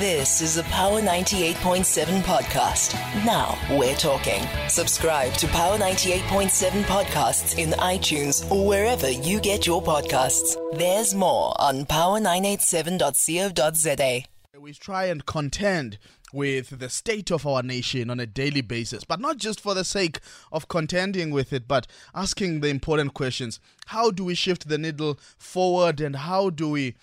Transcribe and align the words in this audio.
This 0.00 0.40
is 0.40 0.56
a 0.56 0.64
Power 0.64 1.00
98.7 1.00 2.22
podcast. 2.22 2.94
Now 3.24 3.56
we're 3.78 3.94
talking. 3.94 4.42
Subscribe 4.68 5.32
to 5.34 5.46
Power 5.46 5.78
98.7 5.78 6.82
podcasts 6.82 7.56
in 7.56 7.70
iTunes 7.78 8.50
or 8.50 8.66
wherever 8.66 9.08
you 9.08 9.38
get 9.38 9.68
your 9.68 9.80
podcasts. 9.80 10.56
There's 10.76 11.14
more 11.14 11.54
on 11.60 11.84
power987.co.za. 11.84 14.22
We 14.58 14.72
try 14.72 15.04
and 15.04 15.24
contend 15.26 15.98
with 16.32 16.80
the 16.80 16.88
state 16.88 17.30
of 17.30 17.46
our 17.46 17.62
nation 17.62 18.10
on 18.10 18.18
a 18.18 18.26
daily 18.26 18.62
basis, 18.62 19.04
but 19.04 19.20
not 19.20 19.36
just 19.36 19.60
for 19.60 19.74
the 19.74 19.84
sake 19.84 20.18
of 20.50 20.66
contending 20.66 21.30
with 21.30 21.52
it, 21.52 21.68
but 21.68 21.86
asking 22.12 22.58
the 22.58 22.68
important 22.68 23.14
questions. 23.14 23.60
How 23.86 24.10
do 24.10 24.24
we 24.24 24.34
shift 24.34 24.68
the 24.68 24.76
needle 24.76 25.20
forward 25.38 26.00
and 26.00 26.16
how 26.16 26.50
do 26.50 26.70
we 26.70 26.96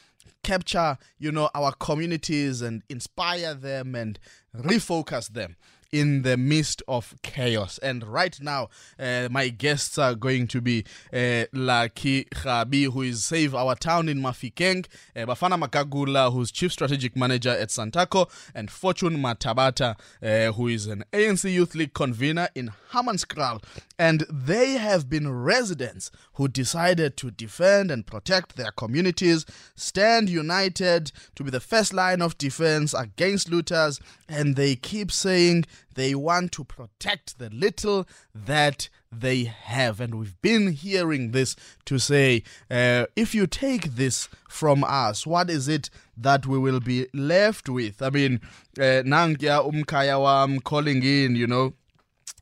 capture, 0.44 0.98
you 1.20 1.32
know, 1.32 1.50
our 1.54 1.72
communities 1.74 2.62
and 2.62 2.84
inspire 2.90 3.54
them 3.54 3.96
and 3.96 4.20
refocus 4.56 5.30
them 5.30 5.56
in 5.92 6.22
the 6.22 6.38
midst 6.38 6.82
of 6.88 7.16
chaos. 7.22 7.78
And 7.80 8.04
right 8.04 8.40
now, 8.42 8.70
uh, 9.00 9.28
my 9.30 9.50
guests 9.50 9.98
are 9.98 10.16
going 10.16 10.48
to 10.48 10.62
be 10.62 10.86
uh, 11.14 11.46
Lucky 11.54 12.26
Khabi, 12.26 12.92
who 12.92 13.02
is 13.02 13.26
Save 13.26 13.54
Our 13.54 13.76
Town 13.76 14.08
in 14.08 14.22
Mafikeng, 14.22 14.86
uh, 15.16 15.26
Bafana 15.26 15.62
Magagula, 15.62 16.32
who's 16.32 16.52
Chief 16.52 16.72
Strategic 16.72 17.16
Manager 17.16 17.50
at 17.50 17.70
Santaco, 17.70 18.30
and 18.56 18.72
Fortune 18.72 19.18
Matabata, 19.18 19.96
uh, 20.24 20.54
who 20.54 20.68
is 20.68 20.88
an 20.88 21.04
ANC 21.12 21.52
Youth 21.52 21.76
League 21.76 21.94
convener 21.94 22.48
in 22.56 22.72
Hammanskraal. 22.92 23.64
And 24.00 24.26
they 24.30 24.72
have 24.72 25.10
been 25.10 25.32
residents 25.32 26.12
who 26.34 26.48
decided 26.48 27.18
to 27.18 27.32
defend 27.32 27.92
and 27.92 28.08
protect 28.08 28.56
their 28.56 28.72
communities, 28.72 29.46
stand 29.76 30.30
united 30.30 31.12
to 31.36 31.44
be 31.44 31.52
the 31.52 31.60
first 31.60 31.94
line 31.94 32.22
of 32.22 32.38
defense 32.38 32.94
against 32.94 33.50
looters, 33.50 34.00
and 34.28 34.56
they 34.56 34.76
keep 34.76 35.12
saying 35.12 35.66
they 35.96 36.16
want 36.16 36.52
to 36.54 36.64
protect 36.64 37.38
the 37.38 37.50
little 37.50 38.08
that 38.34 38.90
they 39.12 39.44
have. 39.44 40.00
And 40.00 40.16
we've 40.16 40.42
been 40.42 40.72
hearing 40.72 41.32
this 41.32 41.56
to 41.86 42.00
say, 42.00 42.44
uh, 42.70 43.06
if 43.16 43.36
you 43.36 43.48
take 43.48 43.96
this 43.96 44.30
from 44.50 44.84
us, 44.84 45.28
what 45.28 45.50
is 45.50 45.68
it 45.68 45.90
that 46.18 46.46
we 46.46 46.58
will 46.58 46.80
be 46.80 47.08
left 47.14 47.70
with? 47.70 48.02
I 48.02 48.10
mean, 48.10 48.42
uh, 48.78 49.04
Nangya 49.04 49.70
Umkaya 49.70 50.22
wam 50.22 50.60
calling 50.60 51.04
in, 51.04 51.36
you 51.36 51.48
know. 51.48 51.74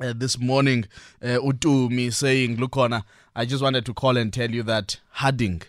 Uh, 0.02 0.14
this 0.16 0.40
morning, 0.40 0.86
uh, 1.22 1.40
Utumi 1.44 2.14
saying, 2.14 2.56
Look, 2.56 2.78
I 2.78 3.44
just 3.44 3.62
wanted 3.62 3.86
to 3.86 3.94
call 3.94 4.16
and 4.16 4.32
tell 4.32 4.50
you 4.50 4.64
that 4.64 5.02
Harding 5.10 5.62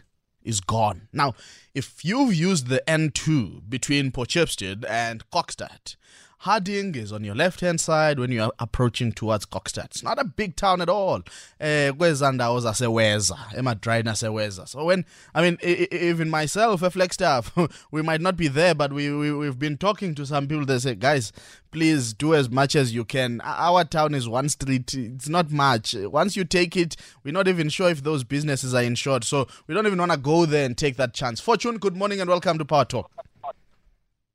is 0.42 0.60
gone. 0.60 1.08
Now, 1.12 1.34
if 1.74 2.04
you've 2.04 2.34
used 2.34 2.68
the 2.68 2.82
N2 2.86 3.68
between 3.68 4.10
Port 4.10 4.28
Shepstone 4.30 4.84
and 4.88 5.28
Kokstad, 5.30 5.96
Harding 6.44 6.94
is 6.94 7.12
on 7.12 7.22
your 7.22 7.34
left 7.34 7.60
hand 7.60 7.82
side 7.82 8.18
when 8.18 8.32
you 8.32 8.42
are 8.42 8.52
approaching 8.58 9.12
towards 9.12 9.44
Kokstad. 9.44 9.84
It's 9.84 10.02
not 10.02 10.18
a 10.18 10.24
big 10.24 10.56
town 10.56 10.80
at 10.80 10.88
all. 10.88 11.20
Eh, 11.60 11.92
kweza 11.92 12.32
ndawo 12.32 12.60
zaseweza 12.60 13.36
emadryini 13.56 14.08
aseweza 14.08 14.66
so 14.66 14.84
when 14.86 15.04
i 15.34 15.42
mean 15.42 15.58
even 15.90 16.30
myself 16.30 16.82
a 16.82 16.90
flex 16.90 17.14
staff 17.14 17.50
we 17.92 18.02
might 18.02 18.22
not 18.22 18.36
be 18.36 18.48
there 18.48 18.74
but 18.74 18.90
we, 18.90 19.10
we 19.10 19.30
we've 19.32 19.58
been 19.58 19.76
talking 19.76 20.14
to 20.14 20.24
some 20.26 20.46
people. 20.46 20.64
That 20.64 20.80
say 20.80 20.94
guys 20.94 21.32
please 21.70 22.14
do 22.14 22.34
as 22.34 22.48
much 22.48 22.74
as 22.74 22.94
you 22.94 23.04
can. 23.04 23.40
Our 23.44 23.84
town 23.84 24.14
is 24.14 24.26
one 24.26 24.48
street. 24.48 24.94
It's 24.94 25.28
not 25.28 25.50
much. 25.50 25.94
Once 25.94 26.38
you 26.38 26.44
take 26.44 26.74
it 26.74 26.96
we're 27.22 27.34
not 27.34 27.48
even 27.48 27.68
sure 27.68 27.90
if 27.90 28.02
those 28.02 28.24
businesses 28.24 28.74
are 28.74 28.82
insured. 28.82 29.24
So 29.24 29.46
we 29.66 29.74
don't 29.74 29.86
even 29.86 29.98
want 29.98 30.12
to 30.12 30.16
go 30.18 30.46
there 30.46 30.64
and 30.64 30.74
take 30.78 30.96
that 30.96 31.12
chance. 31.12 31.38
Fortune 31.38 31.76
good 31.76 31.96
morning 31.98 32.18
and 32.22 32.30
welcome 32.30 32.56
to 32.56 32.64
power 32.64 32.86
talk 32.86 33.10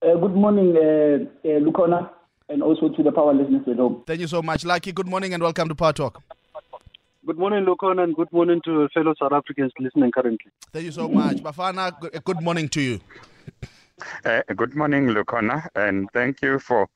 uh, 0.05 0.15
good 0.17 0.35
morning, 0.35 0.75
uh, 0.77 1.47
uh, 1.47 1.59
Lukhona, 1.59 2.09
and 2.49 2.61
also 2.61 2.89
to 2.89 3.03
the 3.03 3.11
power 3.11 3.33
listeners 3.33 3.63
at 3.67 3.77
home. 3.77 4.03
Thank 4.05 4.19
you 4.19 4.27
so 4.27 4.41
much. 4.41 4.65
Lucky, 4.65 4.91
good 4.91 5.07
morning 5.07 5.33
and 5.33 5.41
welcome 5.41 5.67
to 5.67 5.75
Power 5.75 5.93
Talk. 5.93 6.21
Good 7.25 7.39
morning, 7.39 7.65
Lukhona, 7.65 8.03
and 8.03 8.15
good 8.15 8.31
morning 8.31 8.61
to 8.65 8.87
fellow 8.93 9.15
South 9.19 9.31
Africans 9.31 9.71
listening 9.79 10.11
currently. 10.11 10.51
Thank 10.71 10.85
you 10.85 10.91
so 10.91 11.07
much. 11.07 11.37
Bafana, 11.37 12.23
good 12.23 12.41
morning 12.41 12.69
to 12.69 12.81
you. 12.81 12.99
Uh, 14.23 14.41
good 14.55 14.75
morning, 14.75 15.07
Lukhona, 15.07 15.67
and 15.75 16.09
thank 16.11 16.41
you 16.41 16.59
for 16.59 16.87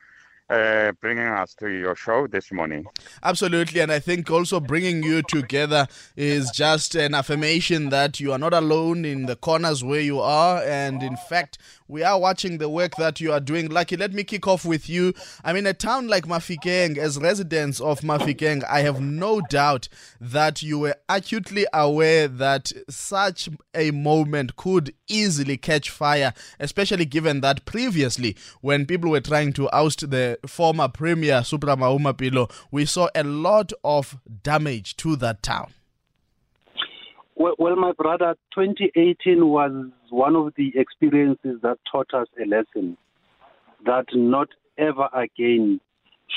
uh, 0.50 0.92
bringing 1.00 1.28
us 1.28 1.53
to 1.56 1.69
your 1.69 1.96
show 1.96 2.28
this 2.28 2.52
morning. 2.52 2.86
Absolutely, 3.24 3.81
and 3.81 3.92
I 3.92 4.00
think 4.00 4.30
also 4.30 4.59
bringing 4.59 5.03
you 5.03 5.22
together 5.22 5.88
is 6.16 6.50
just 6.52 6.96
an 6.96 7.14
affirmation 7.14 7.90
that 7.90 8.19
you 8.19 8.31
are 8.31 8.40
not 8.40 8.53
alone 8.53 9.06
in 9.06 9.28
the 9.28 9.36
corners 9.36 9.84
where 9.84 10.02
you 10.02 10.19
are, 10.19 10.62
and 10.64 11.03
in 11.03 11.18
fact, 11.30 11.58
we 11.90 12.04
are 12.04 12.20
watching 12.20 12.60
the 12.60 12.70
work 12.70 12.96
that 12.98 13.20
you 13.20 13.34
are 13.34 13.40
doing. 13.40 13.68
Lucky, 13.68 13.98
let 13.98 14.14
me 14.14 14.24
kick 14.24 14.48
off 14.48 14.64
with 14.64 14.88
you. 14.88 15.14
I 15.44 15.54
mean, 15.54 15.66
a 15.66 15.74
town 15.74 16.08
like 16.08 16.26
Mafikeng, 16.26 16.98
as 16.98 17.18
residents 17.18 17.82
of 17.82 18.02
Mafikeng, 18.02 18.64
I 18.70 18.82
have 18.82 19.02
no 19.02 19.42
doubt 19.42 19.90
that 20.22 20.62
you 20.62 20.78
were 20.78 20.96
acutely 21.10 21.66
aware 21.74 22.28
that 22.28 22.72
such 22.90 23.50
a 23.74 23.90
moment 23.90 24.56
could 24.56 24.94
easily 25.08 25.58
catch 25.58 25.90
fire, 25.90 26.34
especially 26.60 27.06
given 27.06 27.42
that 27.42 27.66
previously, 27.66 28.38
when 28.62 28.86
people 28.86 29.10
were 29.10 29.20
trying 29.20 29.52
to 29.54 29.68
oust 29.72 30.12
the 30.12 30.38
former 30.46 30.88
premier 30.88 31.44
Supra 31.44 31.76
Mahumapelo, 31.76 32.52
we 32.70 32.86
saw 32.86 33.10
a 33.16 33.24
lot 33.24 33.74
of 33.84 34.20
damage 34.44 34.96
to 34.98 35.16
that 35.16 35.42
town. 35.42 35.74
Well, 37.36 37.56
well, 37.58 37.76
my 37.78 37.94
brother, 37.94 38.36
2018 38.54 39.48
was 39.48 39.72
one 40.12 40.36
of 40.36 40.53
the 40.56 40.72
experiences 40.75 41.59
that 41.62 41.78
taught 41.92 42.14
us 42.14 42.28
a 42.42 42.46
lesson 42.47 42.97
that 43.86 44.06
not 44.14 44.50
ever 44.78 45.09
again 45.14 45.80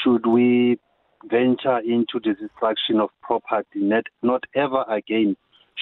should 0.03 0.27
we 0.27 0.79
venture 1.25 1.79
into 1.79 2.21
the 2.23 2.35
destruction 2.35 3.01
of 3.01 3.11
property. 3.23 3.81
Not, 3.81 4.05
not 4.23 4.45
ever 4.55 4.85
again 4.89 5.37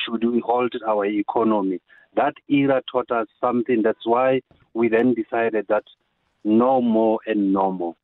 should 0.04 0.24
we 0.24 0.40
halt 0.40 0.72
our 0.86 1.06
economy. 1.06 1.80
That 2.16 2.34
era 2.48 2.82
taught 2.90 3.10
us 3.10 3.28
something. 3.40 3.82
That's 3.82 4.04
why 4.04 4.42
we 4.74 4.88
then 4.88 5.14
decided 5.14 5.66
that 5.68 5.84
no 6.44 6.80
more 6.80 7.20
and 7.26 7.52
no 7.52 7.70
more 7.70 7.94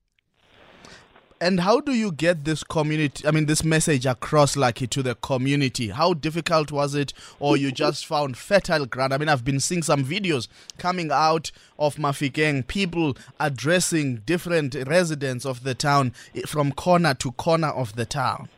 and 1.41 1.60
how 1.60 1.80
do 1.80 1.92
you 1.92 2.12
get 2.12 2.44
this 2.44 2.64
community 2.64 3.26
i 3.26 3.30
mean 3.30 3.47
this 3.47 3.62
message 3.62 4.06
across 4.06 4.56
like 4.56 4.76
to 4.91 5.02
the 5.02 5.14
community? 5.16 5.88
How 5.88 6.14
difficult 6.14 6.70
was 6.72 6.94
it 6.94 7.12
or 7.41 7.56
you 7.56 7.72
just 7.72 8.06
found 8.06 8.36
fertile 8.36 8.86
ground? 8.86 9.12
I 9.12 9.19
mean 9.19 9.28
i've 9.28 9.44
been 9.44 9.60
seeing 9.60 9.82
some 9.82 10.04
videos 10.04 10.48
coming 10.78 11.10
out 11.10 11.50
of 11.78 11.96
mafikeng 11.96 12.66
people 12.66 13.16
addressing 13.41 14.16
different 14.26 14.75
residents 14.86 15.44
of 15.44 15.62
the 15.62 15.75
town 15.75 16.12
eh, 16.34 16.42
from 16.46 16.72
corner 16.72 17.14
to 17.14 17.32
corner 17.32 17.69
of 17.69 17.96
the 17.96 18.06
town 18.06 18.48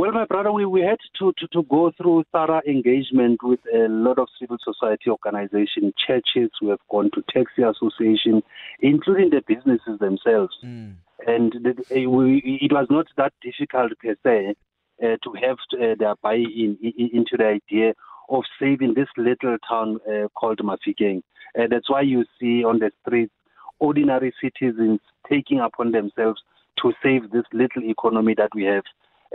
well, 0.00 0.12
my 0.12 0.24
brother, 0.24 0.50
we, 0.50 0.64
we 0.64 0.80
had 0.80 0.96
to, 1.18 1.34
to, 1.38 1.46
to 1.48 1.62
go 1.64 1.92
through 1.94 2.24
thorough 2.32 2.62
engagement 2.66 3.42
with 3.42 3.60
a 3.70 3.86
lot 3.88 4.18
of 4.18 4.28
civil 4.40 4.56
society 4.64 5.10
organizations, 5.10 5.92
churches, 6.06 6.50
we 6.62 6.70
have 6.70 6.78
gone 6.90 7.10
to 7.12 7.22
taxi 7.28 7.60
association, 7.60 8.42
including 8.80 9.28
the 9.28 9.42
businesses 9.46 9.98
themselves. 9.98 10.56
Mm. 10.64 10.94
And 11.26 11.52
the, 11.52 11.72
uh, 11.94 12.08
we, 12.08 12.58
it 12.62 12.72
was 12.72 12.86
not 12.88 13.08
that 13.18 13.34
difficult 13.42 13.92
per 13.98 14.16
se 14.22 14.54
uh, 15.02 15.16
to 15.22 15.32
have 15.34 15.58
uh, 15.74 15.94
their 15.98 16.14
buy-in 16.22 16.78
into 16.80 17.36
the 17.36 17.60
idea 17.60 17.92
of 18.30 18.44
saving 18.58 18.94
this 18.94 19.08
little 19.18 19.58
town 19.68 19.98
uh, 20.08 20.28
called 20.28 20.60
Mafikeng. 20.60 21.22
Uh, 21.58 21.66
that's 21.68 21.90
why 21.90 22.00
you 22.00 22.24
see 22.40 22.64
on 22.64 22.78
the 22.78 22.90
streets 23.02 23.34
ordinary 23.80 24.32
citizens 24.40 25.00
taking 25.28 25.60
upon 25.60 25.92
themselves 25.92 26.40
to 26.80 26.94
save 27.02 27.30
this 27.32 27.44
little 27.52 27.84
economy 27.84 28.34
that 28.34 28.54
we 28.54 28.64
have 28.64 28.84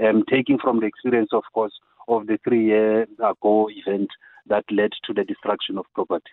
um, 0.03 0.23
taking 0.29 0.57
from 0.57 0.79
the 0.79 0.85
experience, 0.85 1.29
of 1.31 1.44
course, 1.53 1.73
of 2.07 2.28
the 2.28 2.38
three 2.44 2.66
year 2.66 3.03
ago 3.23 3.69
event 3.69 4.09
that 4.47 4.66
led 4.72 4.91
to 5.06 5.13
the 5.13 5.23
destruction 5.23 5.78
of 5.78 5.85
property. 5.94 6.31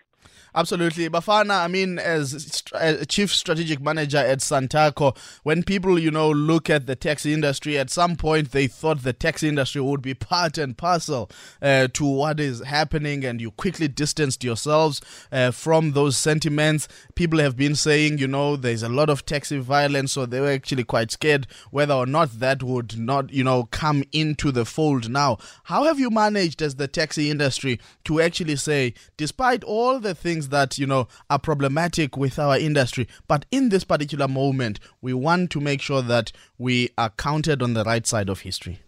Absolutely. 0.55 1.09
Bafana, 1.09 1.63
I 1.63 1.67
mean, 1.67 1.97
as 1.97 2.61
a 2.73 3.05
chief 3.07 3.33
strategic 3.33 3.81
manager 3.81 4.19
at 4.19 4.39
Santaco, 4.39 5.17
when 5.41 5.63
people, 5.63 5.97
you 5.97 6.11
know, 6.11 6.29
look 6.29 6.69
at 6.69 6.85
the 6.85 6.95
taxi 6.95 7.33
industry, 7.33 7.77
at 7.77 7.89
some 7.89 8.15
point 8.15 8.51
they 8.51 8.67
thought 8.67 9.01
the 9.01 9.13
taxi 9.13 9.47
industry 9.47 9.81
would 9.81 10.03
be 10.03 10.13
part 10.33 10.59
and 10.59 10.77
parcel 10.77 11.31
uh, 11.61 11.87
to 11.93 12.05
what 12.05 12.39
is 12.39 12.61
happening, 12.61 13.25
and 13.25 13.41
you 13.41 13.49
quickly 13.49 13.87
distanced 13.87 14.43
yourselves 14.43 15.01
uh, 15.31 15.49
from 15.49 15.93
those 15.93 16.17
sentiments. 16.17 16.87
People 17.15 17.39
have 17.39 17.57
been 17.57 17.75
saying, 17.75 18.19
you 18.19 18.27
know, 18.27 18.55
there's 18.55 18.83
a 18.83 18.89
lot 18.89 19.09
of 19.09 19.25
taxi 19.25 19.57
violence, 19.57 20.11
so 20.11 20.27
they 20.27 20.39
were 20.39 20.51
actually 20.51 20.83
quite 20.83 21.09
scared 21.09 21.47
whether 21.71 21.95
or 21.95 22.05
not 22.05 22.39
that 22.39 22.61
would 22.61 22.99
not, 22.99 23.33
you 23.33 23.43
know, 23.43 23.63
come 23.63 24.03
into 24.11 24.51
the 24.51 24.65
fold 24.65 25.09
now. 25.09 25.39
How 25.63 25.85
have 25.85 25.99
you 25.99 26.11
managed 26.11 26.61
as 26.61 26.75
the 26.75 26.87
taxi 26.87 27.31
industry 27.31 27.79
to 28.03 28.21
actually 28.21 28.57
say, 28.57 28.93
despite 29.17 29.63
all 29.63 29.99
the 29.99 30.12
things 30.13 30.49
that, 30.49 30.77
you 30.77 30.87
know, 30.87 31.07
are 31.29 31.39
problematic 31.39 32.17
with 32.17 32.39
our 32.39 32.57
industry, 32.57 33.07
but 33.27 33.45
in 33.51 33.69
this 33.69 33.83
particular 33.83 34.27
moment, 34.27 34.79
we 35.01 35.13
want 35.13 35.51
to 35.51 35.59
make 35.59 35.81
sure 35.81 36.01
that 36.01 36.31
we 36.57 36.89
are 36.97 37.09
counted 37.11 37.61
on 37.61 37.73
the 37.73 37.83
right 37.83 38.05
side 38.05 38.29
of 38.29 38.41
history? 38.41 38.79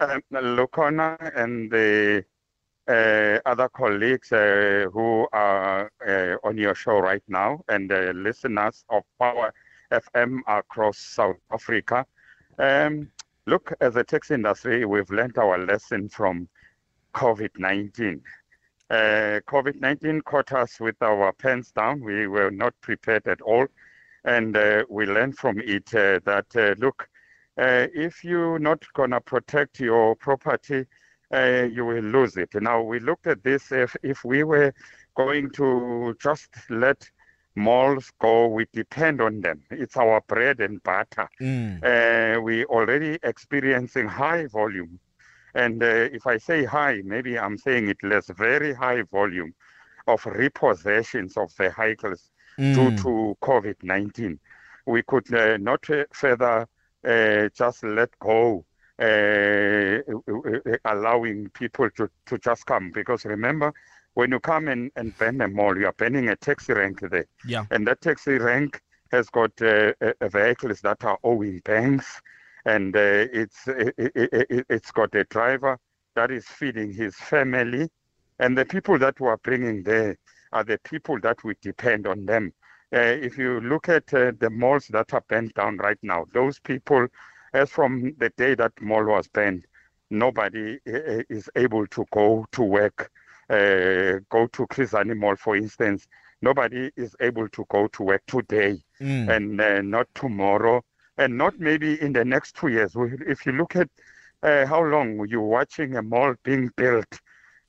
Um, 0.00 0.22
Lukhona 0.32 1.16
and 1.36 1.70
the 1.70 2.24
uh, 2.88 3.38
other 3.46 3.68
colleagues 3.68 4.32
uh, 4.32 4.86
who 4.92 5.28
are 5.32 5.90
uh, 6.06 6.36
on 6.46 6.58
your 6.58 6.74
show 6.74 6.98
right 6.98 7.22
now 7.28 7.62
and 7.68 7.88
the 7.90 8.12
listeners 8.14 8.84
of 8.88 9.04
Power 9.18 9.54
FM 9.92 10.40
across 10.48 10.98
South 10.98 11.36
Africa. 11.52 12.04
Um, 12.58 13.10
look, 13.46 13.72
as 13.80 13.96
a 13.96 14.04
taxi 14.04 14.34
industry, 14.34 14.84
we've 14.84 15.10
learned 15.10 15.38
our 15.38 15.58
lesson 15.58 16.08
from 16.08 16.48
COVID 17.14 17.50
19. 17.58 18.20
Uh, 18.92 19.40
COVID 19.48 19.80
19 19.80 20.20
caught 20.20 20.52
us 20.52 20.78
with 20.78 21.00
our 21.00 21.32
pants 21.32 21.72
down. 21.72 22.00
We 22.00 22.26
were 22.26 22.50
not 22.50 22.74
prepared 22.82 23.26
at 23.26 23.40
all. 23.40 23.66
And 24.24 24.56
uh, 24.56 24.84
we 24.88 25.06
learned 25.06 25.38
from 25.38 25.58
it 25.58 25.94
uh, 25.94 26.20
that, 26.26 26.76
look, 26.78 27.08
if 27.56 28.22
you're 28.22 28.58
not 28.58 28.84
going 28.92 29.10
to 29.10 29.20
protect 29.20 29.80
your 29.80 30.14
property, 30.14 30.86
uh, 31.32 31.66
you 31.72 31.86
will 31.86 32.04
lose 32.04 32.36
it. 32.36 32.50
Now, 32.54 32.82
we 32.82 33.00
looked 33.00 33.26
at 33.26 33.42
this 33.42 33.72
if, 33.72 33.96
if 34.02 34.24
we 34.24 34.44
were 34.44 34.74
going 35.16 35.50
to 35.52 36.14
just 36.20 36.50
let 36.68 37.10
malls 37.54 38.12
go, 38.20 38.48
we 38.48 38.66
depend 38.72 39.20
on 39.20 39.40
them. 39.40 39.62
It's 39.70 39.96
our 39.96 40.20
bread 40.26 40.60
and 40.60 40.82
butter. 40.82 41.28
Mm. 41.40 41.82
Uh, 41.82 42.40
we 42.40 42.64
already 42.66 43.18
experiencing 43.22 44.08
high 44.08 44.46
volume. 44.46 44.98
And 45.54 45.82
uh, 45.82 46.08
if 46.12 46.26
I 46.26 46.38
say 46.38 46.64
high, 46.64 47.02
maybe 47.04 47.38
I'm 47.38 47.58
saying 47.58 47.88
it 47.88 47.98
less, 48.02 48.28
very 48.28 48.72
high 48.72 49.02
volume 49.02 49.54
of 50.06 50.22
repossessions 50.22 51.36
of 51.36 51.52
vehicles 51.52 52.30
mm. 52.58 52.74
due 52.74 52.96
to 53.02 53.36
COVID 53.42 53.76
19. 53.82 54.38
We 54.86 55.02
could 55.02 55.32
uh, 55.32 55.58
not 55.58 55.86
further 56.12 56.66
uh, 57.06 57.48
just 57.54 57.84
let 57.84 58.10
go 58.18 58.64
uh, 58.98 59.98
allowing 60.84 61.48
people 61.50 61.90
to, 61.96 62.08
to 62.26 62.38
just 62.38 62.66
come. 62.66 62.90
Because 62.90 63.24
remember, 63.24 63.72
when 64.14 64.30
you 64.30 64.40
come 64.40 64.68
and, 64.68 64.90
and 64.96 65.16
ban 65.18 65.40
a 65.40 65.48
mall, 65.48 65.76
you 65.76 65.86
are 65.86 65.92
banning 65.92 66.28
a 66.28 66.36
taxi 66.36 66.72
rank 66.72 67.00
there. 67.00 67.26
Yeah. 67.46 67.64
And 67.70 67.86
that 67.86 68.00
taxi 68.00 68.38
rank 68.38 68.80
has 69.10 69.28
got 69.28 69.50
uh, 69.62 69.92
vehicles 70.22 70.80
that 70.80 71.04
are 71.04 71.18
owing 71.22 71.60
banks, 71.64 72.20
and 72.64 72.94
uh, 72.96 73.26
it's 73.32 73.66
it, 73.66 73.94
it, 73.98 74.66
it's 74.68 74.90
got 74.90 75.14
a 75.14 75.24
driver 75.24 75.78
that 76.14 76.30
is 76.30 76.46
feeding 76.46 76.92
his 76.92 77.14
family, 77.16 77.88
and 78.38 78.56
the 78.56 78.64
people 78.64 78.98
that 78.98 79.18
we 79.20 79.28
are 79.28 79.38
bringing 79.38 79.82
there 79.82 80.16
are 80.52 80.64
the 80.64 80.78
people 80.84 81.18
that 81.20 81.42
we 81.44 81.54
depend 81.62 82.06
on 82.06 82.26
them. 82.26 82.52
Uh, 82.94 82.98
if 82.98 83.38
you 83.38 83.60
look 83.60 83.88
at 83.88 84.12
uh, 84.12 84.32
the 84.38 84.50
malls 84.50 84.86
that 84.88 85.14
are 85.14 85.24
banned 85.28 85.54
down 85.54 85.78
right 85.78 85.98
now, 86.02 86.26
those 86.34 86.58
people 86.58 87.06
as 87.54 87.70
from 87.70 88.14
the 88.18 88.30
day 88.36 88.54
that 88.54 88.72
mall 88.80 89.04
was 89.04 89.28
banned, 89.28 89.66
nobody 90.10 90.78
is 90.84 91.48
able 91.56 91.86
to 91.86 92.04
go 92.12 92.46
to 92.52 92.62
work, 92.62 93.10
uh, 93.50 94.18
go 94.30 94.46
to 94.52 94.66
Chris 94.68 94.92
Hani 94.92 95.16
Mall, 95.16 95.36
for 95.36 95.56
instance. 95.56 96.06
Nobody 96.42 96.90
is 96.96 97.14
able 97.20 97.48
to 97.50 97.64
go 97.68 97.86
to 97.88 98.02
work 98.02 98.22
today 98.26 98.82
mm. 99.00 99.28
and 99.34 99.60
uh, 99.60 99.80
not 99.80 100.08
tomorrow 100.14 100.82
and 101.18 101.36
not 101.36 101.58
maybe 101.58 102.00
in 102.00 102.12
the 102.12 102.24
next 102.24 102.56
two 102.56 102.68
years. 102.68 102.92
If 102.96 103.46
you 103.46 103.52
look 103.52 103.76
at 103.76 103.88
uh, 104.42 104.66
how 104.66 104.82
long 104.82 105.26
you're 105.28 105.40
watching 105.40 105.96
a 105.96 106.02
mall 106.02 106.34
being 106.42 106.70
built, 106.76 107.20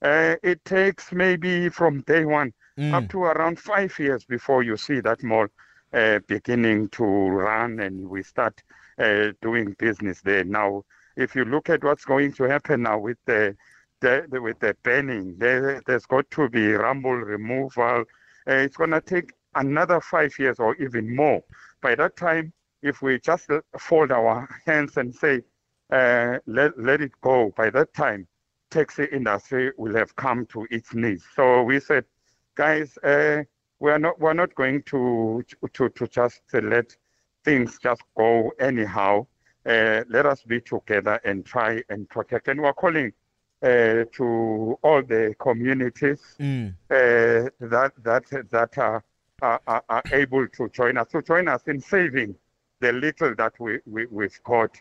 uh, 0.02 0.36
it 0.44 0.64
takes 0.66 1.12
maybe 1.12 1.70
from 1.70 2.02
day 2.02 2.26
one 2.26 2.54
mm. 2.78 2.94
up 2.94 3.08
to 3.10 3.24
around 3.24 3.60
five 3.60 3.98
years 4.00 4.26
before 4.26 4.64
you 4.64 4.76
see 4.78 5.00
that 5.00 5.24
mall 5.24 5.48
uh, 5.94 6.20
beginning 6.28 6.90
to 6.90 7.04
run 7.04 7.80
and 7.80 8.10
we 8.10 8.24
start 8.24 8.62
uh, 9.00 9.28
doing 9.42 9.76
business 9.80 10.22
there. 10.22 10.44
Now, 10.44 10.84
if 11.16 11.36
you 11.36 11.46
look 11.46 11.70
at 11.70 11.84
what's 11.84 12.06
going 12.06 12.34
to 12.34 12.44
happen 12.44 12.84
now 12.84 13.00
with 13.00 13.18
the, 13.26 13.56
the, 14.02 14.26
the 14.30 14.42
with 14.42 14.60
the 14.60 14.76
banning, 14.84 15.36
there, 15.38 15.82
has 15.88 16.06
got 16.06 16.30
to 16.32 16.50
be 16.50 16.74
rumble 16.74 17.14
removal. 17.16 18.04
Uh, 18.48 18.54
it's 18.54 18.76
going 18.76 18.92
to 18.92 19.02
take 19.02 19.32
another 19.56 20.02
five 20.02 20.34
years 20.40 20.60
or 20.60 20.76
even 20.76 21.16
more. 21.16 21.42
By 21.82 21.96
that 21.96 22.18
time, 22.18 22.52
if 22.84 23.02
we 23.02 23.20
just 23.20 23.50
fold 23.80 24.12
our 24.12 24.48
hands 24.66 24.98
and 24.98 25.14
say, 25.16 25.42
uh, 25.92 26.38
let, 26.46 26.78
let 26.78 27.02
it 27.02 27.12
go, 27.22 27.52
by 27.56 27.70
that 27.72 27.94
time, 27.94 28.28
taxi 28.70 29.06
industry 29.12 29.72
will 29.78 29.96
have 29.96 30.16
come 30.16 30.46
to 30.48 30.68
its 30.70 30.94
knees. 30.94 31.24
So 31.36 31.64
we 31.64 31.80
said, 31.80 32.06
guys, 32.56 32.98
uh, 33.00 33.44
we're 33.80 33.98
not 33.98 34.20
we're 34.20 34.34
not 34.34 34.56
going 34.56 34.82
to 34.84 35.44
to 35.74 35.90
to 35.90 36.08
just 36.08 36.42
let 36.54 36.96
things 37.44 37.78
just 37.80 38.02
go 38.18 38.52
anyhow. 38.60 39.28
Uh, 39.66 40.04
let 40.10 40.26
us 40.26 40.44
be 40.44 40.60
together 40.62 41.20
and 41.24 41.46
try 41.46 41.82
and 41.90 42.10
protect. 42.10 42.48
And 42.48 42.62
we're 42.62 42.74
calling 42.74 43.12
uh, 43.62 44.06
to 44.18 44.78
all 44.84 45.02
the 45.04 45.36
communities 45.40 46.22
mm. 46.40 46.70
uh, 46.90 47.50
that 47.60 47.92
that 48.04 48.24
that 48.52 48.78
are, 48.78 49.04
are, 49.42 49.84
are 49.90 50.04
able 50.12 50.48
to 50.48 50.70
join 50.70 50.98
us 50.98 51.08
to 51.10 51.22
join 51.22 51.48
us 51.48 51.62
in 51.68 51.80
saving 51.80 52.36
the 52.84 52.92
little 53.06 53.32
that 53.42 53.54
we, 53.64 53.72
we 53.94 54.02
we've 54.18 54.42
got. 54.44 54.72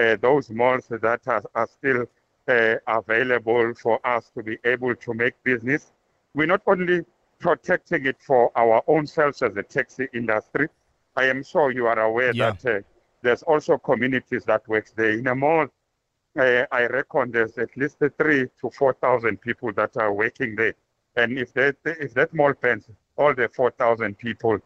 Uh, 0.00 0.16
those 0.28 0.46
malls 0.60 0.86
that 1.06 1.22
are, 1.34 1.44
are 1.60 1.68
still 1.78 2.02
uh, 2.54 2.76
available 3.00 3.66
for 3.82 3.96
us 4.14 4.24
to 4.34 4.40
be 4.50 4.56
able 4.74 4.94
to 5.06 5.10
make 5.22 5.34
business. 5.42 5.82
We're 6.36 6.52
not 6.54 6.62
only 6.72 6.98
protecting 7.46 8.02
it 8.06 8.18
for 8.28 8.42
our 8.62 8.78
own 8.86 9.04
selves 9.16 9.42
as 9.42 9.56
a 9.56 9.64
taxi 9.76 10.06
industry, 10.20 10.66
I 11.16 11.24
am 11.32 11.42
sure 11.42 11.66
you 11.78 11.86
are 11.92 12.00
aware 12.10 12.32
yeah. 12.32 12.52
that 12.52 12.60
uh, 12.76 12.80
there's 13.24 13.42
also 13.52 13.72
communities 13.78 14.44
that 14.50 14.62
work 14.68 14.86
there. 14.94 15.14
In 15.20 15.26
a 15.26 15.34
mall, 15.34 15.66
uh, 16.38 16.64
I 16.70 16.82
reckon 16.96 17.32
there's 17.32 17.58
at 17.58 17.72
least 17.76 17.98
three 18.20 18.42
to 18.60 18.70
four 18.78 18.92
thousand 19.04 19.40
people 19.46 19.72
that 19.80 19.96
are 19.96 20.12
working 20.12 20.54
there. 20.60 20.74
And 21.16 21.36
if 21.36 21.52
that 21.54 21.76
if 21.84 22.10
that 22.14 22.30
mall 22.32 22.54
pens, 22.62 22.84
all 23.20 23.34
the 23.34 23.48
four 23.58 23.70
thousand 23.82 24.12
people 24.26 24.56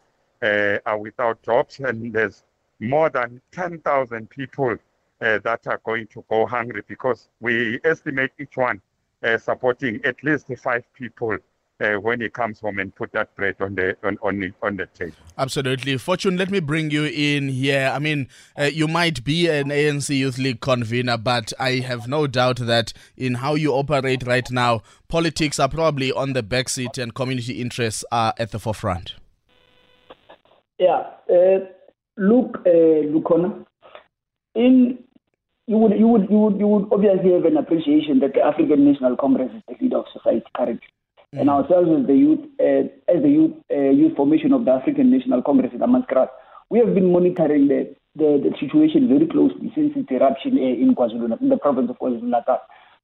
uh, 0.47 0.77
are 0.85 0.99
without 1.07 1.37
jobs, 1.49 1.73
and 1.79 2.13
there's 2.13 2.43
more 2.79 3.09
than 3.09 3.41
ten 3.51 3.79
thousand 3.79 4.29
people 4.29 4.75
uh, 5.21 5.39
that 5.43 5.65
are 5.67 5.81
going 5.85 6.07
to 6.07 6.23
go 6.29 6.45
hungry 6.45 6.83
because 6.87 7.29
we 7.39 7.79
estimate 7.83 8.31
each 8.39 8.57
one 8.57 8.81
uh, 9.23 9.37
supporting 9.37 9.99
at 10.03 10.23
least 10.23 10.47
five 10.57 10.83
people 10.93 11.37
uh, 11.81 11.93
when 11.95 12.21
he 12.21 12.29
comes 12.29 12.59
home 12.59 12.79
and 12.79 12.95
put 12.95 13.11
that 13.11 13.35
bread 13.35 13.55
on 13.59 13.75
the 13.75 13.95
on 14.03 14.17
on 14.21 14.39
the, 14.39 14.51
on 14.61 14.77
the 14.77 14.85
table. 14.87 15.15
Absolutely, 15.37 15.97
Fortune. 15.97 16.37
Let 16.37 16.49
me 16.49 16.59
bring 16.59 16.91
you 16.91 17.05
in 17.05 17.49
here. 17.49 17.91
I 17.93 17.99
mean, 17.99 18.29
uh, 18.57 18.63
you 18.63 18.87
might 18.87 19.23
be 19.23 19.47
an 19.47 19.69
ANC 19.69 20.15
Youth 20.15 20.37
League 20.37 20.61
convener, 20.61 21.17
but 21.17 21.51
I 21.59 21.79
have 21.79 22.07
no 22.07 22.27
doubt 22.27 22.57
that 22.57 22.93
in 23.17 23.35
how 23.35 23.55
you 23.55 23.73
operate 23.73 24.25
right 24.25 24.49
now, 24.49 24.83
politics 25.07 25.59
are 25.59 25.69
probably 25.69 26.11
on 26.11 26.33
the 26.33 26.43
back 26.43 26.69
seat 26.69 26.97
and 26.97 27.13
community 27.13 27.61
interests 27.61 28.05
are 28.11 28.33
at 28.37 28.51
the 28.51 28.59
forefront. 28.59 29.15
Yeah, 30.79 31.03
uh, 31.29 31.59
look, 32.17 32.59
uh, 32.65 33.05
Lukhona, 33.13 33.65
in 34.55 34.99
you 35.67 35.77
would 35.77 35.97
you 35.97 36.07
would 36.07 36.29
you 36.29 36.37
would 36.37 36.59
you 36.59 36.67
would 36.67 36.87
obviously 36.91 37.33
have 37.33 37.45
an 37.45 37.57
appreciation 37.57 38.19
that 38.19 38.33
the 38.33 38.41
African 38.41 38.85
National 38.85 39.15
Congress 39.17 39.51
is 39.55 39.63
the 39.67 39.75
leader 39.81 39.97
of 39.97 40.05
society 40.13 40.45
currently 40.55 40.87
mm. 41.33 41.41
and 41.41 41.49
ourselves 41.49 41.89
as 41.99 42.07
the 42.07 42.13
youth, 42.13 42.39
uh, 42.59 42.85
as 43.11 43.21
the 43.21 43.29
youth 43.29 43.53
uh, 43.71 43.89
youth 43.89 44.15
formation 44.15 44.53
of 44.53 44.65
the 44.65 44.71
African 44.71 45.11
National 45.11 45.41
Congress 45.41 45.71
in 45.73 45.79
Hammanskraal, 45.79 46.29
we 46.69 46.79
have 46.79 46.93
been 46.93 47.11
monitoring 47.11 47.67
the, 47.67 47.95
the, 48.15 48.41
the 48.43 48.55
situation 48.59 49.07
very 49.07 49.27
closely 49.27 49.71
since 49.75 49.93
its 49.95 50.09
eruption 50.11 50.57
uh, 50.57 50.61
in 50.61 50.95
KwaZulu, 50.95 51.41
in 51.41 51.49
the 51.49 51.57
province 51.57 51.89
of 51.89 51.99
KwaZulu-Natal. 51.99 52.59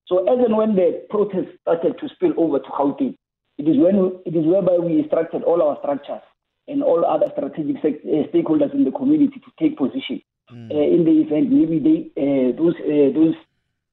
So 0.08 0.24
as 0.28 0.44
and 0.44 0.58
when 0.58 0.76
the 0.76 1.06
protests 1.10 1.58
started 1.62 1.98
to 2.00 2.10
spill 2.10 2.34
over 2.38 2.60
to 2.60 2.70
Gauteng, 2.70 3.16
it 3.58 3.68
is 3.68 3.78
when 3.78 4.20
it 4.26 4.36
is 4.36 4.46
whereby 4.46 4.78
we 4.78 5.00
instructed 5.00 5.44
all 5.44 5.62
our 5.62 5.78
structures 5.80 6.22
and 6.68 6.84
all 6.84 7.06
other 7.06 7.28
strategic 7.36 7.82
sec- 7.82 8.06
uh, 8.06 8.28
stakeholders 8.32 8.74
in 8.74 8.84
the 8.84 8.92
community 8.92 9.40
to 9.40 9.52
take 9.60 9.78
position. 9.78 10.22
Mm. 10.52 10.72
Uh, 10.72 10.96
in 10.96 11.06
the 11.06 11.12
event 11.22 11.52
maybe 11.52 11.80
they, 11.80 12.22
uh, 12.22 12.52
those 12.58 12.76
uh, 12.84 13.14
those 13.14 13.36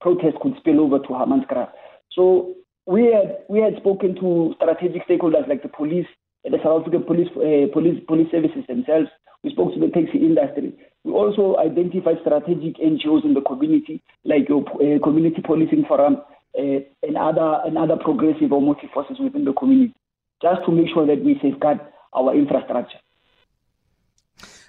protests 0.00 0.38
could 0.42 0.54
spill 0.58 0.80
over 0.80 0.98
to 0.98 1.08
Hammanskraal. 1.08 1.70
So 2.12 2.54
we 2.87 3.12
had 3.12 3.38
we 3.48 3.60
had 3.60 3.76
spoken 3.76 4.14
to 4.16 4.54
strategic 4.56 5.06
stakeholders 5.06 5.46
like 5.48 5.62
the 5.62 5.68
police, 5.68 6.06
the 6.44 6.58
South 6.64 6.82
African 6.82 7.04
police 7.04 7.28
uh, 7.37 7.72
police 7.72 8.02
police 8.06 8.30
services 8.30 8.64
themselves. 8.66 9.08
We 9.44 9.50
spoke 9.50 9.75
to 9.75 9.80
the 9.80 9.88
taxi 9.88 10.18
industry. 10.18 10.75
We 11.04 11.12
also 11.12 11.56
identified 11.58 12.18
strategic 12.22 12.76
NGOs 12.82 13.25
in 13.25 13.34
the 13.34 13.40
community, 13.42 14.02
like 14.25 14.48
your 14.48 14.64
uh, 14.66 14.98
community 15.04 15.42
policing 15.44 15.84
forum 15.87 16.22
uh, 16.58 16.80
and 17.02 17.16
other 17.16 17.60
and 17.64 17.78
other 17.78 17.96
progressive 17.96 18.52
or 18.52 18.60
motive 18.60 18.90
forces 18.92 19.18
within 19.20 19.44
the 19.44 19.52
community, 19.52 19.94
just 20.42 20.64
to 20.66 20.72
make 20.72 20.88
sure 20.92 21.06
that 21.06 21.22
we 21.22 21.38
safeguard 21.42 21.78
our 22.18 22.34
infrastructure. 22.34 22.98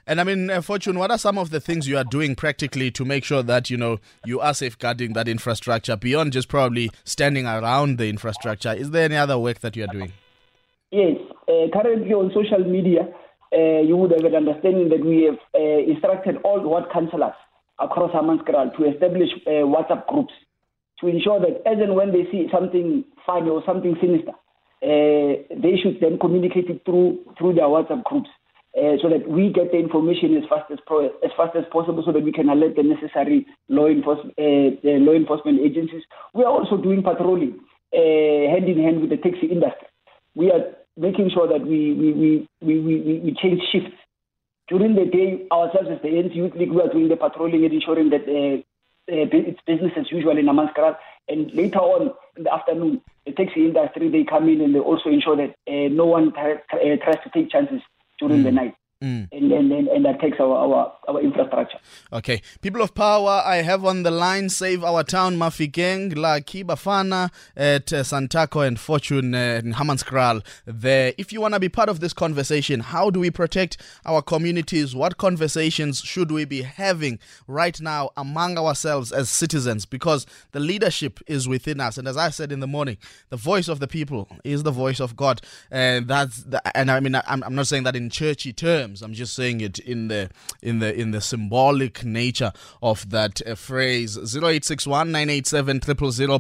And 0.08 0.20
I 0.20 0.24
mean, 0.24 0.50
uh, 0.50 0.62
Fortune, 0.62 0.98
what 0.98 1.12
are 1.12 1.20
some 1.20 1.38
of 1.38 1.52
the 1.52 1.60
things 1.60 1.88
you 1.88 1.96
are 1.96 2.04
doing 2.04 2.36
practically 2.36 2.90
to 2.92 3.06
make 3.06 3.24
sure 3.24 3.44
that, 3.44 3.70
you 3.70 3.78
know, 3.78 4.00
you 4.26 4.40
are 4.40 4.56
safeguarding 4.56 5.14
that 5.14 5.28
infrastructure 5.28 5.96
beyond 5.96 6.34
just 6.34 6.48
probably 6.48 6.90
standing 7.04 7.46
around 7.46 8.00
the 8.00 8.10
infrastructure? 8.10 8.74
Is 8.74 8.90
there 8.90 9.06
any 9.06 9.18
other 9.18 9.38
work 9.38 9.60
that 9.60 9.76
you 9.76 9.84
are 9.84 9.94
doing? 9.94 10.14
Yes. 10.90 11.18
Uh, 11.48 11.70
currently 11.72 12.12
on 12.14 12.32
social 12.34 12.64
media, 12.68 13.02
uh, 13.54 13.82
you 13.82 13.96
would 13.98 14.12
have 14.12 14.26
an 14.26 14.36
understanding 14.36 14.90
that 14.90 15.06
we 15.06 15.24
have 15.26 15.38
uh, 15.54 15.92
instructed 15.92 16.38
all 16.44 16.60
ward 16.62 16.86
councillors 16.92 17.38
across 17.80 18.12
Hammanskraal 18.12 18.76
to 18.78 18.92
establish 18.92 19.30
uh, 19.46 19.62
WhatsApp 19.70 20.08
groups 20.08 20.34
to 21.02 21.08
ensure 21.08 21.40
that 21.40 21.62
as 21.66 21.78
and 21.80 21.96
when 21.96 22.12
they 22.12 22.26
see 22.32 22.48
something 22.52 23.06
funny 23.26 23.50
or 23.50 23.62
something 23.66 23.96
sinister, 24.02 24.34
they 24.82 25.76
should 25.82 26.00
then 26.02 26.18
communicate 26.20 26.70
it 26.70 26.82
through 26.86 27.20
through 27.38 27.54
their 27.54 27.66
WhatsApp 27.66 28.04
groups. 28.04 28.30
Uh, 28.78 29.02
so 29.02 29.10
that 29.10 29.28
we 29.28 29.50
get 29.52 29.72
the 29.72 29.80
information 29.80 30.38
as 30.38 30.44
fast 30.48 30.70
as 30.72 30.78
pro- 30.86 31.08
as 31.08 31.32
fast 31.36 31.56
as 31.56 31.66
possible, 31.72 32.04
so 32.06 32.12
that 32.12 32.24
we 32.24 32.32
can 32.32 32.50
alert 32.50 32.76
the 32.76 32.84
necessary 32.84 33.44
law 33.68 33.88
enforcement 33.88 34.32
uh, 34.38 35.02
law 35.02 35.14
enforcement 35.14 35.60
agencies. 35.60 36.04
We 36.36 36.44
are 36.44 36.54
also 36.54 36.78
doing 36.78 37.02
patrolling 37.02 37.60
uh, 37.92 38.54
hand 38.54 38.70
in 38.70 38.78
hand 38.78 39.02
with 39.02 39.10
the 39.10 39.18
taxi 39.18 39.48
industry. 39.48 39.88
We 40.36 40.52
are 40.52 40.70
making 40.96 41.32
sure 41.34 41.48
that 41.48 41.66
we 41.66 41.94
we, 41.94 42.14
we, 42.14 42.48
we, 42.62 42.80
we, 42.80 43.22
we 43.26 43.36
change 43.42 43.60
shifts. 43.72 43.98
During 44.68 44.94
the 44.94 45.06
day, 45.06 45.48
ourselves 45.52 45.90
as 45.92 46.02
the 46.04 46.10
Youth 46.10 46.54
League, 46.54 46.72
we 46.72 46.80
are 46.80 46.94
doing 46.94 47.10
the 47.10 47.18
patrolling 47.18 47.66
and 47.66 47.74
ensuring 47.74 48.12
that 48.12 48.64
it's 49.12 49.60
business 49.66 49.92
as 49.98 50.12
usual 50.12 50.38
in 50.38 50.46
Hammanskraal. 50.46 50.96
And 51.28 51.52
later 51.54 51.80
on 51.80 52.12
in 52.38 52.44
the 52.44 52.54
afternoon, 52.54 53.02
the 53.26 53.32
taxi 53.34 53.66
industry, 53.66 54.10
they 54.10 54.24
come 54.24 54.50
in 54.50 54.62
and 54.62 54.74
they 54.74 54.80
also 54.80 55.10
ensure 55.10 55.36
that 55.38 55.56
uh, 55.68 55.90
no 55.94 56.06
one 56.06 56.36
uh, 56.36 56.56
tries 56.72 57.24
to 57.24 57.30
take 57.34 57.52
chances 57.52 57.82
during 58.20 58.42
mm. 58.42 58.44
the 58.44 58.52
night. 58.52 58.76
Mm. 59.02 59.30
And, 59.32 59.50
and, 59.50 59.72
and, 59.72 59.88
and 59.88 60.06
that 60.06 60.20
takes 60.20 60.42
our, 60.42 60.54
our, 60.54 60.94
our 61.08 61.22
infrastructure. 61.22 61.78
Okay. 62.12 62.42
People 62.60 62.82
of 62.82 62.94
power, 62.94 63.42
I 63.46 63.58
have 63.58 63.86
on 63.86 64.04
the 64.04 64.12
line 64.12 64.50
Save 64.50 64.84
Our 64.84 65.06
Town, 65.06 65.38
Mafikeng, 65.38 66.18
La 66.18 66.40
Kibafana 66.40 67.32
at 67.56 67.94
uh, 67.94 68.04
Santaco 68.04 68.68
and 68.68 68.78
Fortune 68.78 69.34
uh, 69.34 69.62
in 69.64 69.76
Hammanskraal 69.76 70.46
there. 70.66 71.14
If 71.18 71.32
you 71.32 71.40
want 71.40 71.54
to 71.54 71.62
be 71.62 71.70
part 71.70 71.88
of 71.88 72.02
this 72.02 72.12
conversation, 72.12 72.82
how 72.82 73.10
do 73.10 73.22
we 73.22 73.32
protect 73.32 73.78
our 74.06 74.22
communities? 74.22 74.94
What 74.94 75.16
conversations 75.16 76.00
should 76.00 76.30
we 76.30 76.44
be 76.44 76.64
having 76.64 77.20
right 77.48 77.80
now 77.80 78.10
among 78.18 78.58
ourselves 78.58 79.14
as 79.14 79.30
citizens? 79.30 79.86
Because 79.86 80.26
the 80.52 80.60
leadership 80.60 81.22
is 81.26 81.48
within 81.48 81.80
us. 81.80 81.98
And 81.98 82.06
as 82.06 82.18
I 82.18 82.32
said 82.32 82.52
in 82.52 82.60
the 82.60 82.68
morning, 82.68 82.98
the 83.30 83.38
voice 83.38 83.70
of 83.70 83.80
the 83.80 83.88
people 83.88 84.28
is 84.44 84.64
the 84.64 84.72
voice 84.72 85.00
of 85.00 85.16
God. 85.16 85.40
And 85.72 86.10
that's, 86.10 86.44
the, 86.44 86.78
and 86.78 86.92
I 86.92 87.00
mean, 87.00 87.16
I'm, 87.16 87.44
I'm 87.46 87.56
not 87.56 87.68
saying 87.68 87.84
that 87.84 87.96
in 87.96 88.10
churchy 88.10 88.52
terms 88.52 88.89
terms. 88.90 89.02
I'm 89.02 89.14
just 89.14 89.34
saying 89.34 89.62
it 89.62 89.80
in 89.80 90.08
the 90.08 90.30
in 90.62 90.80
the 90.80 90.94
in 90.94 91.12
the 91.12 91.22
symbolic 91.22 92.04
nature 92.04 92.52
of 92.82 93.10
that 93.12 93.42
uh, 93.46 93.56
phrase. 93.56 94.18
0861 94.18 95.12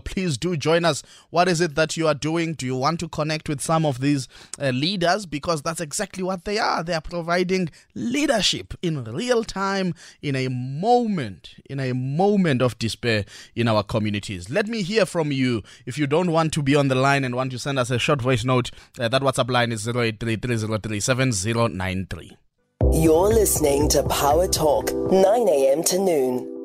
Please 0.03 0.37
do 0.37 0.57
join 0.57 0.85
us. 0.85 1.03
What 1.29 1.47
is 1.47 1.61
it 1.61 1.75
that 1.75 1.97
you 1.97 2.07
are 2.07 2.13
doing? 2.13 2.53
Do 2.53 2.65
you 2.65 2.75
want 2.75 2.99
to 3.01 3.07
connect 3.07 3.49
with 3.49 3.61
some 3.61 3.85
of 3.85 4.01
these 4.01 4.27
uh, 4.59 4.69
leaders? 4.69 5.25
Because 5.25 5.61
that's 5.61 5.81
exactly 5.81 6.23
what 6.23 6.45
they 6.45 6.57
are. 6.57 6.83
They 6.83 6.93
are 6.93 7.01
providing 7.01 7.69
leadership 7.95 8.73
in 8.81 9.03
real 9.03 9.43
time, 9.43 9.93
in 10.21 10.35
a 10.35 10.47
moment, 10.47 11.55
in 11.69 11.79
a 11.79 11.93
moment 11.93 12.61
of 12.61 12.77
despair 12.79 13.25
in 13.55 13.67
our 13.67 13.83
communities. 13.83 14.49
Let 14.49 14.67
me 14.67 14.81
hear 14.81 15.05
from 15.05 15.31
you. 15.31 15.63
If 15.85 15.97
you 15.97 16.07
don't 16.07 16.31
want 16.31 16.53
to 16.53 16.63
be 16.63 16.75
on 16.75 16.87
the 16.87 16.95
line 16.95 17.23
and 17.23 17.35
want 17.35 17.51
to 17.51 17.59
send 17.59 17.79
us 17.79 17.91
a 17.91 17.99
short 17.99 18.21
voice 18.21 18.43
note, 18.43 18.71
uh, 18.99 19.07
that 19.07 19.21
WhatsApp 19.21 19.51
line 19.51 19.71
is 19.71 19.87
0833037093. 19.87 22.38
You're 22.91 23.29
listening 23.29 23.87
to 23.89 24.01
Power 24.03 24.47
Talk, 24.47 24.91
9 24.91 25.47
a.m. 25.47 25.83
to 25.83 25.99
noon. 25.99 26.58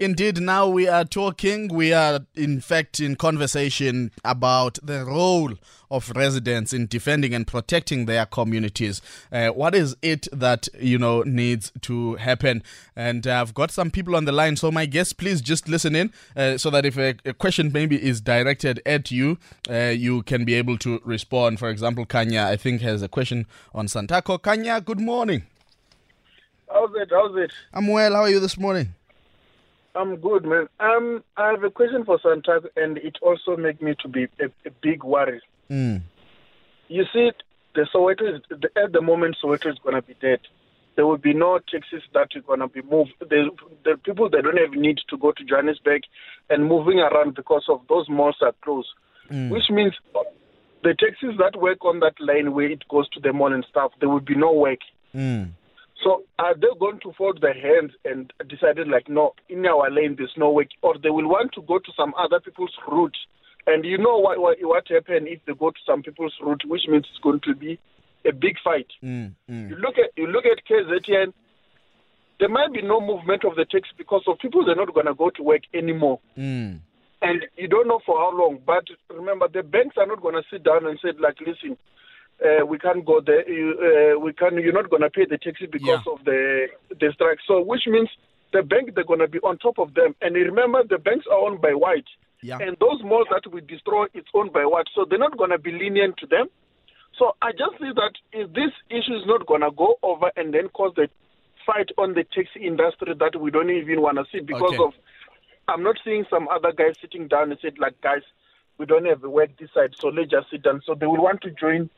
Indeed, 0.00 0.40
now 0.40 0.68
we 0.68 0.86
are 0.86 1.04
talking, 1.04 1.66
we 1.66 1.92
are 1.92 2.20
in 2.36 2.60
fact 2.60 3.00
in 3.00 3.16
conversation 3.16 4.12
about 4.24 4.78
the 4.80 5.04
role 5.04 5.54
of 5.90 6.10
residents 6.10 6.72
in 6.72 6.86
defending 6.86 7.34
and 7.34 7.44
protecting 7.44 8.06
their 8.06 8.24
communities. 8.24 9.02
Uh, 9.32 9.48
what 9.48 9.74
is 9.74 9.96
it 10.00 10.28
that, 10.30 10.68
you 10.78 11.00
know, 11.00 11.22
needs 11.22 11.72
to 11.80 12.14
happen? 12.14 12.62
And 12.94 13.26
uh, 13.26 13.40
I've 13.40 13.54
got 13.54 13.72
some 13.72 13.90
people 13.90 14.14
on 14.14 14.24
the 14.24 14.30
line, 14.30 14.54
so 14.54 14.70
my 14.70 14.86
guests, 14.86 15.12
please 15.12 15.40
just 15.40 15.68
listen 15.68 15.96
in 15.96 16.12
uh, 16.36 16.58
so 16.58 16.70
that 16.70 16.86
if 16.86 16.96
a, 16.96 17.16
a, 17.24 17.34
question 17.34 17.72
maybe 17.72 18.00
is 18.00 18.20
directed 18.20 18.80
at 18.86 19.10
you, 19.10 19.36
uh, 19.68 19.92
you 19.96 20.22
can 20.22 20.44
be 20.44 20.54
able 20.54 20.78
to 20.78 21.00
respond. 21.04 21.58
For 21.58 21.70
example, 21.70 22.06
Kanya, 22.06 22.44
I 22.44 22.54
think, 22.54 22.82
has 22.82 23.02
a 23.02 23.08
question 23.08 23.46
on 23.74 23.88
Santaco. 23.88 24.40
Kanya, 24.40 24.80
good 24.80 25.00
morning. 25.00 25.42
How's 26.72 26.94
it? 26.94 27.08
How's 27.10 27.36
it? 27.36 27.50
I'm 27.74 27.88
well. 27.88 28.14
How 28.14 28.20
are 28.20 28.30
you 28.30 28.38
this 28.38 28.56
morning? 28.56 28.94
I'm 29.94 30.16
good, 30.16 30.44
man. 30.44 30.68
Um, 30.80 31.24
I 31.36 31.50
have 31.50 31.64
a 31.64 31.70
question 31.70 32.04
for 32.04 32.18
Santaco, 32.18 32.66
and 32.76 32.98
it 32.98 33.16
also 33.22 33.56
makes 33.56 33.80
me 33.80 33.94
to 34.02 34.08
be 34.08 34.24
a, 34.40 34.46
a 34.66 34.70
big 34.82 35.02
worry. 35.02 35.40
Mm. 35.70 36.02
You 36.88 37.04
see, 37.12 37.30
the 37.74 37.86
Soweto 37.94 38.36
is, 38.36 38.40
the, 38.48 38.68
at 38.80 38.92
the 38.92 39.00
moment 39.00 39.36
Soweto 39.42 39.70
is 39.70 39.78
going 39.82 39.94
to 39.94 40.02
be 40.02 40.14
dead. 40.20 40.40
There 40.96 41.06
will 41.06 41.18
be 41.18 41.32
no 41.32 41.58
taxis 41.70 42.02
that 42.12 42.34
are 42.34 42.40
going 42.40 42.60
to 42.60 42.68
be 42.68 42.82
moved. 42.82 43.12
The, 43.20 43.50
the 43.84 43.96
people 44.04 44.28
that 44.30 44.42
don't 44.42 44.58
have 44.58 44.72
need 44.72 44.98
to 45.08 45.16
go 45.16 45.32
to 45.32 45.44
Johannesburg 45.44 46.02
and 46.50 46.66
moving 46.66 46.98
around 46.98 47.34
because 47.36 47.64
of 47.68 47.82
those 47.88 48.08
malls 48.08 48.36
are 48.42 48.54
closed, 48.62 48.88
mm. 49.30 49.50
which 49.50 49.70
means 49.70 49.94
the 50.82 50.94
taxis 50.98 51.36
that 51.38 51.60
work 51.60 51.84
on 51.84 52.00
that 52.00 52.14
line 52.20 52.52
where 52.52 52.70
it 52.70 52.86
goes 52.88 53.08
to 53.10 53.20
the 53.20 53.32
mall 53.32 53.52
and 53.52 53.64
stuff, 53.68 53.92
there 54.00 54.08
will 54.08 54.20
be 54.20 54.34
no 54.34 54.52
work. 54.52 54.80
Mm. 55.14 55.52
So 56.02 56.22
are 56.38 56.54
they 56.54 56.68
going 56.78 57.00
to 57.00 57.12
fold 57.18 57.40
their 57.40 57.54
hands 57.54 57.92
and 58.04 58.32
decided 58.48 58.88
like, 58.88 59.08
no, 59.08 59.34
in 59.48 59.66
our 59.66 59.90
lane 59.90 60.14
there's 60.16 60.34
no 60.36 60.50
way, 60.50 60.68
or 60.82 60.94
they 61.02 61.10
will 61.10 61.28
want 61.28 61.52
to 61.54 61.62
go 61.62 61.78
to 61.78 61.92
some 61.96 62.14
other 62.16 62.40
people's 62.40 62.74
route? 62.90 63.16
And 63.66 63.84
you 63.84 63.98
know 63.98 64.18
what 64.18 64.38
what, 64.38 64.58
what 64.60 64.88
happened 64.88 65.28
if 65.28 65.40
they 65.46 65.54
go 65.54 65.70
to 65.70 65.80
some 65.84 66.02
people's 66.02 66.34
route, 66.40 66.62
which 66.66 66.82
means 66.88 67.06
it's 67.10 67.22
going 67.22 67.40
to 67.40 67.54
be 67.54 67.78
a 68.24 68.32
big 68.32 68.56
fight. 68.62 68.86
Mm, 69.02 69.34
mm. 69.50 69.70
You 69.70 69.76
look 69.76 69.98
at 69.98 70.10
you 70.16 70.26
look 70.26 70.44
at 70.46 70.64
KZN. 70.70 71.32
There 72.40 72.48
might 72.48 72.72
be 72.72 72.82
no 72.82 73.00
movement 73.00 73.44
of 73.44 73.56
the 73.56 73.64
taxi 73.64 73.90
because 73.98 74.22
of 74.28 74.38
people 74.38 74.64
they're 74.64 74.76
not 74.76 74.94
going 74.94 75.06
to 75.06 75.14
go 75.14 75.30
to 75.30 75.42
work 75.42 75.62
anymore. 75.74 76.20
Mm. 76.36 76.78
And 77.20 77.46
you 77.56 77.66
don't 77.66 77.88
know 77.88 78.00
for 78.06 78.16
how 78.16 78.30
long. 78.36 78.60
But 78.64 78.84
remember, 79.10 79.48
the 79.48 79.64
banks 79.64 79.96
are 79.98 80.06
not 80.06 80.22
going 80.22 80.36
to 80.36 80.44
sit 80.50 80.62
down 80.62 80.86
and 80.86 80.98
say, 81.02 81.10
like, 81.18 81.40
listen, 81.40 81.76
uh, 82.44 82.64
we 82.64 82.78
can't 82.78 83.04
go 83.04 83.20
there. 83.20 83.48
You, 83.50 83.74
uh, 84.16 84.20
we 84.20 84.32
can. 84.32 84.54
You're 84.58 84.72
not 84.72 84.90
going 84.90 85.02
to 85.02 85.10
pay 85.10 85.26
the 85.26 85.38
taxi 85.38 85.66
because 85.66 86.00
yeah. 86.06 86.12
of 86.12 86.24
the 86.24 86.68
the 86.90 87.10
strike. 87.12 87.38
So, 87.46 87.60
which 87.60 87.86
means 87.86 88.08
the 88.52 88.62
bank 88.62 88.94
they're 88.94 89.04
going 89.04 89.20
to 89.20 89.28
be 89.28 89.38
on 89.40 89.58
top 89.58 89.78
of 89.78 89.94
them. 89.94 90.14
And 90.22 90.34
remember, 90.34 90.82
the 90.88 90.98
banks 90.98 91.26
are 91.30 91.38
owned 91.38 91.60
by 91.60 91.74
white, 91.74 92.06
yeah. 92.42 92.58
and 92.60 92.76
those 92.80 93.02
malls 93.02 93.26
that 93.30 93.50
we 93.52 93.60
destroy, 93.60 94.06
it's 94.14 94.28
owned 94.34 94.52
by 94.52 94.64
white. 94.64 94.86
So 94.94 95.04
they're 95.08 95.18
not 95.18 95.36
going 95.36 95.50
to 95.50 95.58
be 95.58 95.72
lenient 95.72 96.16
to 96.18 96.26
them. 96.26 96.46
So 97.18 97.34
I 97.42 97.50
just 97.50 97.78
see 97.80 97.90
that 97.94 98.12
if 98.32 98.52
this 98.52 98.70
issue 98.90 99.16
is 99.16 99.26
not 99.26 99.46
going 99.46 99.62
to 99.62 99.72
go 99.72 99.98
over 100.02 100.30
and 100.36 100.54
then 100.54 100.68
cause 100.68 100.92
the 100.94 101.08
fight 101.66 101.90
on 101.98 102.14
the 102.14 102.24
taxi 102.24 102.64
industry 102.64 103.14
that 103.18 103.40
we 103.40 103.50
don't 103.50 103.70
even 103.70 104.00
want 104.00 104.18
to 104.18 104.24
see 104.32 104.40
because 104.40 104.74
okay. 104.74 104.82
of 104.82 104.92
I'm 105.66 105.82
not 105.82 105.96
seeing 106.02 106.24
some 106.30 106.48
other 106.48 106.72
guys 106.72 106.94
sitting 107.00 107.28
down 107.28 107.50
and 107.50 107.58
said 107.60 107.78
like 107.78 108.00
guys 108.00 108.22
we 108.78 108.86
don't 108.86 109.04
have 109.04 109.22
a 109.22 109.28
work 109.28 109.50
this 109.58 109.68
side 109.74 109.94
so 109.98 110.08
let's 110.08 110.30
just 110.30 110.50
sit 110.50 110.62
down 110.62 110.80
so 110.86 110.94
they 110.94 111.04
will 111.04 111.22
want 111.22 111.42
to 111.42 111.50
join 111.50 111.90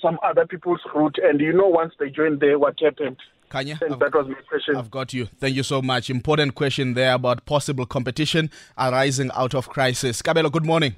some 0.00 0.18
other 0.22 0.46
people's 0.46 0.80
route. 0.94 1.16
And 1.22 1.40
you 1.40 1.52
know, 1.52 1.68
once 1.68 1.94
they 1.98 2.10
joined 2.10 2.40
there, 2.40 2.58
what 2.58 2.74
happened? 2.80 3.16
Kanya, 3.48 3.78
that 3.80 4.14
was 4.14 4.28
my 4.28 4.34
question. 4.48 4.76
I've 4.76 4.90
got 4.90 5.14
you. 5.14 5.26
Thank 5.26 5.56
you 5.56 5.62
so 5.62 5.80
much. 5.80 6.10
Important 6.10 6.54
question 6.54 6.94
there 6.94 7.14
about 7.14 7.46
possible 7.46 7.86
competition 7.86 8.50
arising 8.76 9.30
out 9.34 9.54
of 9.54 9.68
crisis. 9.68 10.20
Kabelo, 10.20 10.52
good 10.52 10.66
morning. 10.66 10.96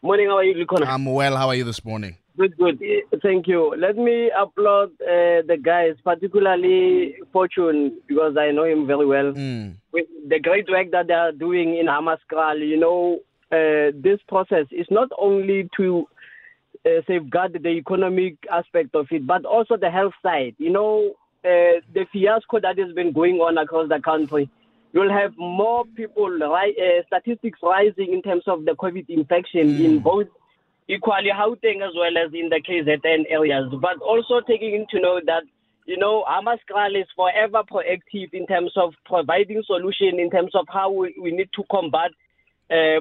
Morning, 0.00 0.28
how 0.28 0.38
are 0.38 0.44
you, 0.44 0.64
Lukhona? 0.64 0.86
I'm 0.86 1.04
well. 1.04 1.36
How 1.36 1.48
are 1.48 1.54
you 1.54 1.64
this 1.64 1.84
morning? 1.84 2.16
Good, 2.38 2.56
good. 2.56 2.80
Thank 3.20 3.48
you. 3.48 3.74
Let 3.76 3.96
me 3.96 4.30
applaud 4.30 4.90
uh, 5.02 5.42
the 5.46 5.58
guys, 5.60 5.96
particularly 6.04 7.16
Fortune, 7.32 7.98
because 8.06 8.36
I 8.38 8.52
know 8.52 8.62
him 8.64 8.86
very 8.86 9.04
well. 9.04 9.32
Mm. 9.32 9.74
the 9.92 10.38
great 10.40 10.68
work 10.70 10.92
that 10.92 11.08
they 11.08 11.14
are 11.14 11.32
doing 11.32 11.76
in 11.76 11.86
Hammanskraal, 11.86 12.60
you 12.60 12.78
know, 12.78 13.18
uh, 13.50 13.90
this 13.94 14.20
process 14.28 14.66
is 14.70 14.86
not 14.88 15.08
only 15.18 15.68
to 15.78 16.06
uh, 16.86 17.00
safeguard 17.06 17.58
the 17.62 17.68
economic 17.68 18.36
aspect 18.50 18.94
of 18.94 19.06
it, 19.10 19.26
but 19.26 19.44
also 19.44 19.76
the 19.76 19.90
health 19.90 20.14
side. 20.22 20.54
You 20.58 20.70
know, 20.70 21.14
uh, 21.44 21.80
the 21.94 22.06
fiasco 22.12 22.60
that 22.60 22.78
has 22.78 22.92
been 22.94 23.12
going 23.12 23.36
on 23.36 23.58
across 23.58 23.88
the 23.88 24.00
country. 24.00 24.50
You'll 24.92 25.12
have 25.12 25.36
more 25.36 25.84
people, 25.96 26.28
ri- 26.28 26.76
uh, 26.80 27.02
statistics 27.06 27.58
rising 27.62 28.12
in 28.12 28.22
terms 28.22 28.44
of 28.46 28.64
the 28.64 28.72
COVID 28.72 29.04
infection 29.08 29.74
mm. 29.74 29.84
in 29.84 29.98
both 29.98 30.28
equally 30.88 31.30
Gauteng 31.30 31.86
as 31.86 31.94
well 31.94 32.16
as 32.16 32.32
in 32.32 32.48
the 32.48 32.62
KZN 32.66 33.30
areas, 33.30 33.70
but 33.82 33.98
also 34.00 34.40
taking 34.40 34.74
into 34.74 35.00
note 35.00 35.24
that 35.26 35.42
you 35.88 35.96
know, 35.96 36.22
Hammanskraal 36.28 37.00
is 37.00 37.06
forever 37.16 37.62
proactive 37.64 38.34
in 38.34 38.46
terms 38.46 38.72
of 38.76 38.92
providing 39.06 39.62
solution 39.66 40.20
in 40.20 40.30
terms 40.30 40.54
of 40.54 40.66
how 40.68 40.90
we, 40.90 41.14
we 41.18 41.30
need 41.30 41.48
to 41.54 41.64
combat 41.70 42.10
uh, 42.70 43.00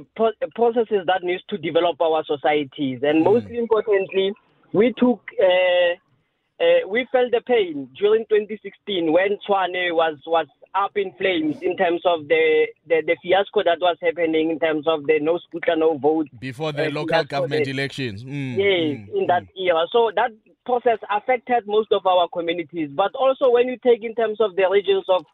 processes 0.56 1.04
that 1.08 1.24
needs 1.24 1.44
to 1.50 1.58
develop 1.58 2.00
our 2.02 2.24
societies. 2.26 3.00
And 3.04 3.22
mm. 3.22 3.26
most 3.26 3.48
importantly, 3.48 4.34
we 4.74 4.94
took, 4.98 5.22
uh, 5.42 6.64
uh, 6.64 6.88
we 6.88 7.08
felt 7.12 7.32
the 7.32 7.42
pain 7.46 7.90
during 7.98 8.26
2016 8.30 9.12
when 9.12 9.38
Tshwane 9.48 9.94
was, 9.94 10.18
was 10.26 10.48
up 10.76 10.92
in 10.96 11.12
flames 11.18 11.58
in 11.62 11.76
terms 11.76 12.02
of 12.06 12.28
the, 12.28 12.68
the, 12.88 13.02
the 13.06 13.18
fiasco 13.22 13.64
that 13.64 13.80
was 13.82 13.98
happening 14.02 14.52
in 14.52 14.60
terms 14.60 14.88
of 14.88 15.06
the 15.06 15.20
no 15.20 15.40
scooter, 15.40 15.76
no 15.76 15.98
vote. 15.98 16.28
Before 16.40 16.72
the 16.72 16.88
uh, 16.88 16.92
local 16.92 17.24
government 17.24 17.68
elections. 17.68 18.24
Mm. 18.24 18.58
Yes, 18.58 19.10
mm. 19.10 19.22
in 19.22 19.28
that 19.28 19.44
era. 19.60 19.86
So 19.92 20.12
that 20.16 20.32
process 20.66 21.00
affected 21.10 21.64
most 21.66 21.92
of 21.92 22.06
our 22.06 22.28
communities. 22.30 22.90
But 22.94 23.16
also 23.16 23.50
when 23.50 23.68
you 23.68 23.78
take 23.84 24.04
in 24.04 24.16
terms 24.16 24.40
of 24.40 24.56
the 24.56 24.68
regions 24.70 25.06
of 25.10 25.26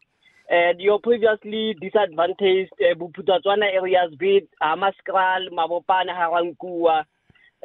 uh, 0.52 0.74
your 0.78 1.00
previously 1.00 1.76
disadvantaged 1.82 2.72
uh, 2.82 2.94
Bophuthatswana 2.96 3.72
areas, 3.74 4.14
be 4.18 4.38
it 4.38 4.50
Hammanskraal, 4.62 5.50
Mabopane, 5.52 6.08
Ga-Rankuwa. 6.08 7.04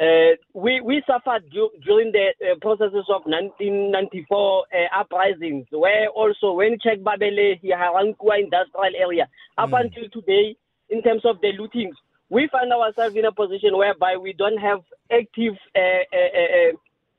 Uh, 0.01 0.37
we, 0.55 0.81
we 0.81 1.03
suffered 1.07 1.43
du- 1.51 1.71
during 1.85 2.13
the 2.13 2.33
uh, 2.41 2.55
processes 2.61 3.05
of 3.09 3.23
1994 3.27 4.65
uh, 4.73 5.01
uprisings, 5.01 5.67
where 5.71 6.09
also 6.11 6.53
when 6.53 6.79
check 6.81 6.99
Babele, 7.01 7.61
Ga-Rankuwa 7.63 8.39
industrial 8.39 8.95
area, 8.97 9.29
up 9.57 9.71
Mm. 9.71 9.81
until 9.81 10.09
today, 10.11 10.57
in 10.89 11.03
terms 11.03 11.23
of 11.25 11.41
the 11.41 11.53
lootings, 11.59 11.95
we 12.31 12.49
find 12.53 12.73
ourselves 12.73 13.17
in 13.17 13.25
a 13.25 13.33
position 13.33 13.77
whereby 13.77 14.17
we 14.17 14.33
don't 14.35 14.59
have 14.59 14.81
active 15.11 15.55
uh, 15.75 15.81
uh, 15.81 16.31
uh, 16.41 16.69
uh, 16.71 16.73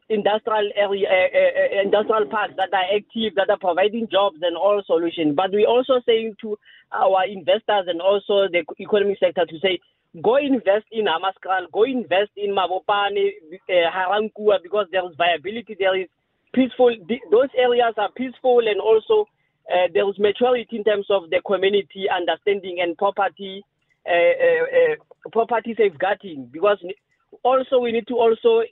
industrial 0.09 0.69
area, 0.75 1.07
uh, 1.07 1.77
uh, 1.77 1.81
industrial 1.81 2.25
parks 2.25 2.53
that 2.57 2.73
are 2.73 2.85
active, 2.95 3.35
that 3.35 3.49
are 3.49 3.57
providing 3.57 4.07
jobs 4.11 4.37
and 4.41 4.57
all 4.57 4.81
solutions. 4.85 5.35
But 5.35 5.51
we 5.51 5.65
also 5.65 6.01
saying 6.05 6.35
to 6.41 6.57
our 6.91 7.25
investors 7.25 7.85
and 7.87 8.01
also 8.01 8.47
the 8.51 8.63
economic 8.79 9.19
sector 9.19 9.45
to 9.45 9.59
say, 9.59 9.79
go 10.23 10.37
invest 10.37 10.85
in 10.91 11.05
Hammanskraal, 11.05 11.71
go 11.71 11.83
invest 11.83 12.31
in 12.35 12.55
Mabopane, 12.55 13.29
uh, 13.53 13.89
Ga-Rankuwa, 13.93 14.57
because 14.63 14.87
there 14.91 15.05
is 15.07 15.15
viability, 15.15 15.75
there 15.77 15.99
is 15.99 16.07
peaceful. 16.53 16.95
Those 17.31 17.49
areas 17.55 17.93
are 17.97 18.11
peaceful 18.11 18.61
and 18.65 18.81
also 18.81 19.27
uh, 19.71 19.87
there 19.93 20.09
is 20.09 20.17
maturity 20.17 20.77
in 20.77 20.83
terms 20.83 21.05
of 21.11 21.29
the 21.29 21.41
community 21.45 22.09
understanding 22.09 22.79
and 22.81 22.97
property 22.97 23.63
uh, 24.07 24.95
property 25.31 25.75
safeguarding 25.77 26.49
because 26.51 26.77
also 27.43 27.79
we 27.79 27.91
need 27.91 28.07
to 28.07 28.15
also 28.15 28.63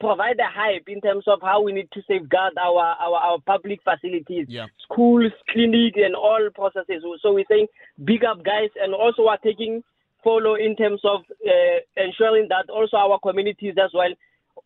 provide 0.00 0.38
a 0.38 0.48
hype 0.48 0.88
in 0.88 1.00
terms 1.00 1.24
of 1.26 1.40
how 1.42 1.60
we 1.62 1.72
need 1.72 1.88
to 1.92 2.00
safeguard 2.06 2.52
our, 2.58 2.94
our, 3.00 3.16
our 3.18 3.38
public 3.46 3.80
facilities, 3.82 4.46
Yeah. 4.48 4.66
schools, 4.84 5.32
clinics, 5.50 5.98
and 6.02 6.14
all 6.14 6.48
processes. 6.54 7.02
So 7.22 7.32
we're 7.32 7.44
saying 7.50 7.66
big 8.04 8.24
up, 8.24 8.44
guys, 8.44 8.70
and 8.80 8.94
also 8.94 9.22
we're 9.26 9.36
taking 9.38 9.82
follow 10.22 10.54
in 10.54 10.76
terms 10.76 11.00
of 11.04 11.20
uh, 11.46 11.78
ensuring 11.96 12.48
that 12.48 12.70
also 12.70 12.96
our 12.96 13.18
communities 13.20 13.74
as 13.82 13.90
well. 13.94 14.12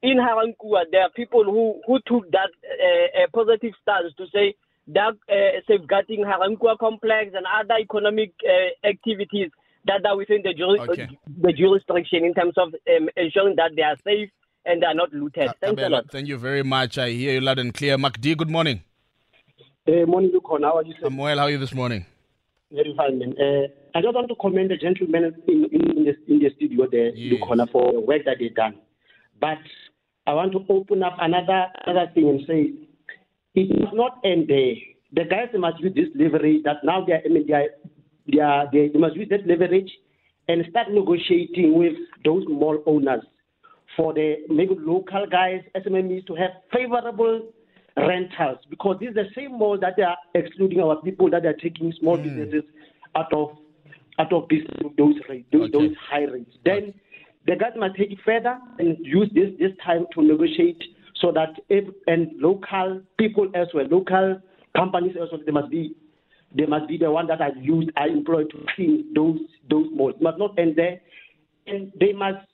In 0.03 0.17
Ga-Rankuwa, 0.17 0.85
there 0.91 1.03
are 1.03 1.11
people 1.11 1.45
who, 1.45 1.81
who 1.87 1.99
took 2.07 2.31
that 2.33 2.49
uh, 2.65 3.27
positive 3.35 3.73
stance 3.83 4.13
to 4.17 4.27
say 4.35 4.55
that 4.89 5.15
uh, 5.31 5.61
safeguarding 5.69 6.23
Ga-Rankuwa 6.25 6.79
complex 6.79 7.33
and 7.35 7.47
other 7.47 7.77
economic 7.81 8.33
uh, 8.45 8.87
activities 8.87 9.51
that 9.87 10.05
are 10.07 10.17
within 10.17 10.43
the, 10.43 10.55
Okay. 10.91 11.09
the 11.41 11.53
jurisdiction 11.53 12.25
in 12.25 12.35
terms 12.35 12.55
of 12.57 12.69
um, 12.75 13.09
ensuring 13.17 13.57
that 13.57 13.73
they 13.77 13.83
are 13.83 13.97
safe 14.05 14.31
and 14.65 14.83
they 14.83 14.87
are 14.87 14.95
not 14.95 15.13
looted. 15.13 15.51
Thanks 15.61 15.83
a 15.83 15.89
lot. 15.89 16.11
thank 16.11 16.29
you 16.29 16.39
very 16.39 16.63
much. 16.63 16.99
I 16.99 17.11
hear 17.11 17.35
you 17.35 17.41
loud 17.41 17.59
and 17.59 17.73
clear. 17.75 17.97
MacD, 17.97 18.37
good 18.37 18.51
morning. 18.51 18.83
Uh, 19.87 20.07
morning, 20.07 20.31
Lukon. 20.33 20.63
How 20.63 20.77
are 20.79 20.85
you, 20.85 20.95
sir? 21.01 21.07
I'm 21.07 21.17
well. 21.17 21.39
How 21.39 21.45
are 21.45 21.51
you 21.51 21.59
this 21.59 21.75
morning? 21.75 22.07
Very 22.71 22.95
fine, 22.97 23.19
man. 23.19 23.35
Uh, 23.39 23.67
I 23.99 24.01
just 24.01 24.15
want 24.15 24.29
to 24.29 24.35
commend 24.37 24.71
the 24.71 24.77
gentlemen 24.77 25.35
in, 25.49 25.65
in, 25.65 25.99
in, 25.99 26.05
the, 26.05 26.15
in 26.33 26.39
the 26.39 26.51
studio 26.57 26.87
there, 26.91 27.15
Yes. 27.15 27.41
Lukhona, 27.41 27.71
for 27.71 27.93
the 27.93 28.01
work 28.01 28.23
that 28.25 28.37
they've 28.39 28.55
done. 28.55 28.77
But 29.41 29.59
I 30.27 30.35
want 30.35 30.53
to 30.53 30.65
open 30.69 31.03
up 31.03 31.17
another 31.21 31.67
other 31.87 32.11
thing 32.15 32.29
and 32.29 32.41
say 32.47 32.73
it 33.55 33.81
must 33.81 33.95
not 33.95 34.21
end 34.25 34.49
there. 34.49 34.75
The 35.15 35.25
guys 35.29 35.49
they 35.53 35.59
must 35.59 35.81
use 35.81 35.93
this 35.95 36.09
leverage 36.15 36.63
that 36.65 36.77
now 36.85 37.05
they 37.05 37.13
are, 37.13 37.21
I 37.25 37.29
mean, 37.29 37.47
they, 37.47 37.53
are, 37.53 37.69
they, 38.33 38.39
are, 38.39 38.67
they, 38.73 38.89
they 38.89 38.99
must 38.99 39.17
use 39.17 39.29
that 39.29 39.47
leverage 39.47 39.91
and 40.49 40.65
start 40.71 40.91
negotiating 40.91 41.77
with 41.77 41.93
those 42.25 42.45
mall 42.49 42.83
owners 42.87 43.23
for 43.97 44.13
the 44.15 44.37
maybe 44.49 44.75
local 44.79 45.27
guys, 45.27 45.63
SMEs 45.77 46.27
to 46.27 46.35
have 46.35 46.51
favorable 46.73 47.53
rentals 47.97 48.59
because 48.71 48.97
these 49.01 49.11
are 49.11 49.25
the 49.25 49.29
same 49.35 49.59
malls 49.59 49.81
that 49.81 49.95
they 49.97 50.03
are 50.03 50.17
excluding 50.35 50.81
our 50.81 50.97
people 51.03 51.29
that 51.31 51.43
they 51.43 51.49
are 51.49 51.55
taking 51.55 51.93
small 52.01 52.17
hmm. 52.17 52.25
businesses 52.25 52.65
out 53.17 53.33
of 53.33 53.57
out 54.19 54.33
of 54.33 54.47
this, 54.51 54.61
those 54.99 55.15
rates, 55.29 55.49
those, 55.53 55.71
Okay. 55.71 55.73
those 55.73 55.97
high 56.11 56.25
rates. 56.25 56.55
Then 56.65 56.93
the 57.47 57.57
guys 57.57 57.73
must 57.77 57.97
take 57.97 58.13
it 58.13 58.19
further 58.25 58.59
and 58.79 58.97
use 59.01 59.31
this 59.35 59.51
this 59.59 59.73
time 59.85 60.07
to 60.15 60.23
negotiate 60.23 60.83
so 61.21 61.33
that 61.33 61.55
if, 61.69 61.85
and 62.07 62.31
local 62.37 63.01
people 63.19 63.51
as 63.55 63.69
well, 63.75 63.87
local 63.91 64.41
companies 64.77 65.17
as 65.21 65.29
well, 65.31 65.41
they 65.45 65.53
must 65.53 65.71
be 65.71 65.95
they 66.55 66.67
must 66.67 66.87
be 66.87 66.99
the 66.99 67.11
one 67.11 67.27
that 67.29 67.41
are 67.41 67.55
used 67.57 67.91
are 67.97 68.09
employed 68.09 68.51
to 68.51 68.59
clean 68.75 69.13
those 69.15 69.39
those 69.71 69.87
malls. 69.93 70.15
It 70.17 70.23
must 70.23 70.39
not 70.39 70.59
end 70.59 70.77
there, 70.77 71.01
and 71.67 71.93
they 71.99 72.13
must 72.13 72.47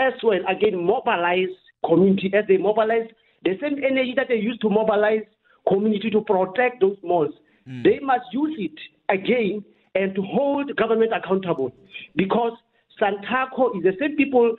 as 0.00 0.14
well 0.22 0.40
again 0.48 0.84
mobilize 0.84 1.54
community 1.86 2.30
as 2.34 2.44
they 2.48 2.56
mobilize 2.56 3.08
the 3.44 3.56
same 3.60 3.78
energy 3.84 4.14
that 4.16 4.28
they 4.28 4.36
use 4.36 4.58
to 4.58 4.68
mobilize 4.68 5.22
community 5.68 6.10
to 6.10 6.20
protect 6.22 6.80
those 6.80 6.96
malls. 7.02 7.34
Hmm. 7.66 7.82
They 7.82 7.98
must 8.00 8.24
use 8.32 8.56
it 8.58 9.14
again 9.14 9.64
and 9.94 10.14
to 10.14 10.22
hold 10.22 10.74
government 10.76 11.12
accountable 11.14 11.72
because 12.16 12.52
Santaco 13.00 13.76
is 13.76 13.82
the 13.82 13.96
same 13.98 14.16
people 14.16 14.56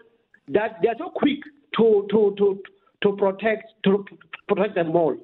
that 0.50 0.80
they 0.82 0.90
are 0.90 0.96
so 0.98 1.10
quick 1.10 1.40
to 1.78 2.08
to 2.12 2.36
to 2.38 2.62
to 3.04 3.16
protect 3.18 3.74
to 3.86 4.06
protect 4.48 4.76
the 4.76 4.84
mall. 4.84 5.16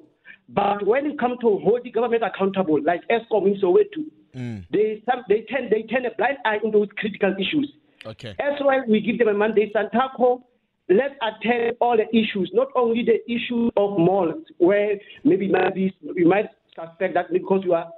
But 0.48 0.86
when 0.86 1.06
it 1.06 1.18
comes 1.18 1.38
to 1.40 1.58
holding 1.62 1.92
government 1.92 2.22
accountable, 2.22 2.82
like 2.82 3.02
Eskom 3.10 3.46
in 3.46 3.60
Soweto, 3.60 4.04
hmm. 4.32 4.58
they 4.72 5.02
some, 5.04 5.24
they 5.28 5.44
tend 5.48 5.70
they 5.70 5.82
turn 5.82 6.06
a 6.06 6.14
blind 6.16 6.38
eye 6.44 6.58
in 6.62 6.70
those 6.70 6.88
critical 6.96 7.34
issues. 7.38 7.70
Okay. 8.06 8.34
As 8.38 8.54
well, 8.64 8.82
we 8.88 9.00
give 9.00 9.18
them 9.18 9.28
a 9.28 9.34
mandate. 9.34 9.74
Santaco, 9.74 10.42
let's 10.88 11.14
attend 11.22 11.76
all 11.80 11.96
the 11.96 12.08
issues, 12.16 12.50
not 12.54 12.68
only 12.74 13.04
the 13.04 13.20
issue 13.30 13.70
of 13.76 13.98
malls, 13.98 14.44
where 14.58 14.94
maybe 15.24 15.48
maybe 15.48 15.94
we 16.16 16.24
might 16.24 16.46
suspect 16.74 17.14
that 17.14 17.32
because 17.32 17.62
you 17.64 17.74
are 17.74 17.88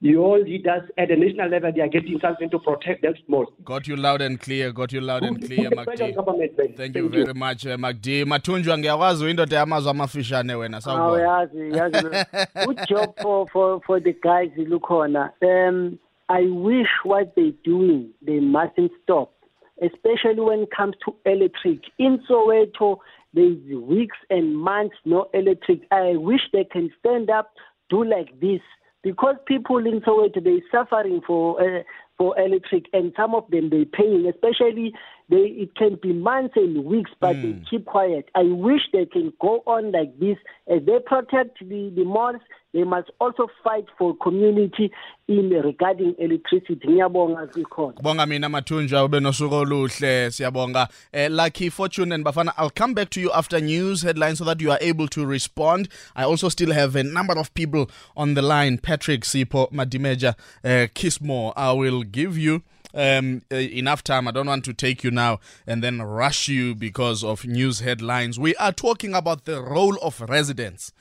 your 0.00 0.38
leaders 0.38 0.82
at 0.98 1.08
the 1.08 1.16
national 1.16 1.48
level, 1.48 1.72
they 1.74 1.80
are 1.80 1.88
getting 1.88 2.18
something 2.20 2.50
to 2.50 2.58
protect 2.58 3.02
those 3.02 3.14
malls. 3.26 3.48
Got 3.64 3.86
you 3.86 3.96
loud 3.96 4.20
and 4.20 4.38
clear. 4.38 4.70
Got 4.70 4.92
you 4.92 5.00
loud 5.00 5.22
and 5.22 5.42
clear, 5.42 5.70
Put 5.70 5.78
the 5.78 5.84
pressure 5.84 6.04
on 6.04 6.10
MacD. 6.10 6.16
government, 6.16 6.58
man. 6.58 6.74
Thank 6.76 6.96
you 6.96 7.08
very 7.08 7.32
much, 7.34 7.66
uh, 7.66 7.76
MacD. 7.78 8.24
Mathunjwa 8.26 8.78
ngiyakwazi 8.78 9.30
indoda 9.30 9.56
yamazwi 9.56 9.90
amafishane 9.90 10.54
wena. 10.54 10.80
Sawubona. 10.80 11.22
yazi, 11.22 11.70
yazi. 11.78 12.06
Good 12.66 12.80
job 12.88 13.14
for, 13.22 13.48
for, 13.48 13.80
for 13.86 14.00
the 14.00 14.12
guys 14.12 14.50
Lukhona. 14.58 15.30
Um, 15.42 15.98
I 16.28 16.42
wish 16.46 16.88
what 17.04 17.34
they're 17.36 17.52
doing, 17.64 18.08
they 18.22 18.40
mustn't 18.40 18.92
stop, 19.02 19.33
especially 19.82 20.40
when 20.40 20.60
it 20.60 20.70
comes 20.76 20.94
to 21.04 21.14
electric. 21.24 21.80
In 21.98 22.18
Soweto, 22.28 22.98
there's 23.32 23.58
weeks 23.82 24.16
and 24.30 24.56
months 24.56 24.96
no 25.04 25.28
electric. 25.34 25.80
I 25.90 26.16
wish 26.16 26.40
they 26.52 26.64
can 26.64 26.90
stand 27.00 27.30
up, 27.30 27.54
do 27.90 28.04
like 28.04 28.40
this, 28.40 28.60
because 29.02 29.36
people 29.46 29.78
in 29.78 30.00
Soweto, 30.00 30.42
they're 30.42 30.60
suffering 30.70 31.20
for, 31.26 31.60
uh, 31.60 31.82
for 32.16 32.38
electric, 32.38 32.86
and 32.92 33.12
some 33.16 33.34
of 33.34 33.50
them 33.50 33.70
they're 33.70 33.84
paying, 33.84 34.26
especially 34.32 34.94
they, 35.28 35.36
it 35.36 35.74
can 35.74 35.98
be 36.00 36.12
months 36.12 36.54
and 36.56 36.84
weeks, 36.84 37.10
but 37.20 37.34
they 37.34 37.56
keep 37.68 37.86
quiet. 37.86 38.28
I 38.34 38.42
wish 38.44 38.82
they 38.92 39.06
can 39.06 39.32
go 39.40 39.62
on 39.66 39.92
like 39.92 40.18
this. 40.18 40.36
As 40.68 40.84
they 40.86 40.98
protect 41.04 41.58
the, 41.60 41.92
the 41.94 42.04
malls, 42.04 42.40
they 42.74 42.82
must 42.82 43.08
also 43.20 43.46
fight 43.62 43.86
for 43.96 44.14
community 44.16 44.90
in 45.28 45.48
regarding 45.48 46.14
electricity. 46.18 46.76
Ngiyabonga 46.88 47.46
Zikhona. 47.52 48.02
Bonga 48.02 48.26
mina 48.26 48.48
Mathunjwa 48.48 49.04
ube 49.04 49.20
nosuku 49.20 49.54
oluhle 49.54 50.30
siyabonga. 50.30 50.88
Uh, 51.14 51.28
Lucky 51.30 51.70
Fortune 51.70 52.12
and 52.12 52.24
Bafana 52.24 52.52
I'll 52.58 52.70
come 52.70 52.92
back 52.92 53.10
to 53.10 53.20
you 53.20 53.30
after 53.32 53.60
news 53.60 54.02
headlines 54.02 54.38
so 54.38 54.44
that 54.44 54.60
you 54.60 54.72
are 54.72 54.78
able 54.80 55.06
to 55.08 55.24
respond. 55.24 55.88
I 56.16 56.24
also 56.24 56.48
still 56.48 56.72
have 56.72 56.96
a 56.96 57.04
number 57.04 57.38
of 57.38 57.54
people 57.54 57.88
on 58.16 58.34
the 58.34 58.42
line. 58.42 58.78
Patrick 58.78 59.22
Sipo 59.22 59.70
Madimeja 59.72 60.34
uh, 60.64 60.88
Kismore. 60.94 61.52
I 61.56 61.72
will 61.72 62.02
give 62.02 62.36
you 62.36 62.62
um, 62.92 63.42
uh, 63.52 63.56
enough 63.56 64.02
time. 64.02 64.26
I 64.26 64.32
don't 64.32 64.48
want 64.48 64.64
to 64.64 64.74
take 64.74 65.04
you 65.04 65.12
now 65.12 65.38
and 65.66 65.82
then 65.82 66.02
rush 66.02 66.48
you 66.48 66.74
because 66.74 67.22
of 67.22 67.44
news 67.44 67.80
headlines. 67.80 68.38
We 68.38 68.56
are 68.56 68.72
talking 68.72 69.14
about 69.14 69.44
the 69.44 69.62
role 69.62 69.96
of 70.02 70.20
residents 70.22 70.92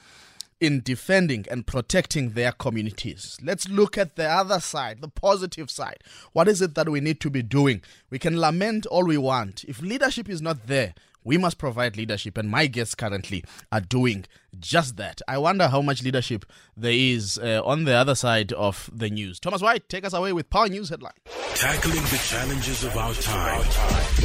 in 0.64 0.82
defending 0.82 1.46
and 1.52 1.68
protecting 1.68 2.30
their 2.30 2.54
communities. 2.54 3.38
Let's 3.44 3.68
look 3.68 3.98
at 3.98 4.16
the 4.16 4.30
other 4.30 4.62
side, 4.62 5.02
the 5.02 5.10
positive 5.10 5.70
side. 5.70 5.98
What 6.32 6.48
is 6.48 6.62
it 6.62 6.74
that 6.76 6.88
we 6.88 7.02
need 7.02 7.20
to 7.20 7.30
be 7.30 7.42
doing? 7.44 7.82
We 8.10 8.18
can 8.18 8.40
lament 8.40 8.86
all 8.86 9.06
we 9.06 9.18
want. 9.18 9.66
If 9.66 9.82
leadership 9.82 10.30
is 10.30 10.42
not 10.42 10.68
there, 10.68 10.94
we 11.26 11.38
must 11.38 11.58
provide 11.58 11.98
leadership, 11.98 12.38
and 12.38 12.50
my 12.50 12.68
guests 12.68 12.96
currently 12.96 13.44
are 13.72 13.82
doing 13.82 14.26
just 14.60 14.96
that. 14.98 15.22
I 15.28 15.38
wonder 15.38 15.68
how 15.68 15.82
much 15.82 16.02
leadership 16.02 16.46
there 16.78 16.94
is 16.94 17.38
uh, 17.38 17.62
on 17.66 17.84
the 17.84 17.94
other 17.94 18.16
side 18.16 18.54
of 18.54 18.90
the 18.94 19.10
news. 19.10 19.40
Thomas 19.40 19.62
White, 19.62 19.90
take 19.90 20.06
us 20.06 20.14
away 20.14 20.32
with 20.32 20.50
Power 20.50 20.70
News 20.70 20.90
headline. 20.90 21.14
Tackling 21.56 22.04
the 22.04 22.22
challenges 22.26 22.84
of 22.84 22.96
our 22.96 23.14
time. 23.16 23.62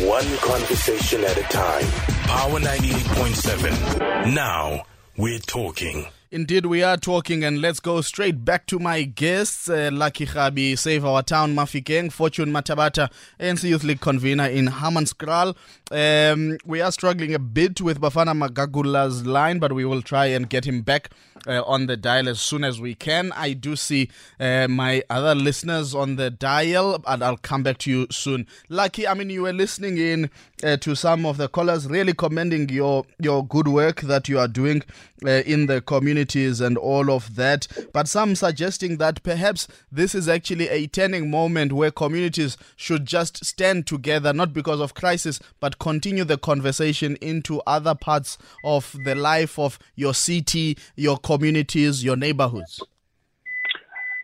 One 0.06 0.36
conversation 0.38 1.24
at 1.24 1.36
a 1.36 1.42
time. 1.42 1.86
Power 2.26 2.60
98.7. 2.60 4.34
Now 4.34 4.84
we're 5.16 5.38
talking. 5.40 6.06
Indeed, 6.30 6.66
we 6.66 6.82
are 6.82 6.98
talking, 6.98 7.42
and 7.42 7.62
let's 7.62 7.80
go 7.80 8.02
straight 8.02 8.44
back 8.44 8.66
to 8.66 8.78
my 8.78 9.04
guests. 9.04 9.66
Uh, 9.66 9.88
Lucky 9.90 10.26
Khabi, 10.26 10.76
Save 10.76 11.02
Our 11.02 11.22
Town, 11.22 11.54
Mafikeng, 11.54 12.12
Fortune 12.12 12.50
Matabata, 12.50 13.10
ANC 13.40 13.66
Youth 13.66 13.82
League 13.82 14.02
convener 14.02 14.44
in 14.44 14.66
Hammanskraal, 14.66 15.56
Um, 15.90 16.58
we 16.66 16.82
are 16.82 16.92
struggling 16.92 17.34
a 17.34 17.38
bit 17.38 17.80
with 17.80 18.00
Bafana 18.00 18.36
Magagula's 18.36 19.24
line, 19.24 19.58
but 19.58 19.72
we 19.72 19.86
will 19.86 20.02
try 20.02 20.26
and 20.26 20.48
get 20.48 20.66
him 20.66 20.82
back 20.82 21.10
uh, 21.46 21.62
on 21.64 21.86
the 21.86 21.96
dial 21.96 22.28
as 22.28 22.40
soon 22.40 22.62
as 22.62 22.80
we 22.80 22.94
can. 22.94 23.32
I 23.32 23.54
do 23.54 23.74
see 23.74 24.10
uh, 24.38 24.68
my 24.68 25.02
other 25.08 25.34
listeners 25.34 25.94
on 25.94 26.16
the 26.16 26.30
dial, 26.30 27.02
and 27.06 27.22
I'll 27.22 27.38
come 27.38 27.62
back 27.62 27.78
to 27.78 27.90
you 27.90 28.06
soon. 28.10 28.46
Lucky, 28.68 29.08
I 29.08 29.14
mean, 29.14 29.30
you 29.30 29.42
were 29.42 29.52
listening 29.52 29.96
in 29.96 30.30
uh, 30.62 30.76
to 30.78 30.94
some 30.94 31.24
of 31.24 31.38
the 31.38 31.48
callers, 31.48 31.86
really 31.86 32.12
commending 32.12 32.68
your 32.68 33.06
your 33.18 33.46
good 33.46 33.68
work 33.68 34.02
that 34.02 34.28
you 34.28 34.38
are 34.38 34.48
doing 34.48 34.82
uh, 35.24 35.42
in 35.46 35.66
the 35.66 35.80
communities 35.80 36.60
and 36.60 36.76
all 36.76 37.10
of 37.10 37.36
that. 37.36 37.66
But 37.92 38.08
some 38.08 38.34
suggesting 38.34 38.98
that 38.98 39.22
perhaps 39.22 39.68
this 39.90 40.14
is 40.14 40.28
actually 40.28 40.68
a 40.68 40.86
turning 40.86 41.30
moment 41.30 41.72
where 41.72 41.90
communities 41.90 42.56
should 42.76 43.06
just 43.06 43.44
stand 43.44 43.86
together, 43.86 44.32
not 44.32 44.52
because 44.52 44.80
of 44.80 44.94
crisis, 44.94 45.40
but 45.60 45.77
continue 45.78 46.24
the 46.24 46.38
conversation 46.38 47.16
into 47.16 47.60
other 47.66 47.94
parts 47.94 48.38
of 48.64 48.96
the 49.04 49.14
life 49.14 49.58
of 49.58 49.78
your 49.94 50.14
city, 50.14 50.76
your 50.96 51.18
communities, 51.18 52.04
your 52.04 52.16
neighborhoods. 52.16 52.82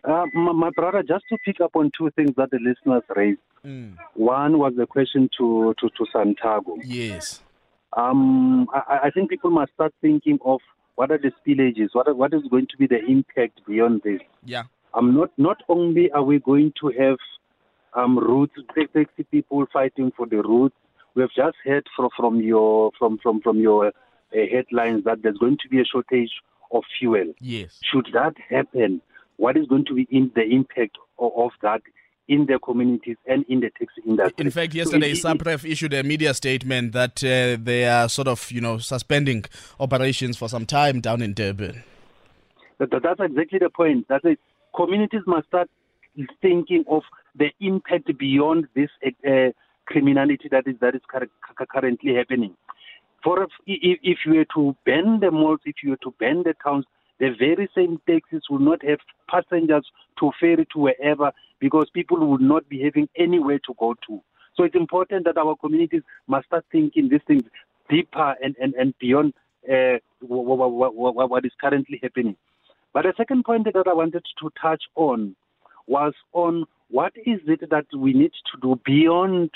Uh, 0.03 0.25
my, 0.33 0.51
my, 0.51 0.69
brother, 0.69 1.01
just 1.01 1.25
to 1.29 1.37
pick 1.39 1.59
up 1.61 1.75
on 1.75 1.91
two 1.97 2.11
things 2.11 2.31
that 2.37 2.51
the 2.51 2.59
listeners 2.59 3.01
raised. 3.15 3.39
Mm. 3.65 3.95
One 4.13 4.59
was 4.59 4.73
the 4.77 4.85
question 4.85 5.29
to, 5.39 5.73
to, 5.79 5.89
to 5.89 6.05
Santaco. 6.13 6.77
Yes. 6.83 7.41
Um, 7.93 8.67
I, 8.71 8.99
I, 9.05 9.09
think 9.09 9.29
people 9.29 9.49
must 9.49 9.73
start 9.73 9.93
thinking 10.01 10.37
of 10.45 10.59
what 10.95 11.09
are 11.09 11.17
the 11.17 11.31
spillages, 11.41 11.89
what, 11.93 12.07
are, 12.07 12.13
what 12.13 12.33
is 12.33 12.43
going 12.51 12.67
to 12.67 12.77
be 12.77 12.85
the 12.85 13.03
impact 13.05 13.61
beyond 13.65 14.01
this. 14.03 14.19
Yeah. 14.43 14.63
Um, 14.93 15.15
not, 15.15 15.31
not 15.37 15.57
only 15.69 16.11
are 16.11 16.23
we 16.23 16.39
going 16.39 16.73
to 16.81 16.91
have 16.99 17.17
um, 17.95 18.19
roots, 18.19 18.53
60 18.75 19.23
people 19.31 19.65
fighting 19.73 20.11
for 20.15 20.27
the 20.27 20.37
roots, 20.37 20.75
we 21.15 21.21
have 21.21 21.31
just 21.35 21.57
heard 21.63 21.87
from, 21.95 22.09
from 22.15 22.41
your, 22.41 22.91
from, 22.99 23.17
from, 23.17 23.41
from 23.41 23.59
your 23.59 23.87
uh, 23.87 23.91
headlines 24.31 25.05
that 25.05 25.23
there's 25.23 25.37
going 25.37 25.57
to 25.63 25.69
be 25.69 25.79
a 25.79 25.85
shortage 25.85 26.31
of 26.71 26.83
fuel. 26.99 27.33
Yes. 27.39 27.79
Should 27.91 28.09
that 28.13 28.33
happen, 28.49 29.01
what 29.37 29.57
is 29.57 29.65
going 29.67 29.85
to 29.85 29.95
be 29.95 30.07
in 30.11 30.31
the 30.35 30.43
impact 30.43 30.97
of, 31.17 31.31
of 31.35 31.51
that 31.61 31.81
in 32.27 32.47
their 32.47 32.59
communities 32.59 33.17
and 33.27 33.45
in 33.47 33.59
the 33.59 33.69
taxi 33.69 34.01
industry. 34.05 34.33
In 34.39 34.51
fact, 34.51 34.73
yesterday, 34.73 35.13
so 35.13 35.29
SAPREF 35.29 35.69
issued 35.69 35.93
a 35.93 36.03
media 36.03 36.33
statement 36.33 36.91
that 36.93 37.23
uh, 37.23 37.61
they 37.61 37.87
are 37.87 38.09
sort 38.09 38.27
of, 38.27 38.51
you 38.51 38.61
know, 38.61 38.79
suspending 38.79 39.45
operations 39.79 40.35
for 40.35 40.49
some 40.49 40.65
time 40.65 41.01
down 41.01 41.21
in 41.21 41.33
Durban. 41.33 41.83
That, 42.79 42.89
that's 42.91 43.19
exactly 43.19 43.59
the 43.59 43.69
point. 43.69 44.07
That 44.07 44.25
is, 44.25 44.37
communities 44.75 45.21
must 45.27 45.47
start 45.47 45.69
thinking 46.41 46.83
of 46.89 47.03
the 47.35 47.51
impact 47.59 48.17
beyond 48.17 48.67
this 48.73 48.89
uh, 49.05 49.51
criminality 49.85 50.47
that 50.51 50.67
is 50.67 50.75
that 50.81 50.95
is 50.95 51.01
currently 51.71 52.15
happening. 52.15 52.55
For 53.23 53.43
if, 53.43 53.49
if 53.65 54.19
you 54.25 54.35
were 54.35 54.45
to 54.53 54.75
ban 54.85 55.19
the 55.19 55.31
malls, 55.31 55.59
if 55.65 55.77
you 55.83 55.91
were 55.91 56.03
to 56.03 56.13
ban 56.19 56.43
the 56.43 56.53
towns, 56.63 56.85
the 57.19 57.29
very 57.39 57.67
same 57.73 57.99
taxis 58.07 58.43
will 58.49 58.59
not 58.59 58.83
have 58.85 58.99
passengers 59.29 59.85
to 60.19 60.31
ferry 60.39 60.67
to 60.73 60.79
wherever 60.79 61.31
because 61.59 61.89
people 61.93 62.23
would 62.27 62.41
not 62.41 62.67
be 62.69 62.83
having 62.83 63.07
anywhere 63.17 63.59
to 63.65 63.73
go 63.79 63.95
to. 64.07 64.21
So 64.55 64.63
it's 64.63 64.75
important 64.75 65.25
that 65.25 65.37
our 65.37 65.55
communities 65.55 66.03
must 66.27 66.47
start 66.47 66.65
thinking 66.71 67.09
these 67.09 67.21
things 67.27 67.43
deeper 67.89 68.35
and, 68.43 68.55
and, 68.61 68.73
and 68.75 68.93
beyond 68.99 69.33
uh, 69.67 69.97
what, 70.21 71.45
is 71.45 71.51
currently 71.59 71.99
happening. 72.01 72.35
But 72.93 73.03
the 73.03 73.13
second 73.17 73.43
point 73.43 73.65
that 73.65 73.87
I 73.87 73.93
wanted 73.93 74.23
to 74.41 74.51
touch 74.61 74.83
on 74.95 75.35
was 75.87 76.13
on 76.33 76.65
what 76.89 77.13
is 77.17 77.39
it 77.47 77.69
that 77.69 77.85
we 77.97 78.13
need 78.13 78.31
to 78.53 78.61
do 78.61 78.79
beyond 78.85 79.51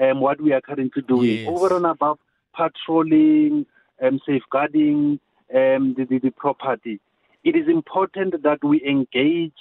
um, 0.00 0.20
what 0.20 0.40
we 0.40 0.52
are 0.52 0.60
currently 0.60 1.02
doing, 1.02 1.38
yes. 1.38 1.48
over 1.48 1.76
and 1.76 1.86
above 1.86 2.18
patrolling, 2.56 3.66
um, 4.02 4.20
safeguarding 4.26 5.18
um, 5.54 5.94
the, 5.96 6.06
the, 6.08 6.18
the 6.18 6.30
property. 6.30 7.00
It 7.44 7.56
is 7.56 7.68
important 7.68 8.42
that 8.42 8.64
we 8.64 8.82
engage 8.84 9.52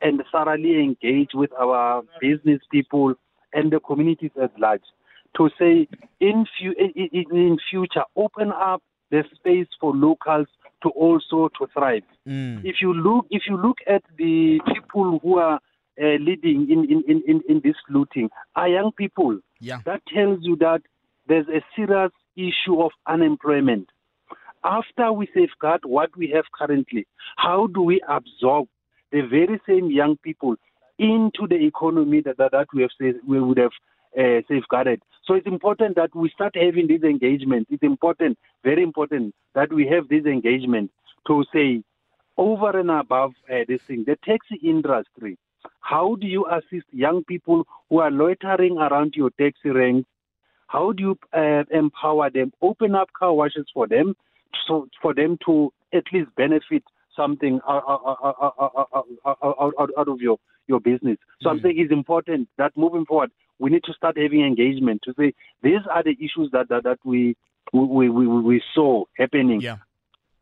and 0.00 0.22
thoroughly 0.32 0.82
engage 0.82 1.30
with 1.34 1.52
our 1.52 2.02
business 2.20 2.60
people 2.70 3.14
and 3.52 3.70
the 3.70 3.80
communities 3.80 4.30
at 4.42 4.58
large 4.58 4.82
to 5.36 5.48
say 5.58 5.88
in, 6.20 6.46
fu- 6.58 6.74
in, 6.78 7.24
in 7.30 7.58
future 7.70 8.04
open 8.16 8.52
up 8.52 8.82
the 9.10 9.22
space 9.34 9.68
for 9.80 9.94
locals 9.94 10.46
to 10.82 10.88
also 10.90 11.48
to 11.58 11.66
thrive. 11.72 12.02
Mm. 12.26 12.64
If 12.64 12.76
you 12.80 12.92
look 12.92 13.26
if 13.30 13.42
you 13.48 13.56
look 13.56 13.78
at 13.86 14.02
the 14.18 14.60
people 14.74 15.20
who 15.22 15.38
are 15.38 15.60
uh, 16.00 16.16
leading 16.20 16.70
in, 16.70 16.84
in, 16.84 17.22
in, 17.26 17.42
in 17.48 17.60
this 17.62 17.76
looting 17.88 18.30
are 18.56 18.68
young 18.68 18.92
people. 18.92 19.38
Yeah. 19.60 19.80
That 19.84 20.02
tells 20.12 20.38
you 20.42 20.56
that 20.56 20.82
there's 21.26 21.48
a 21.48 21.62
serious 21.76 22.12
issue 22.36 22.80
of 22.82 22.92
unemployment. 23.06 23.88
After 24.64 25.12
we 25.12 25.28
safeguard 25.34 25.80
what 25.84 26.16
we 26.16 26.30
have 26.30 26.44
currently, 26.56 27.06
how 27.36 27.66
do 27.66 27.82
we 27.82 28.00
absorb 28.08 28.68
the 29.10 29.22
very 29.22 29.60
same 29.68 29.90
young 29.90 30.16
people 30.18 30.56
into 30.98 31.46
the 31.48 31.66
economy 31.66 32.20
that, 32.22 32.38
that, 32.38 32.52
that 32.52 32.68
we 32.72 32.82
have 32.82 32.90
we 33.26 33.40
would 33.40 33.58
have 33.58 33.72
uh, 34.18 34.40
safeguarded. 34.48 35.02
So 35.24 35.34
it's 35.34 35.46
important 35.46 35.96
that 35.96 36.14
we 36.14 36.30
start 36.30 36.54
having 36.54 36.86
this 36.86 37.02
engagement. 37.02 37.68
It's 37.70 37.82
important, 37.82 38.38
very 38.64 38.82
important, 38.82 39.34
that 39.54 39.72
we 39.72 39.86
have 39.88 40.08
this 40.08 40.24
engagement 40.24 40.90
to 41.26 41.44
say, 41.52 41.82
over 42.36 42.78
and 42.78 42.90
above 42.90 43.32
uh, 43.50 43.64
this 43.68 43.82
thing, 43.82 44.04
the 44.06 44.16
taxi 44.24 44.56
industry. 44.62 45.38
How 45.82 46.16
do 46.18 46.26
you 46.26 46.46
assist 46.46 46.86
young 46.92 47.22
people 47.24 47.66
who 47.90 47.98
are 47.98 48.10
loitering 48.10 48.78
around 48.78 49.14
your 49.14 49.30
taxi 49.30 49.68
ranks? 49.68 50.08
How 50.68 50.92
do 50.92 51.02
you 51.02 51.18
uh, 51.36 51.64
empower 51.70 52.30
them? 52.30 52.52
Open 52.62 52.94
up 52.94 53.08
car 53.18 53.34
washes 53.34 53.66
for 53.74 53.86
them, 53.86 54.14
so 54.66 54.88
for 55.02 55.12
them 55.12 55.38
to 55.44 55.72
at 55.92 56.04
least 56.12 56.30
benefit 56.36 56.82
something 57.14 57.60
out, 57.68 57.82
out, 57.86 59.74
out, 59.78 59.90
out 59.98 60.08
of 60.08 60.20
your, 60.20 60.38
your 60.66 60.80
business. 60.80 61.18
So 61.42 61.48
mm. 61.48 61.52
I'm 61.52 61.60
saying 61.60 61.74
it's 61.78 61.92
important 61.92 62.48
that 62.56 62.72
moving 62.76 63.04
forward, 63.04 63.30
we 63.58 63.70
need 63.70 63.84
to 63.84 63.92
start 63.92 64.16
having 64.16 64.40
engagement 64.44 65.02
to 65.04 65.12
say 65.18 65.34
these 65.62 65.80
are 65.92 66.02
the 66.02 66.12
issues 66.12 66.48
that 66.52 66.68
that, 66.70 66.84
that 66.84 66.98
we, 67.04 67.36
we, 67.72 68.08
we 68.08 68.26
we 68.26 68.62
saw 68.74 69.04
happening 69.18 69.60
yeah. 69.60 69.76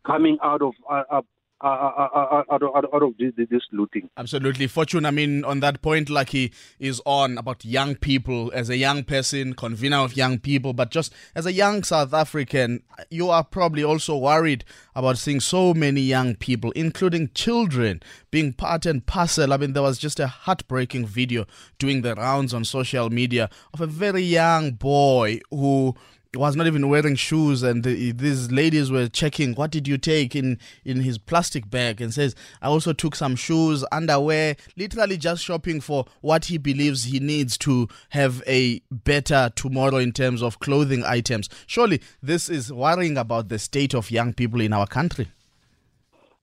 coming 0.07 0.39
out 0.43 0.63
of 0.63 0.75
uh, 0.89 1.23
uh, 1.63 2.43
out, 2.51 2.63
out 2.63 3.03
of 3.03 3.17
this, 3.19 3.33
this 3.37 3.63
looting. 3.73 4.09
Absolutely. 4.17 4.67
Fortune, 4.67 5.05
I 5.05 5.11
mean, 5.11 5.45
on 5.45 5.61
that 5.61 5.83
point, 5.83 6.09
he 6.31 6.53
is 6.79 7.03
on 7.05 7.39
about 7.39 7.65
young 7.65 7.97
people, 7.97 8.51
as 8.55 8.71
a 8.71 8.77
young 8.77 9.05
person, 9.05 9.55
convener 9.55 9.99
of 9.99 10.17
young 10.17 10.39
people, 10.39 10.73
but 10.73 10.91
just 10.91 11.13
as 11.35 11.47
a 11.47 11.53
young 11.53 11.83
South 11.83 12.15
African, 12.15 12.83
you 13.11 13.31
are 13.31 13.45
probably 13.45 13.85
also 13.85 14.17
worried 14.17 14.65
about 14.95 15.19
seeing 15.19 15.41
so 15.41 15.75
many 15.75 16.01
young 16.01 16.35
people, 16.35 16.71
including 16.73 17.31
children, 17.35 18.03
being 18.31 18.53
part 18.53 18.87
and 18.87 19.05
parcel. 19.07 19.53
I 19.53 19.57
mean, 19.57 19.73
there 19.73 19.83
was 19.83 19.99
just 19.99 20.21
a 20.21 20.27
heartbreaking 20.27 21.07
video 21.07 21.47
doing 21.79 22.03
the 22.03 22.15
rounds 22.15 22.55
on 22.55 22.65
social 22.65 23.11
media 23.11 23.51
of 23.73 23.81
a 23.81 23.87
very 23.87 24.23
young 24.23 24.73
boy 24.73 25.41
who 25.51 25.95
was 26.35 26.55
not 26.55 26.67
even 26.67 26.89
wearing 26.89 27.17
shoes 27.17 27.63
and 27.63 27.83
the, 27.83 28.13
these 28.13 28.53
ladies 28.53 28.91
were 28.91 29.09
checking 29.09 29.55
what 29.55 29.71
did 29.71 29.89
you 29.89 29.99
take 29.99 30.37
in 30.37 30.59
in 30.85 31.01
his 31.01 31.19
plastic 31.19 31.69
bag 31.69 32.01
and 32.01 32.15
says 32.15 32.37
i 32.63 32.69
also 32.69 32.93
took 32.93 33.17
some 33.17 33.35
shoes 33.35 33.85
underwear 33.91 34.55
literally 34.77 35.17
just 35.17 35.43
shopping 35.43 35.81
for 35.81 36.05
what 36.21 36.45
he 36.45 36.57
believes 36.57 37.05
he 37.05 37.19
needs 37.19 37.59
to 37.59 37.89
have 38.11 38.43
a 38.47 38.81
better 38.91 39.51
tomorrow 39.57 39.97
in 39.97 40.13
terms 40.13 40.43
of 40.43 40.61
clothing 40.61 41.03
items 41.05 41.49
surely 41.67 42.01
this 42.23 42.49
is 42.49 42.73
worrying 42.73 43.17
about 43.17 43.49
the 43.49 43.59
state 43.59 43.95
of 43.95 44.11
young 44.11 44.33
people 44.33 44.61
in 44.61 44.73
our 44.73 44.87
country 44.87 45.29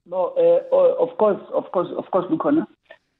no 0.04 0.34
uh, 0.36 1.02
of 1.02 1.16
course 1.18 1.40
of 1.54 1.64
course 1.72 1.88
of 1.96 2.10
course 2.10 2.26
Lukhona. 2.30 2.66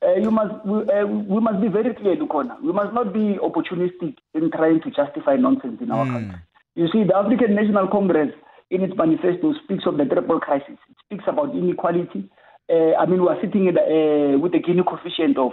Uh, 0.00 0.14
you 0.14 0.30
must 0.30 0.54
we, 0.64 0.78
uh, 0.78 1.04
we 1.04 1.40
must 1.40 1.60
be 1.60 1.66
very 1.66 1.92
clear, 1.92 2.14
Lukhona. 2.14 2.60
We 2.62 2.72
must 2.72 2.94
not 2.94 3.12
be 3.12 3.36
opportunistic 3.42 4.16
in 4.32 4.48
trying 4.52 4.80
to 4.82 4.90
justify 4.92 5.34
nonsense 5.34 5.80
in 5.80 5.90
our 5.90 6.06
mm. 6.06 6.12
country. 6.12 6.38
You 6.78 6.86
see, 6.92 7.02
the 7.02 7.16
African 7.16 7.56
National 7.56 7.88
Congress, 7.88 8.30
in 8.70 8.82
its 8.82 8.94
manifesto, 8.96 9.52
speaks 9.64 9.82
of 9.84 9.96
the 9.98 10.04
triple 10.04 10.38
crisis. 10.38 10.78
It 10.88 10.96
speaks 11.04 11.24
about 11.26 11.52
inequality. 11.52 12.30
Uh, 12.70 12.94
I 12.94 13.04
mean, 13.04 13.20
we 13.20 13.26
are 13.26 13.40
sitting 13.40 13.64
the, 13.64 13.82
uh, 13.82 14.38
with 14.38 14.54
a 14.54 14.58
Gini 14.58 14.86
coefficient 14.86 15.38
of 15.38 15.50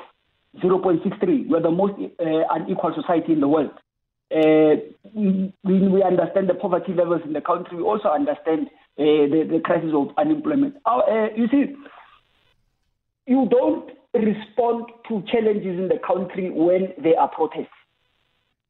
0.63. 0.62 1.50
We 1.50 1.58
are 1.58 1.64
the 1.64 1.72
most 1.72 1.94
uh, 1.98 2.26
unequal 2.52 2.94
society 2.94 3.34
in 3.34 3.40
the 3.40 3.48
world. 3.48 3.72
Uh, 4.32 4.86
we, 5.16 5.52
we 5.64 6.04
understand 6.04 6.48
the 6.48 6.54
poverty 6.54 6.94
levels 6.94 7.22
in 7.26 7.34
the 7.34 7.42
country. 7.42 7.78
We 7.78 7.84
also 7.84 8.10
understand 8.10 8.68
uh, 9.00 9.26
the, 9.34 9.50
the 9.50 9.62
crisis 9.66 9.94
of 9.96 10.10
unemployment. 10.20 10.76
Uh, 10.86 11.30
you 11.36 11.48
see, 11.48 11.74
you 13.26 13.50
don't 13.50 13.90
respond 14.14 14.92
to 15.10 15.24
challenges 15.32 15.80
in 15.80 15.88
the 15.88 15.98
country 16.06 16.52
when 16.52 16.94
there 17.02 17.20
are 17.20 17.30
protests. 17.30 17.74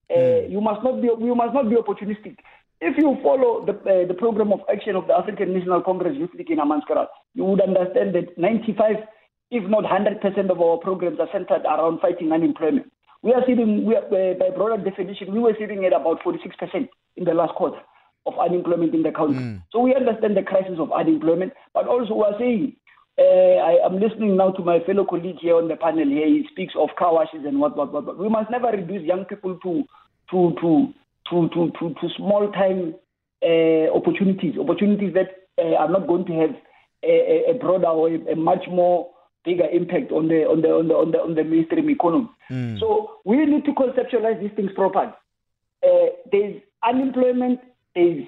Uh, 0.09 0.47
you 0.47 0.61
must 0.61 0.83
not 0.83 1.01
be 1.01 1.07
you 1.07 1.35
must 1.35 1.53
not 1.53 1.69
be 1.69 1.75
opportunistic. 1.75 2.37
If 2.81 2.97
you 2.97 3.17
follow 3.23 3.65
the 3.65 3.73
uh, 3.73 4.07
the 4.07 4.13
program 4.13 4.51
of 4.53 4.61
action 4.71 4.95
of 4.95 5.07
the 5.07 5.13
African 5.13 5.53
National 5.53 5.81
Congress 5.81 6.15
Youth 6.17 6.31
League 6.37 6.51
in 6.51 6.59
Hammanskraal, 6.59 7.07
you 7.33 7.45
would 7.45 7.61
understand 7.61 8.13
that 8.13 8.37
95, 8.37 8.97
if 9.51 9.63
not 9.69 9.83
100 9.83 10.21
percent 10.21 10.51
of 10.51 10.61
our 10.61 10.77
programs 10.77 11.19
are 11.19 11.29
centered 11.31 11.65
around 11.65 12.01
fighting 12.01 12.31
unemployment. 12.31 12.91
We 13.23 13.33
are 13.33 13.41
sitting, 13.47 13.85
we 13.85 13.95
are, 13.95 14.05
uh, 14.05 14.35
by 14.35 14.51
broader 14.55 14.77
definition, 14.83 15.33
we 15.33 15.39
were 15.39 15.55
sitting 15.59 15.83
at 15.83 15.93
about 15.93 16.21
46% 16.21 16.87
in 17.15 17.23
the 17.23 17.33
last 17.33 17.55
quarter 17.55 17.79
of 18.27 18.37
unemployment 18.37 18.93
in 18.93 19.01
the 19.01 19.11
country. 19.11 19.41
Mm. 19.41 19.63
So 19.71 19.79
we 19.79 19.95
understand 19.95 20.37
the 20.37 20.43
crisis 20.43 20.77
of 20.77 20.91
unemployment, 20.91 21.53
but 21.73 21.87
also 21.87 22.13
we 22.13 22.23
are 22.23 22.37
saying, 22.37 22.75
uh, 23.17 23.21
I 23.21 23.85
am 23.85 23.99
listening 23.99 24.35
now 24.35 24.51
to 24.51 24.63
my 24.63 24.79
fellow 24.85 25.05
colleague 25.05 25.37
here 25.39 25.55
on 25.55 25.69
the 25.69 25.77
panel 25.77 26.05
here. 26.05 26.27
He 26.27 26.45
speaks 26.51 26.73
of 26.77 26.89
car 26.97 27.13
washes 27.13 27.45
and 27.45 27.59
what, 27.59 27.77
what, 27.77 27.93
what. 27.93 28.05
what. 28.05 28.17
We 28.17 28.27
must 28.27 28.51
never 28.51 28.67
reduce 28.67 29.03
young 29.03 29.25
people 29.25 29.57
to 29.63 29.83
to 30.31 30.55
to 30.59 30.93
to 31.29 31.49
to 31.49 31.71
to, 31.79 31.93
to 31.93 32.09
small 32.17 32.51
time 32.51 32.95
uh, 33.41 33.95
opportunities, 33.95 34.57
opportunities 34.59 35.13
that 35.13 35.47
uh, 35.57 35.75
are 35.75 35.89
not 35.89 36.07
going 36.07 36.25
to 36.25 36.33
have 36.33 36.55
a, 37.03 37.51
a 37.51 37.53
broader 37.53 37.87
or 37.87 38.09
a, 38.09 38.33
a, 38.33 38.35
much 38.35 38.65
more 38.67 39.09
bigger 39.45 39.67
impact 39.71 40.11
on 40.11 40.27
the 40.27 40.43
on 40.43 40.61
the 40.61 40.69
on 40.69 40.87
the 40.87 40.93
on 40.93 41.11
the, 41.11 41.17
on 41.19 41.35
the 41.35 41.43
mainstream 41.43 41.89
economy. 41.89 42.29
Mm. 42.51 42.79
So 42.79 43.19
we 43.23 43.45
need 43.45 43.63
to 43.65 43.71
conceptualize 43.71 44.41
these 44.41 44.51
things 44.57 44.71
properly. 44.75 45.13
Uh, 45.83 46.07
there's 46.31 46.61
unemployment, 46.83 47.59
there's 47.95 48.25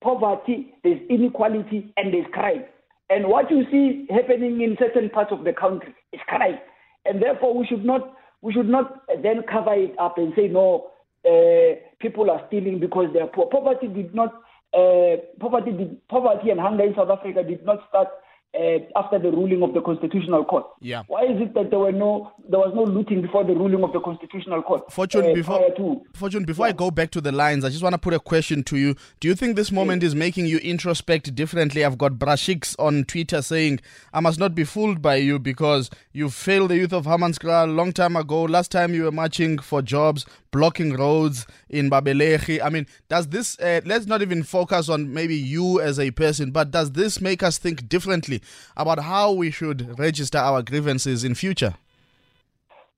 poverty, 0.00 0.74
there's 0.84 1.00
inequality, 1.08 1.92
and 1.96 2.12
there's 2.12 2.26
crime. 2.32 2.64
And 3.10 3.28
what 3.28 3.50
you 3.50 3.64
see 3.70 4.06
happening 4.10 4.60
in 4.60 4.76
certain 4.78 5.10
parts 5.10 5.30
of 5.32 5.44
the 5.44 5.52
country 5.52 5.94
is 6.12 6.20
crime. 6.26 6.58
And 7.04 7.22
therefore, 7.22 7.56
we 7.56 7.66
should 7.66 7.84
not 7.84 8.16
we 8.40 8.52
should 8.52 8.68
not 8.68 9.02
then 9.22 9.42
cover 9.50 9.74
it 9.74 9.98
up 9.98 10.18
and 10.18 10.32
say 10.36 10.48
no. 10.48 10.90
Uh, 11.24 11.80
people 12.00 12.30
are 12.30 12.44
stealing 12.48 12.78
because 12.78 13.06
they 13.14 13.20
are 13.20 13.26
poor. 13.26 13.46
Poverty 13.46 13.88
did 13.88 14.14
not 14.14 14.34
uh, 14.74 15.16
poverty 15.38 15.72
did, 15.72 16.08
poverty 16.08 16.50
and 16.50 16.60
hunger 16.60 16.84
in 16.84 16.94
South 16.94 17.10
Africa 17.10 17.42
did 17.42 17.64
not 17.64 17.78
start 17.88 18.08
uh, 18.54 18.78
after 18.96 19.18
the 19.18 19.30
ruling 19.30 19.62
of 19.62 19.74
the 19.74 19.80
Constitutional 19.80 20.44
Court. 20.44 20.64
Yeah. 20.80 21.02
Why 21.08 21.24
is 21.24 21.40
it 21.40 21.54
that 21.54 21.70
there 21.70 21.78
were 21.78 21.92
no 21.92 22.32
there 22.48 22.60
was 22.60 22.72
no 22.74 22.84
looting 22.84 23.22
before 23.22 23.44
the 23.44 23.54
ruling 23.54 23.82
of 23.82 23.92
the 23.92 24.00
Constitutional 24.00 24.62
Court? 24.62 24.92
Fortune, 24.92 25.30
uh, 25.30 25.34
before 25.34 25.70
to, 25.76 26.02
Fortune, 26.14 26.44
before 26.44 26.66
yeah. 26.66 26.70
I 26.70 26.76
go 26.76 26.90
back 26.90 27.10
to 27.12 27.20
the 27.20 27.32
lines, 27.32 27.64
I 27.64 27.70
just 27.70 27.82
want 27.82 27.94
to 27.94 27.98
put 27.98 28.14
a 28.14 28.20
question 28.20 28.62
to 28.64 28.76
you. 28.76 28.94
Do 29.20 29.28
you 29.28 29.34
think 29.34 29.56
this 29.56 29.72
moment 29.72 30.02
yeah. 30.02 30.08
is 30.08 30.14
making 30.14 30.46
you 30.46 30.58
introspect 30.60 31.34
differently? 31.34 31.84
I've 31.84 31.98
got 31.98 32.12
Brashix 32.12 32.76
on 32.78 33.04
Twitter 33.04 33.42
saying, 33.42 33.80
"I 34.12 34.20
must 34.20 34.38
not 34.38 34.54
be 34.54 34.64
fooled 34.64 35.02
by 35.02 35.16
you 35.16 35.38
because 35.38 35.90
you 36.12 36.30
failed 36.30 36.70
the 36.70 36.76
youth 36.76 36.92
of 36.92 37.06
Hammanskraal 37.06 37.68
a 37.68 37.72
long 37.72 37.92
time 37.92 38.16
ago. 38.16 38.42
Last 38.42 38.70
time 38.70 38.94
you 38.94 39.04
were 39.04 39.12
marching 39.12 39.58
for 39.58 39.82
jobs, 39.82 40.26
blocking 40.54 40.92
roads 40.96 41.46
in 41.68 41.90
Babelegi. 41.90 42.56
I 42.62 42.68
mean, 42.70 42.86
does 43.08 43.26
this? 43.34 43.58
Uh, 43.58 43.80
let's 43.84 44.06
not 44.06 44.22
even 44.22 44.42
focus 44.44 44.88
on 44.88 45.12
maybe 45.12 45.34
you 45.34 45.80
as 45.80 45.98
a 45.98 46.10
person, 46.12 46.52
but 46.52 46.70
does 46.70 46.92
this 46.92 47.20
make 47.20 47.42
us 47.42 47.58
think 47.58 47.88
differently?" 47.88 48.40
about 48.76 49.00
how 49.00 49.32
we 49.32 49.50
should 49.50 49.98
register 49.98 50.38
our 50.38 50.62
grievances 50.62 51.24
in 51.24 51.34
future? 51.34 51.74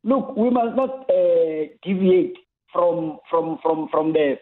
Look, 0.04 0.36
we 0.36 0.50
must 0.50 0.76
not 0.76 1.08
uh, 1.10 1.66
deviate 1.82 2.36
from 2.72 3.18
from 3.30 3.58
from 3.62 3.88
from 3.90 4.12
the 4.12 4.36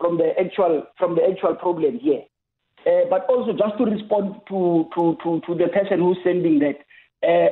from 0.00 0.18
the 0.18 0.32
actual 0.38 0.84
from 0.98 1.14
the 1.16 1.22
actual 1.30 1.54
problem 1.56 1.98
here. 1.98 2.22
Uh, 2.86 3.08
but 3.08 3.24
also 3.30 3.52
just 3.52 3.78
to 3.78 3.84
respond 3.86 4.34
to, 4.46 4.84
to, 4.94 5.16
to, 5.24 5.40
to 5.46 5.54
the 5.54 5.68
person 5.72 6.00
who's 6.00 6.18
sending 6.22 6.58
that, 6.58 6.76
uh, 7.26 7.48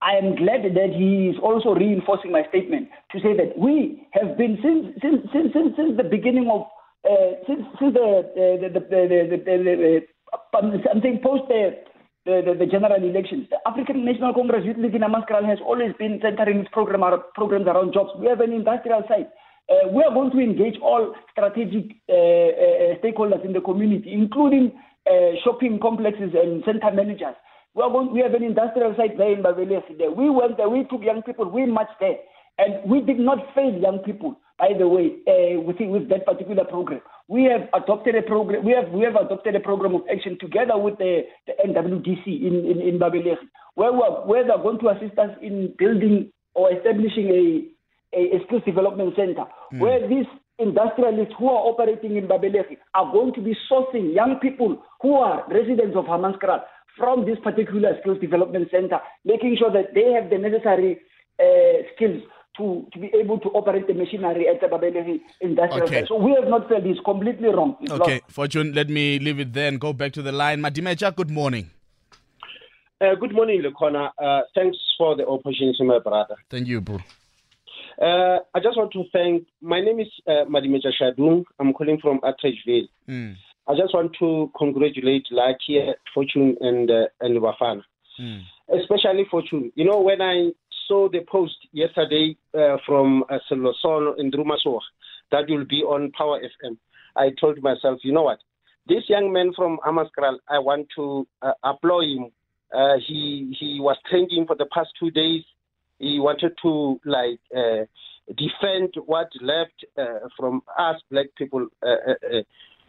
I 0.00 0.14
am 0.14 0.36
glad 0.36 0.62
that 0.62 0.90
he 0.94 1.28
is 1.28 1.36
also 1.42 1.74
reinforcing 1.74 2.30
my 2.30 2.46
statement 2.50 2.88
to 3.10 3.18
say 3.18 3.34
that 3.36 3.58
we 3.58 4.06
have 4.12 4.38
been 4.38 4.58
since 4.62 4.94
since 5.02 5.26
since 5.32 5.52
since, 5.52 5.74
since 5.74 5.96
the 5.96 6.04
beginning 6.06 6.48
of 6.50 6.70
uh, 7.02 7.34
since 7.46 7.66
since 7.80 7.94
the 7.94 8.22
the 8.34 8.68
the 8.68 8.80
the, 8.80 9.00
the, 9.42 10.02
the, 10.54 10.82
something 10.86 11.18
post 11.22 11.42
the 11.48 11.74
the, 12.26 12.54
the, 12.58 12.66
general 12.66 13.02
elections. 13.02 13.48
The 13.48 13.56
African 13.66 14.04
National 14.04 14.34
Congress 14.34 14.62
Youth 14.64 14.76
League 14.76 14.94
in 14.94 15.00
Hammanskraal 15.00 15.48
has 15.48 15.58
always 15.64 15.92
been 15.98 16.20
centering 16.22 16.60
its 16.60 16.68
program, 16.72 17.00
programs 17.34 17.66
around 17.66 17.94
jobs. 17.94 18.10
We 18.18 18.26
have 18.26 18.40
an 18.40 18.52
industrial 18.52 19.02
side. 19.08 19.28
Uh, 19.70 19.88
we 19.88 20.02
are 20.02 20.12
going 20.12 20.30
to 20.30 20.38
engage 20.38 20.78
all 20.82 21.14
strategic 21.32 21.96
uh, 22.08 22.12
uh, 22.12 23.00
stakeholders 23.00 23.44
in 23.44 23.54
the 23.54 23.60
community, 23.60 24.12
including 24.12 24.72
uh, 25.08 25.40
shopping 25.42 25.78
complexes 25.80 26.34
and 26.34 26.62
center 26.64 26.92
managers. 26.92 27.36
We, 27.74 27.82
are 27.82 27.90
going, 27.90 28.12
we 28.12 28.20
have 28.20 28.34
an 28.34 28.42
industrial 28.42 28.94
site 28.96 29.16
there 29.18 29.32
in 29.32 29.42
Babelegi. 29.42 30.16
We 30.16 30.30
went 30.30 30.56
there, 30.56 30.68
we 30.68 30.84
took 30.84 31.02
young 31.02 31.22
people, 31.22 31.48
we 31.50 31.66
marched 31.66 32.00
there. 32.00 32.16
And 32.58 32.90
we 32.90 33.00
did 33.00 33.20
not 33.20 33.38
fail 33.54 33.72
young 33.72 34.00
people, 34.00 34.40
by 34.58 34.70
the 34.76 34.88
way, 34.88 35.14
uh, 35.28 35.60
with, 35.60 35.76
with 35.78 36.08
that 36.08 36.26
particular 36.26 36.64
program. 36.64 37.00
We 37.28 37.44
have 37.44 37.68
adopted 37.72 38.16
a 38.16 38.22
program. 38.22 38.64
We 38.64 38.72
have 38.72 38.90
we 38.90 39.04
have 39.04 39.14
adopted 39.14 39.54
a 39.54 39.60
program 39.60 39.94
of 39.94 40.02
action 40.12 40.38
together 40.40 40.76
with 40.76 40.98
the, 40.98 41.22
the 41.46 41.52
NWDC 41.64 42.26
in 42.26 42.64
in, 42.66 42.80
in 42.80 42.98
Babelegi, 42.98 43.46
where 43.74 43.92
we 43.92 44.00
are, 44.00 44.26
where 44.26 44.42
they 44.42 44.50
are 44.50 44.62
going 44.62 44.80
to 44.80 44.88
assist 44.88 45.16
us 45.18 45.30
in 45.40 45.72
building 45.78 46.32
or 46.54 46.72
establishing 46.72 47.28
a 47.28 48.16
a, 48.16 48.36
a 48.36 48.46
skills 48.46 48.62
development 48.64 49.14
center, 49.14 49.44
mm. 49.72 49.78
where 49.78 50.08
these 50.08 50.26
industrialists 50.58 51.34
who 51.38 51.48
are 51.48 51.70
operating 51.70 52.16
in 52.16 52.26
Babelegi 52.26 52.76
are 52.94 53.12
going 53.12 53.32
to 53.34 53.40
be 53.40 53.54
sourcing 53.70 54.14
young 54.14 54.36
people 54.40 54.82
who 55.00 55.14
are 55.14 55.44
residents 55.48 55.96
of 55.96 56.06
Hammanskraal 56.06 56.62
from 56.96 57.24
this 57.26 57.38
particular 57.42 57.96
skills 58.00 58.20
development 58.20 58.68
center, 58.70 58.98
making 59.24 59.56
sure 59.58 59.70
that 59.72 59.94
they 59.94 60.12
have 60.12 60.30
the 60.30 60.38
necessary 60.38 61.00
uh, 61.40 61.82
skills 61.94 62.22
to, 62.56 62.86
to 62.92 62.98
be 62.98 63.10
able 63.14 63.38
to 63.38 63.48
operate 63.50 63.86
the 63.86 63.94
machinery 63.94 64.48
at 64.48 64.60
the 64.60 64.66
Babelegi 64.66 65.20
industrial 65.40 65.86
okay. 65.86 66.04
So 66.06 66.16
we 66.16 66.34
have 66.38 66.48
not 66.48 66.68
said 66.68 66.84
it's 66.86 67.00
completely 67.04 67.48
wrong. 67.48 67.76
It's 67.80 67.92
okay, 67.92 68.20
lost. 68.20 68.32
Fortune, 68.34 68.72
let 68.72 68.88
me 68.88 69.18
leave 69.18 69.38
it 69.40 69.52
there 69.52 69.68
and 69.68 69.80
go 69.80 69.92
back 69.92 70.12
to 70.12 70.22
the 70.22 70.32
line. 70.32 70.60
Madimeja, 70.60 71.14
good 71.14 71.30
morning. 71.30 71.70
Uh, 73.00 73.14
good 73.14 73.32
morning, 73.32 73.62
Lekona. 73.62 74.10
Uh, 74.18 74.42
thanks 74.56 74.76
for 74.98 75.14
the 75.14 75.24
opportunity, 75.24 75.84
my 75.84 76.00
brother. 76.00 76.34
Thank 76.50 76.66
you, 76.66 76.80
bro. 76.80 76.98
Uh, 78.00 78.38
I 78.54 78.60
just 78.60 78.76
want 78.76 78.92
to 78.92 79.04
thank. 79.12 79.46
My 79.60 79.80
name 79.80 80.00
is 80.00 80.08
uh, 80.26 80.44
Madimeja 80.50 80.90
Shadung. 81.00 81.44
I'm 81.60 81.72
calling 81.72 81.98
from 82.00 82.20
Atteridgeville. 82.20 82.88
Mm. 83.08 83.36
I 83.68 83.74
just 83.76 83.94
want 83.94 84.16
to 84.18 84.50
congratulate 84.56 85.26
Lucky, 85.30 85.80
Fortune, 86.14 86.56
and 86.60 86.90
uh, 86.90 87.06
and 87.20 87.38
Wafana. 87.40 87.82
Mm. 88.20 88.42
Especially 88.80 89.24
Fortune. 89.30 89.72
You 89.74 89.84
know, 89.84 90.00
when 90.00 90.20
I 90.20 90.50
saw 90.88 91.08
the 91.08 91.20
post 91.30 91.56
yesterday 91.72 92.36
uh, 92.54 92.78
from 92.86 93.24
uh, 93.30 93.38
Seloson 93.50 94.18
in 94.18 94.30
Drumasoa 94.30 94.80
that 95.30 95.44
will 95.48 95.64
be 95.64 95.82
on 95.82 96.10
Power 96.12 96.40
FM. 96.40 96.76
I 97.16 97.30
told 97.40 97.62
myself, 97.62 98.00
you 98.02 98.12
know 98.12 98.22
what? 98.22 98.38
This 98.86 99.04
young 99.08 99.32
man 99.32 99.52
from 99.54 99.78
Hammanskraal, 99.86 100.38
I 100.48 100.58
want 100.58 100.88
to 100.96 101.26
uh, 101.42 101.52
applaud 101.62 102.04
him. 102.04 102.30
Uh, 102.74 102.96
he 103.06 103.54
he 103.58 103.78
was 103.80 103.96
training 104.10 104.46
for 104.46 104.56
the 104.56 104.66
past 104.72 104.90
two 104.98 105.10
days. 105.10 105.42
He 105.98 106.18
wanted 106.20 106.52
to 106.62 107.00
like 107.04 107.40
uh, 107.54 107.84
defend 108.28 108.94
what 109.04 109.28
left 109.40 109.84
uh, 109.98 110.28
from 110.36 110.62
us 110.78 110.96
black 111.10 111.26
people 111.36 111.66
uh, 111.82 112.14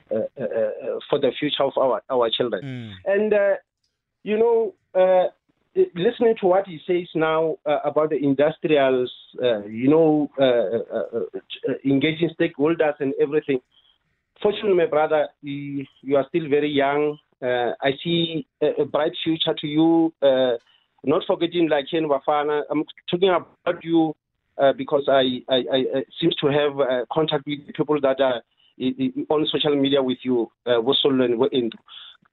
for 0.09 1.19
the 1.19 1.31
future 1.39 1.63
of 1.63 1.73
our 1.77 2.01
our 2.09 2.29
children. 2.29 2.63
Mm. 2.63 2.93
And 3.05 3.33
you 4.23 4.37
know, 4.37 4.73
listening 5.95 6.35
to 6.41 6.47
what 6.47 6.67
he 6.67 6.79
says 6.85 7.07
now 7.15 7.57
uh, 7.65 7.79
about 7.85 8.09
the 8.09 8.17
industrials, 8.17 9.11
uh, 9.41 9.63
you 9.65 9.89
know, 9.89 10.29
uh, 10.39 10.43
uh, 10.43 11.19
uh 11.19 11.73
engaging 11.85 12.29
stakeholders 12.39 12.93
and 12.99 13.13
everything. 13.21 13.59
Fortunately, 14.41 14.73
my 14.73 14.85
brother, 14.85 15.27
you, 15.41 15.85
you 16.01 16.15
are 16.15 16.25
still 16.29 16.49
very 16.49 16.69
young. 16.69 17.17
Uh, 17.41 17.71
I 17.81 17.91
see 18.03 18.47
a, 18.61 18.81
a, 18.81 18.85
bright 18.85 19.11
future 19.23 19.53
to 19.53 19.67
you. 19.67 20.13
not 21.03 21.23
forgetting 21.27 21.69
like 21.69 21.85
Ken 21.91 22.07
Wafana. 22.07 22.63
I'm 22.69 22.83
talking 23.09 23.29
about 23.29 23.83
you 23.83 24.15
because 24.77 25.03
I, 25.07 25.41
I, 25.49 25.63
I, 25.73 26.03
seem 26.19 26.31
to 26.41 26.47
have 26.47 27.07
contact 27.11 27.45
with 27.45 27.59
people 27.75 27.99
that 28.01 28.19
are 28.19 28.41
on 29.29 29.45
social 29.51 29.75
media 29.75 30.01
with 30.01 30.19
you, 30.23 30.51
uh, 30.65 30.81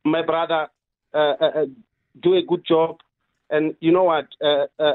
My 0.04 0.22
brother, 0.22 0.68
do 1.12 2.34
a 2.34 2.42
good 2.42 2.64
job 2.66 2.98
and 3.50 3.74
you 3.80 3.92
know 3.92 4.04
what? 4.04 4.26
Uh, 4.42 4.66
uh, 4.78 4.94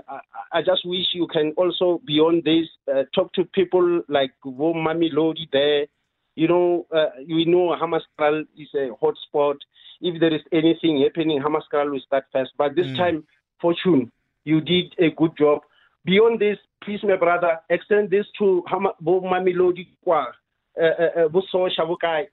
I 0.51 0.61
just 0.61 0.85
wish 0.85 1.05
you 1.13 1.27
can 1.27 1.53
also 1.55 2.01
beyond 2.05 2.43
this 2.43 2.67
uh, 2.93 3.03
talk 3.15 3.31
to 3.33 3.45
people 3.45 4.01
like 4.09 4.31
Mamelodi 4.45 5.49
there. 5.51 5.87
You 6.35 6.47
know, 6.47 6.85
uh, 6.93 7.07
we 7.27 7.45
know 7.45 7.75
Hammanskraal 7.79 8.45
is 8.57 8.67
a 8.73 8.89
hotspot. 9.01 9.57
If 10.01 10.19
there 10.19 10.33
is 10.33 10.41
anything 10.51 11.01
happening, 11.01 11.41
Hammanskraal 11.41 11.91
will 11.91 12.01
start 12.05 12.25
first. 12.31 12.51
But 12.57 12.75
this 12.75 12.87
mm. 12.87 12.97
time, 12.97 13.23
Fortune, 13.61 14.11
you 14.43 14.59
did 14.59 14.93
a 14.97 15.11
good 15.11 15.37
job. 15.37 15.61
Beyond 16.03 16.39
this, 16.39 16.57
please, 16.83 16.99
my 17.03 17.15
brother, 17.15 17.59
extend 17.69 18.09
this 18.09 18.25
to 18.39 18.63
Mamelodi 18.69 19.87
Kwa, 20.03 20.33
Buso 20.77 21.69
Shavukai, 21.77 22.27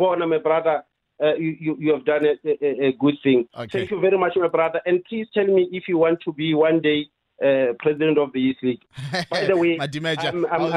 my 0.00 0.38
brother 0.38 0.84
uh, 1.22 1.34
you, 1.34 1.76
you 1.78 1.92
have 1.92 2.04
done 2.04 2.24
a, 2.24 2.38
a, 2.48 2.88
a 2.88 2.92
good 2.92 3.14
thing. 3.22 3.48
Okay. 3.56 3.78
Thank 3.78 3.90
you 3.90 4.00
very 4.00 4.16
much, 4.16 4.32
my 4.36 4.48
brother. 4.48 4.80
And 4.86 5.02
please 5.04 5.26
tell 5.34 5.46
me 5.46 5.68
if 5.72 5.88
you 5.88 5.98
want 5.98 6.20
to 6.24 6.32
be 6.32 6.54
one 6.54 6.80
day 6.80 7.06
uh, 7.42 7.72
president 7.78 8.18
of 8.18 8.32
the 8.32 8.40
Youth 8.40 8.56
League. 8.62 8.82
By 9.30 9.46
the 9.46 9.56
way, 9.56 9.78
I'm, 9.80 10.46
I 10.46 10.58
was 10.58 10.70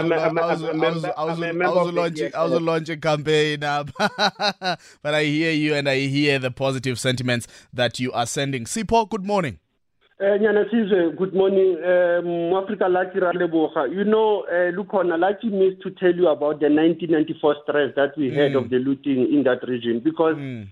a 2.54 2.60
launching 2.60 3.02
campaign, 3.02 3.60
but 3.60 4.80
I 5.04 5.24
hear 5.24 5.52
you 5.52 5.74
and 5.76 5.90
I 5.90 6.00
hear 6.00 6.40
the 6.40 6.52
positive 6.52 7.00
sentiments 7.00 7.48
that 7.74 8.00
you 8.00 8.12
are 8.12 8.26
sending. 8.26 8.66
Sipo, 8.66 9.10
good 9.10 9.26
morning. 9.26 9.60
Uh, 10.22 10.38
Nyana 10.38 10.70
Sizwe, 10.70 11.18
good 11.18 11.34
morning. 11.34 11.78
Um, 11.84 12.54
Africa 12.54 12.86
Lucky 12.88 13.18
Raleboha. 13.18 13.92
You 13.92 14.04
know, 14.04 14.44
uh, 14.44 14.70
Lukhona, 14.72 15.18
Lucky 15.18 15.50
missed 15.50 15.82
to 15.82 15.90
tell 15.90 16.14
you 16.14 16.28
about 16.28 16.60
the 16.60 16.70
1994 16.70 17.56
stress 17.64 17.90
that 17.96 18.16
we 18.16 18.30
mm. 18.30 18.36
had 18.36 18.56
of 18.56 18.70
the 18.70 18.78
looting 18.78 19.34
in 19.34 19.42
that 19.46 19.68
region 19.68 20.00
because 20.00 20.36
mm. 20.36 20.68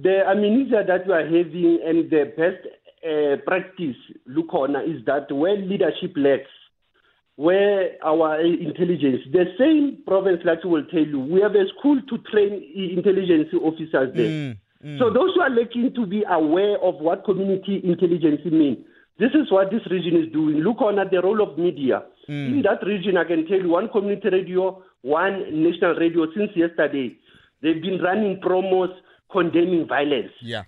the 0.00 0.22
amnesia 0.24 0.84
that 0.86 1.04
we 1.04 1.12
are 1.12 1.24
having 1.24 1.80
and 1.84 2.08
the 2.12 2.30
best 2.38 2.62
uh, 3.02 3.42
practice, 3.44 3.96
Lukhona, 4.28 4.86
is 4.86 5.04
that 5.04 5.26
when 5.32 5.68
leadership 5.68 6.12
lacks, 6.14 6.54
where 7.34 7.96
our 8.04 8.40
intelligence, 8.40 9.22
the 9.32 9.46
same 9.58 9.98
province 10.06 10.42
like 10.44 10.62
will 10.62 10.84
tell 10.92 11.04
you, 11.04 11.18
we 11.18 11.40
have 11.40 11.56
a 11.56 11.66
school 11.76 12.00
to 12.08 12.18
train 12.30 12.62
intelligence 12.72 13.48
officers 13.52 14.14
there. 14.14 14.30
Mm. 14.30 14.56
Mm. 14.84 14.98
So 14.98 15.10
those 15.10 15.34
who 15.34 15.42
are 15.42 15.50
looking 15.50 15.92
to 15.94 16.06
be 16.06 16.24
aware 16.28 16.78
of 16.82 16.96
what 16.96 17.24
community 17.24 17.80
intelligence 17.84 18.40
means, 18.46 18.78
this 19.18 19.30
is 19.34 19.50
what 19.50 19.70
this 19.70 19.82
region 19.90 20.16
is 20.16 20.32
doing. 20.32 20.60
Look 20.60 20.80
on 20.80 20.98
at 20.98 21.10
the 21.10 21.20
role 21.20 21.42
of 21.42 21.58
media. 21.58 22.02
Mm. 22.28 22.46
In 22.52 22.62
that 22.62 22.84
region, 22.86 23.16
I 23.16 23.24
can 23.24 23.46
tell 23.46 23.58
you 23.58 23.68
one 23.68 23.88
community 23.88 24.30
radio, 24.30 24.82
one 25.02 25.62
national 25.62 25.94
radio 25.96 26.26
since 26.34 26.50
yesterday. 26.56 27.16
They've 27.62 27.82
been 27.82 28.00
running 28.00 28.40
promos 28.40 28.94
condemning 29.30 29.86
violence. 29.86 30.32
Yeah. 30.40 30.62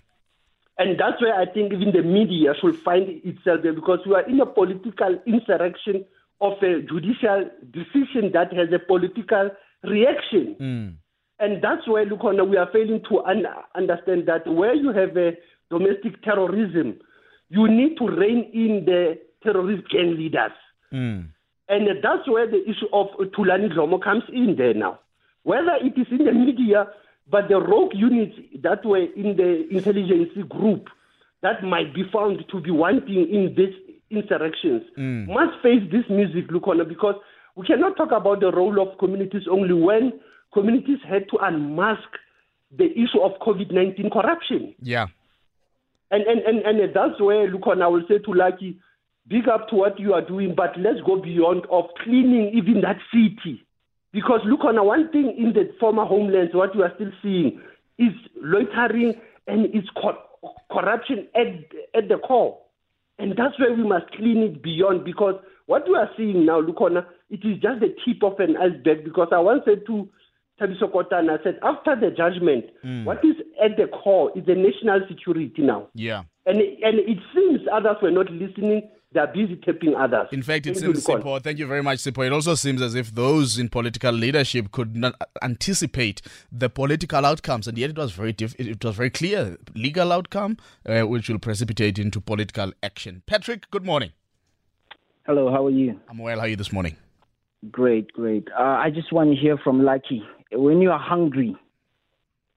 And 0.78 0.98
that's 0.98 1.20
where 1.20 1.34
I 1.34 1.46
think 1.46 1.72
even 1.72 1.92
the 1.92 2.02
media 2.02 2.54
should 2.60 2.76
find 2.82 3.20
itself 3.24 3.60
there 3.62 3.72
because 3.72 4.00
we 4.06 4.14
are 4.14 4.28
in 4.28 4.40
a 4.40 4.46
political 4.46 5.18
insurrection 5.26 6.04
of 6.40 6.54
a 6.62 6.82
judicial 6.82 7.48
decision 7.70 8.32
that 8.32 8.52
has 8.52 8.68
a 8.74 8.78
political 8.78 9.50
reaction. 9.84 10.56
Mm. 10.60 10.94
And 11.38 11.62
that's 11.62 11.86
where, 11.88 12.04
look, 12.04 12.24
on, 12.24 12.48
we 12.48 12.56
are 12.56 12.68
failing 12.72 13.02
to 13.08 13.20
un- 13.20 13.46
understand 13.74 14.26
that 14.26 14.46
where 14.46 14.74
you 14.74 14.92
have 14.92 15.16
a 15.16 15.32
domestic 15.70 16.22
terrorism, 16.22 16.98
you 17.48 17.68
need 17.68 17.96
to 17.98 18.06
rein 18.06 18.50
in 18.52 18.84
the 18.84 19.18
terrorist 19.42 19.88
gang 19.90 20.16
leaders. 20.16 20.52
Mm. 20.92 21.28
And 21.68 21.88
that's 22.02 22.28
where 22.28 22.46
the 22.46 22.62
issue 22.62 22.86
of 22.92 23.08
Thulani 23.36 23.72
Dlomo 23.72 24.02
comes 24.02 24.24
in 24.32 24.56
there 24.56 24.74
now. 24.74 25.00
Whether 25.42 25.76
it 25.80 25.98
is 25.98 26.06
in 26.10 26.24
the 26.24 26.32
media, 26.32 26.86
but 27.30 27.48
the 27.48 27.60
rogue 27.60 27.92
units 27.94 28.36
that 28.62 28.84
were 28.84 28.98
in 28.98 29.36
the 29.36 29.68
intelligence 29.70 30.30
group 30.48 30.88
that 31.42 31.62
might 31.64 31.94
be 31.94 32.04
found 32.12 32.44
to 32.50 32.60
be 32.60 32.70
wanting 32.70 33.28
in 33.28 33.54
these 33.56 33.74
insurrections 34.10 34.82
mm. 34.98 35.26
must 35.26 35.60
face 35.62 35.82
this 35.90 36.04
music, 36.08 36.48
Lukhona, 36.50 36.88
because 36.88 37.14
we 37.56 37.66
cannot 37.66 37.96
talk 37.96 38.12
about 38.12 38.40
the 38.40 38.52
role 38.52 38.80
of 38.80 38.98
communities 38.98 39.42
only 39.50 39.74
when 39.74 40.12
communities 40.52 40.98
had 41.08 41.28
to 41.30 41.38
unmask 41.42 42.08
the 42.76 42.90
issue 42.92 43.20
of 43.20 43.32
COVID 43.40 43.72
19 43.72 44.10
corruption. 44.10 44.74
Yeah. 44.80 45.06
And, 46.10 46.24
and, 46.24 46.40
and, 46.40 46.80
and 46.80 46.94
that's 46.94 47.20
where, 47.20 47.48
look 47.50 47.66
on, 47.66 47.82
I 47.82 47.88
will 47.88 48.04
say 48.08 48.18
to 48.18 48.32
Lucky, 48.32 48.78
big 49.28 49.48
up 49.48 49.68
to 49.68 49.76
what 49.76 49.98
you 49.98 50.12
are 50.12 50.20
doing, 50.26 50.54
but 50.54 50.78
let's 50.78 51.00
go 51.06 51.20
beyond 51.20 51.66
of 51.70 51.86
cleaning 52.02 52.52
even 52.54 52.82
that 52.82 52.98
city. 53.12 53.64
Because 54.12 54.40
look 54.44 54.64
on, 54.64 54.84
one 54.84 55.10
thing 55.10 55.34
in 55.38 55.54
the 55.54 55.72
former 55.80 56.04
homelands, 56.04 56.54
what 56.54 56.74
you 56.74 56.82
are 56.82 56.92
still 56.96 57.12
seeing 57.22 57.60
is 57.98 58.12
loitering 58.36 59.14
and 59.46 59.74
it's 59.74 59.88
co- 59.96 60.18
corruption 60.70 61.26
at, 61.34 61.46
at 61.94 62.08
the 62.08 62.18
core. 62.18 62.58
And 63.18 63.32
that's 63.32 63.58
where 63.58 63.72
we 63.72 63.84
must 63.84 64.10
clean 64.12 64.38
it 64.42 64.62
beyond 64.62 65.04
because 65.04 65.36
what 65.66 65.88
we 65.88 65.94
are 65.94 66.10
seeing 66.16 66.44
now, 66.44 66.60
look 66.60 66.80
on, 66.80 66.98
it 67.30 67.44
is 67.44 67.58
just 67.62 67.80
the 67.80 67.94
tip 68.04 68.22
of 68.22 68.38
an 68.40 68.56
iceberg. 68.56 69.04
Because 69.04 69.28
I 69.32 69.38
once 69.38 69.62
said 69.64 69.86
to 69.86 70.08
Thabiso 70.60 70.92
Kotana 70.92 71.42
said, 71.42 71.58
after 71.62 71.96
the 71.96 72.10
judgment, 72.10 72.66
mm. 72.84 73.04
what 73.04 73.24
is 73.24 73.36
at 73.62 73.76
the 73.76 73.86
core 73.86 74.30
is 74.36 74.44
the 74.46 74.54
national 74.54 75.00
security 75.08 75.62
now. 75.62 75.88
Yeah. 75.94 76.24
And, 76.46 76.58
and 76.58 76.98
it 76.98 77.18
seems 77.34 77.60
others 77.72 77.96
were 78.02 78.10
not 78.10 78.30
listening. 78.30 78.88
They're 79.14 79.26
busy 79.26 79.56
tapping 79.56 79.94
others. 79.94 80.28
In 80.32 80.42
fact, 80.42 80.66
it 80.66 80.78
seems, 80.78 81.04
Sipho, 81.04 81.42
thank 81.42 81.58
you 81.58 81.66
very 81.66 81.82
much, 81.82 81.98
Sipho. 81.98 82.26
It 82.26 82.32
also 82.32 82.54
seems 82.54 82.80
as 82.80 82.94
if 82.94 83.14
those 83.14 83.58
in 83.58 83.68
political 83.68 84.10
leadership 84.10 84.72
could 84.72 84.96
not 84.96 85.14
anticipate 85.42 86.22
the 86.50 86.70
political 86.70 87.26
outcomes, 87.26 87.68
and 87.68 87.76
yet 87.76 87.90
it 87.90 87.98
was 87.98 88.12
very 88.12 88.32
diff- 88.32 88.58
it 88.58 88.82
was 88.82 88.96
very 88.96 89.10
clear 89.10 89.58
legal 89.74 90.12
outcome, 90.12 90.56
uh, 90.86 91.02
which 91.02 91.28
will 91.28 91.38
precipitate 91.38 91.98
into 91.98 92.22
political 92.22 92.72
action. 92.82 93.22
Patrick, 93.26 93.70
good 93.70 93.84
morning. 93.84 94.12
Hello, 95.26 95.50
how 95.50 95.66
are 95.66 95.70
you? 95.70 96.00
I'm 96.08 96.16
well. 96.16 96.38
How 96.38 96.46
are 96.46 96.48
you 96.48 96.56
this 96.56 96.72
morning? 96.72 96.96
Great, 97.70 98.10
great. 98.14 98.48
Uh, 98.58 98.62
I 98.62 98.88
just 98.88 99.12
want 99.12 99.28
to 99.30 99.36
hear 99.36 99.58
from 99.58 99.84
Lucky 99.84 100.22
when 100.54 100.80
you 100.80 100.90
are 100.90 100.98
hungry, 100.98 101.56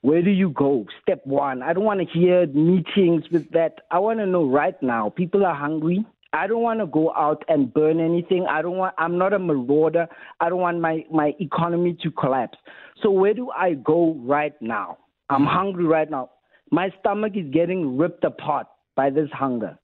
where 0.01 0.21
do 0.21 0.29
you 0.29 0.49
go? 0.49 0.85
Step 1.01 1.25
one. 1.25 1.63
I 1.63 1.73
don't 1.73 1.83
want 1.83 1.99
to 1.99 2.05
hear 2.05 2.45
meetings 2.47 3.23
with 3.31 3.49
that. 3.51 3.79
I 3.89 3.99
want 3.99 4.19
to 4.19 4.25
know 4.25 4.45
right 4.45 4.79
now. 4.81 5.09
People 5.09 5.45
are 5.45 5.55
hungry. 5.55 6.05
I 6.31 6.47
don't 6.47 6.61
want 6.61 6.79
to 6.81 6.85
go 6.85 7.13
out 7.13 7.43
and 7.47 7.73
burn 7.73 7.99
anything. 7.99 8.45
I 8.47 8.61
don't 8.61 8.77
want. 8.77 8.93
I'm 8.97 9.17
not 9.17 9.33
a 9.33 9.39
marauder. 9.39 10.07
I 10.39 10.49
don't 10.49 10.59
want 10.59 10.79
my 10.79 11.05
my 11.11 11.33
economy 11.39 11.97
to 12.03 12.11
collapse. 12.11 12.57
So 13.01 13.09
where 13.09 13.33
do 13.33 13.49
I 13.51 13.73
go 13.73 14.15
right 14.19 14.53
now? 14.61 14.97
I'm 15.29 15.45
hungry 15.45 15.85
right 15.85 16.09
now. 16.09 16.29
My 16.71 16.89
stomach 16.99 17.33
is 17.35 17.49
getting 17.51 17.97
ripped 17.97 18.25
apart 18.25 18.67
by 18.95 19.09
this 19.09 19.29
hunger. 19.31 19.77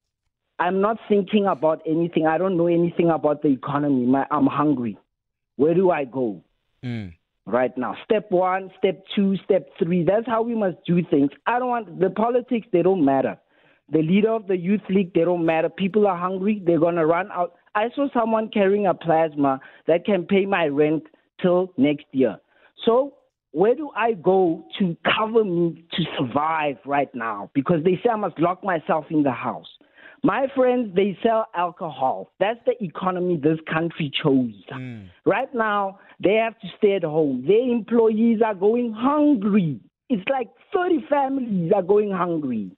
I'm 0.60 0.82
not 0.82 0.98
thinking 1.10 1.48
about 1.48 1.82
anything. 1.88 2.28
I 2.28 2.38
don't 2.38 2.58
know 2.58 2.68
anything 2.68 3.10
about 3.10 3.42
the 3.42 3.48
economy. 3.48 4.06
My, 4.06 4.28
I'm 4.30 4.46
hungry. 4.46 4.98
Where 5.56 5.74
do 5.74 5.90
I 5.90 6.04
go? 6.06 6.44
Mm 6.84 7.14
right 7.46 7.76
now. 7.78 7.96
Step 8.06 8.30
one, 8.30 8.70
step 8.78 9.04
two, 9.16 9.36
step 9.44 9.68
three. 9.80 10.04
That's 10.04 10.26
how 10.28 10.42
we 10.42 10.56
must 10.56 10.78
do 10.86 11.02
things. 11.10 11.32
I 11.48 11.60
don't 11.60 11.70
want 11.70 12.00
the 12.00 12.10
politics, 12.10 12.68
they 12.72 12.82
don't 12.82 13.04
matter. 13.04 13.38
The 13.92 14.02
leader 14.02 14.32
of 14.32 14.48
the 14.48 14.58
youth 14.58 14.82
league, 14.90 15.14
they 15.14 15.22
don't 15.22 15.46
matter. 15.46 15.70
People 15.70 16.08
are 16.08 16.18
hungry, 16.18 16.62
they're 16.66 16.80
going 16.80 16.96
to 16.96 17.06
run 17.06 17.30
out. 17.32 17.56
I 17.76 17.90
saw 17.96 18.08
someone 18.14 18.50
carrying 18.50 18.88
a 18.88 18.94
plasma 18.94 19.60
that 19.88 20.06
can 20.06 20.26
pay 20.26 20.46
my 20.46 20.66
rent 20.68 21.04
till 21.42 21.74
next 21.78 22.06
year. 22.12 22.38
So, 22.86 23.16
where 23.54 23.76
do 23.76 23.92
I 23.96 24.14
go 24.14 24.66
to 24.80 24.96
cover 25.04 25.44
me 25.44 25.84
to 25.92 26.04
survive 26.18 26.78
right 26.86 27.14
now? 27.14 27.52
Because 27.54 27.84
they 27.84 28.00
say 28.02 28.10
I 28.12 28.16
must 28.16 28.40
lock 28.40 28.64
myself 28.64 29.06
in 29.10 29.24
the 29.24 29.32
house. 29.32 29.68
My 30.24 30.48
friends, 30.56 30.96
they 30.96 31.18
sell 31.24 31.48
alcohol. 31.56 32.30
That's 32.40 32.60
the 32.66 32.82
economy 32.84 33.38
this 33.42 33.58
country 33.72 34.12
chose. 34.24 34.54
Mm. 34.72 35.08
Right 35.26 35.54
now, 35.54 36.00
they 36.24 36.36
have 36.36 36.60
to 36.60 36.68
stay 36.78 36.94
at 36.96 37.04
home. 37.04 37.44
Their 37.48 37.72
employees 37.72 38.40
are 38.46 38.54
going 38.54 38.94
hungry. 38.96 39.80
It's 40.10 40.24
like 40.30 40.50
30 40.74 41.06
families 41.10 41.72
are 41.76 41.82
going 41.82 42.12
hungry. 42.12 42.70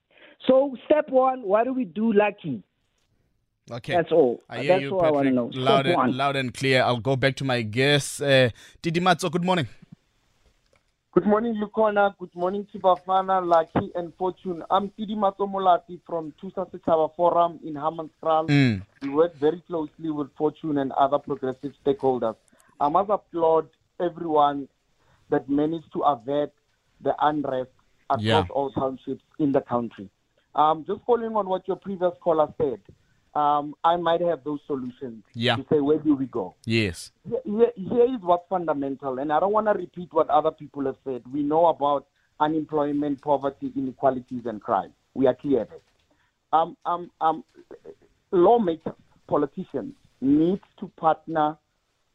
So, 0.46 0.74
step 0.86 1.10
one, 1.10 1.42
what 1.42 1.64
do 1.64 1.74
we 1.74 1.84
do, 1.84 2.12
Lucky? 2.12 2.62
Okay. 3.70 3.94
That's 3.94 4.12
all. 4.12 4.42
I 4.48 4.62
hear 4.62 4.68
That's 4.74 4.82
you, 4.82 4.90
all 4.94 5.00
Patrick. 5.00 5.12
I 5.12 5.16
want 5.16 5.28
to 5.28 5.34
know. 5.34 5.50
Loud 5.54 5.86
and, 5.86 6.16
loud 6.16 6.36
and 6.36 6.52
clear. 6.52 6.82
I'll 6.82 6.98
go 6.98 7.16
back 7.16 7.36
to 7.36 7.44
my 7.44 7.62
guest, 7.62 8.20
uh, 8.22 8.50
Didi 8.82 9.00
Matzo. 9.00 9.30
Good 9.30 9.44
morning. 9.44 9.68
Good 11.14 11.26
morning, 11.26 11.54
Lukhona. 11.62 12.12
Good 12.18 12.34
morning, 12.34 12.66
Tibafana, 12.74 13.40
Lucky, 13.46 13.92
and 13.94 14.12
Fortune. 14.16 14.64
I'm 14.68 14.88
Tidi 14.90 15.14
Matomolati 15.14 16.00
from 16.04 16.32
Tusa 16.42 16.68
Sechaba 16.72 17.14
Forum 17.14 17.60
in 17.64 17.74
Hammanskraal. 17.74 18.48
Mm. 18.48 18.82
We 19.00 19.10
work 19.10 19.36
very 19.36 19.62
closely 19.68 20.10
with 20.10 20.34
Fortune 20.36 20.78
and 20.78 20.90
other 20.90 21.20
progressive 21.20 21.72
stakeholders. 21.86 22.34
I 22.80 22.88
must 22.88 23.10
applaud 23.10 23.68
everyone 24.00 24.68
that 25.30 25.48
managed 25.48 25.92
to 25.92 26.00
avert 26.02 26.52
the 27.00 27.14
unrest 27.20 27.70
across 28.10 28.22
Yeah. 28.24 28.46
all 28.50 28.72
townships 28.72 29.22
in 29.38 29.52
the 29.52 29.60
country. 29.60 30.10
Um, 30.56 30.84
just 30.84 31.00
following 31.06 31.36
on 31.36 31.48
what 31.48 31.68
your 31.68 31.76
previous 31.76 32.14
caller 32.20 32.52
said, 32.58 32.80
um, 33.34 33.74
I 33.82 33.96
might 33.96 34.20
have 34.20 34.44
those 34.44 34.60
solutions 34.66 35.24
Yeah. 35.34 35.56
to 35.56 35.64
say, 35.70 35.80
where 35.80 35.98
do 35.98 36.14
we 36.14 36.26
go? 36.26 36.54
Yes. 36.66 37.10
here, 37.44 37.72
here 37.74 38.04
is 38.14 38.20
what's 38.22 38.48
fundamental, 38.48 39.18
and 39.18 39.32
I 39.32 39.40
don't 39.40 39.52
want 39.52 39.66
to 39.66 39.72
repeat 39.72 40.08
what 40.12 40.28
other 40.30 40.50
people 40.52 40.84
have 40.86 40.96
said. 41.04 41.22
We 41.32 41.42
know 41.42 41.66
about 41.66 42.06
unemployment, 42.40 43.20
poverty, 43.22 43.72
inequalities, 43.76 44.42
and 44.46 44.60
crime. 44.62 44.92
We 45.14 45.26
are 45.26 45.34
clear. 45.34 45.66
Um, 46.52 46.76
um, 46.86 47.10
um, 47.20 47.44
lawmakers, 48.30 48.94
politicians 49.26 49.94
need 50.20 50.60
to 50.78 50.88
partner 50.96 51.56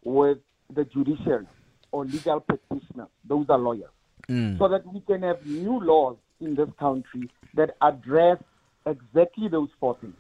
with 0.04 0.38
the 0.74 0.86
judiciary 0.86 1.48
or 1.92 2.06
legal 2.06 2.40
practitioners. 2.40 3.08
Those 3.28 3.46
are 3.50 3.58
lawyers, 3.58 3.90
Mm. 4.30 4.58
so 4.60 4.68
that 4.68 4.86
we 4.94 5.02
can 5.02 5.24
have 5.24 5.46
new 5.46 5.80
laws 5.80 6.18
in 6.40 6.56
this 6.56 6.70
country 6.80 7.30
that 7.56 7.76
address 7.82 8.38
exactly 8.86 9.48
those 9.50 9.70
four 9.80 9.96
things. 10.00 10.14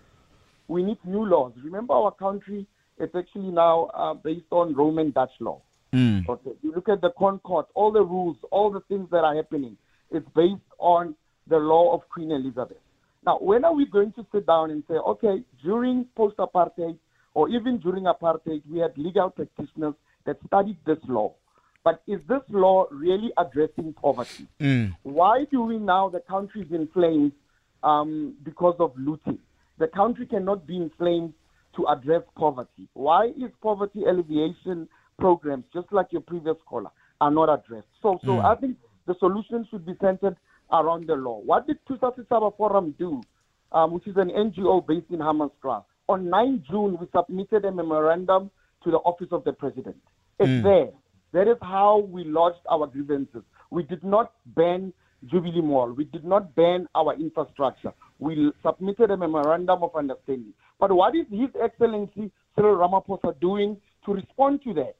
We 0.69 0.83
need 0.83 0.99
new 1.03 1.25
laws. 1.25 1.53
Remember, 1.63 1.93
our 1.95 2.11
country 2.11 2.65
is 2.99 3.09
actually 3.17 3.51
now 3.51 3.89
uh, 3.95 4.13
based 4.13 4.51
on 4.51 4.75
Roman 4.75 5.09
Dutch 5.11 5.31
law. 5.39 5.61
Mm. 5.91 6.29
Okay. 6.29 6.51
You 6.61 6.73
look 6.75 6.87
at 6.87 7.01
the 7.01 7.09
Concord, 7.17 7.65
all 7.73 7.91
the 7.91 8.03
rules, 8.03 8.37
all 8.51 8.69
the 8.71 8.81
things 8.81 9.09
that 9.09 9.23
are 9.23 9.35
happening, 9.35 9.75
it's 10.11 10.27
based 10.35 10.61
on 10.77 11.15
the 11.47 11.57
law 11.57 11.95
of 11.95 12.07
Queen 12.09 12.31
Elizabeth. 12.31 12.77
Now, 13.25 13.39
when 13.39 13.65
are 13.65 13.73
we 13.73 13.87
going 13.87 14.13
to 14.13 14.25
sit 14.31 14.45
down 14.45 14.69
and 14.69 14.83
say, 14.87 14.93
okay, 14.93 15.43
during 15.63 16.05
post 16.15 16.37
apartheid 16.37 16.97
or 17.33 17.49
even 17.49 17.79
during 17.79 18.03
apartheid, 18.03 18.61
we 18.69 18.79
had 18.79 18.95
legal 18.95 19.31
practitioners 19.31 19.95
that 20.25 20.37
studied 20.45 20.77
this 20.85 20.99
law. 21.07 21.33
But 21.83 22.03
is 22.07 22.19
this 22.29 22.41
law 22.49 22.85
really 22.91 23.31
addressing 23.37 23.93
poverty? 23.93 24.47
Mm. 24.59 24.95
Why 25.01 25.45
do 25.49 25.63
we 25.63 25.79
now, 25.79 26.09
the 26.09 26.19
country 26.19 26.61
is 26.61 26.71
in 26.71 26.87
flames 26.93 27.31
um, 27.81 28.35
because 28.43 28.75
of 28.79 28.91
looting? 28.97 29.39
The 29.79 29.87
country 29.87 30.25
cannot 30.25 30.67
be 30.67 30.75
inflamed 30.77 31.33
to 31.75 31.87
address 31.87 32.21
poverty. 32.37 32.87
Why 32.93 33.27
is 33.27 33.51
poverty 33.61 34.03
alleviation 34.05 34.87
programs, 35.17 35.65
just 35.73 35.91
like 35.91 36.07
your 36.11 36.21
previous 36.21 36.57
caller, 36.67 36.91
are 37.21 37.31
not 37.31 37.49
addressed? 37.49 37.87
So, 38.01 38.19
so 38.25 38.31
Mm. 38.37 38.45
I 38.45 38.55
think 38.55 38.77
the 39.07 39.15
solution 39.19 39.65
should 39.69 39.85
be 39.85 39.95
centered 40.01 40.35
around 40.71 41.07
the 41.07 41.15
law. 41.15 41.39
What 41.39 41.65
did 41.67 41.77
Tusa 41.85 42.13
Sechaba 42.15 42.55
Forum 42.57 42.93
do, 42.99 43.21
um, 43.71 43.91
which 43.93 44.07
is 44.07 44.17
an 44.17 44.29
NGO 44.29 44.85
based 44.85 45.09
in 45.11 45.19
Hammanskraal? 45.19 45.83
On 46.09 46.29
9 46.29 46.63
June, 46.69 46.97
we 46.99 47.07
submitted 47.15 47.65
a 47.65 47.71
memorandum 47.71 48.51
to 48.83 48.91
the 48.91 48.97
Office 48.97 49.31
of 49.31 49.43
the 49.43 49.53
President. 49.53 49.97
It's 50.39 50.49
Mm. 50.49 50.63
there. 50.63 50.91
That 51.31 51.47
is 51.47 51.57
how 51.61 51.99
we 51.99 52.23
lodged 52.23 52.65
our 52.69 52.87
grievances. 52.87 53.43
We 53.69 53.83
did 53.83 54.03
not 54.03 54.31
ban 54.47 54.91
Jubilee 55.25 55.61
Mall. 55.61 55.91
We 55.91 56.05
did 56.05 56.25
not 56.25 56.55
ban 56.55 56.87
our 56.95 57.13
infrastructure. 57.13 57.93
We 58.19 58.51
submitted 58.63 59.11
a 59.11 59.17
memorandum 59.17 59.83
of 59.83 59.95
understanding. 59.95 60.53
But 60.79 60.91
what 60.91 61.15
is 61.15 61.25
His 61.31 61.49
Excellency 61.61 62.31
Cyril 62.55 62.77
Ramaphosa 62.77 63.39
doing 63.39 63.77
to 64.05 64.13
respond 64.13 64.61
to 64.63 64.73
that? 64.75 64.95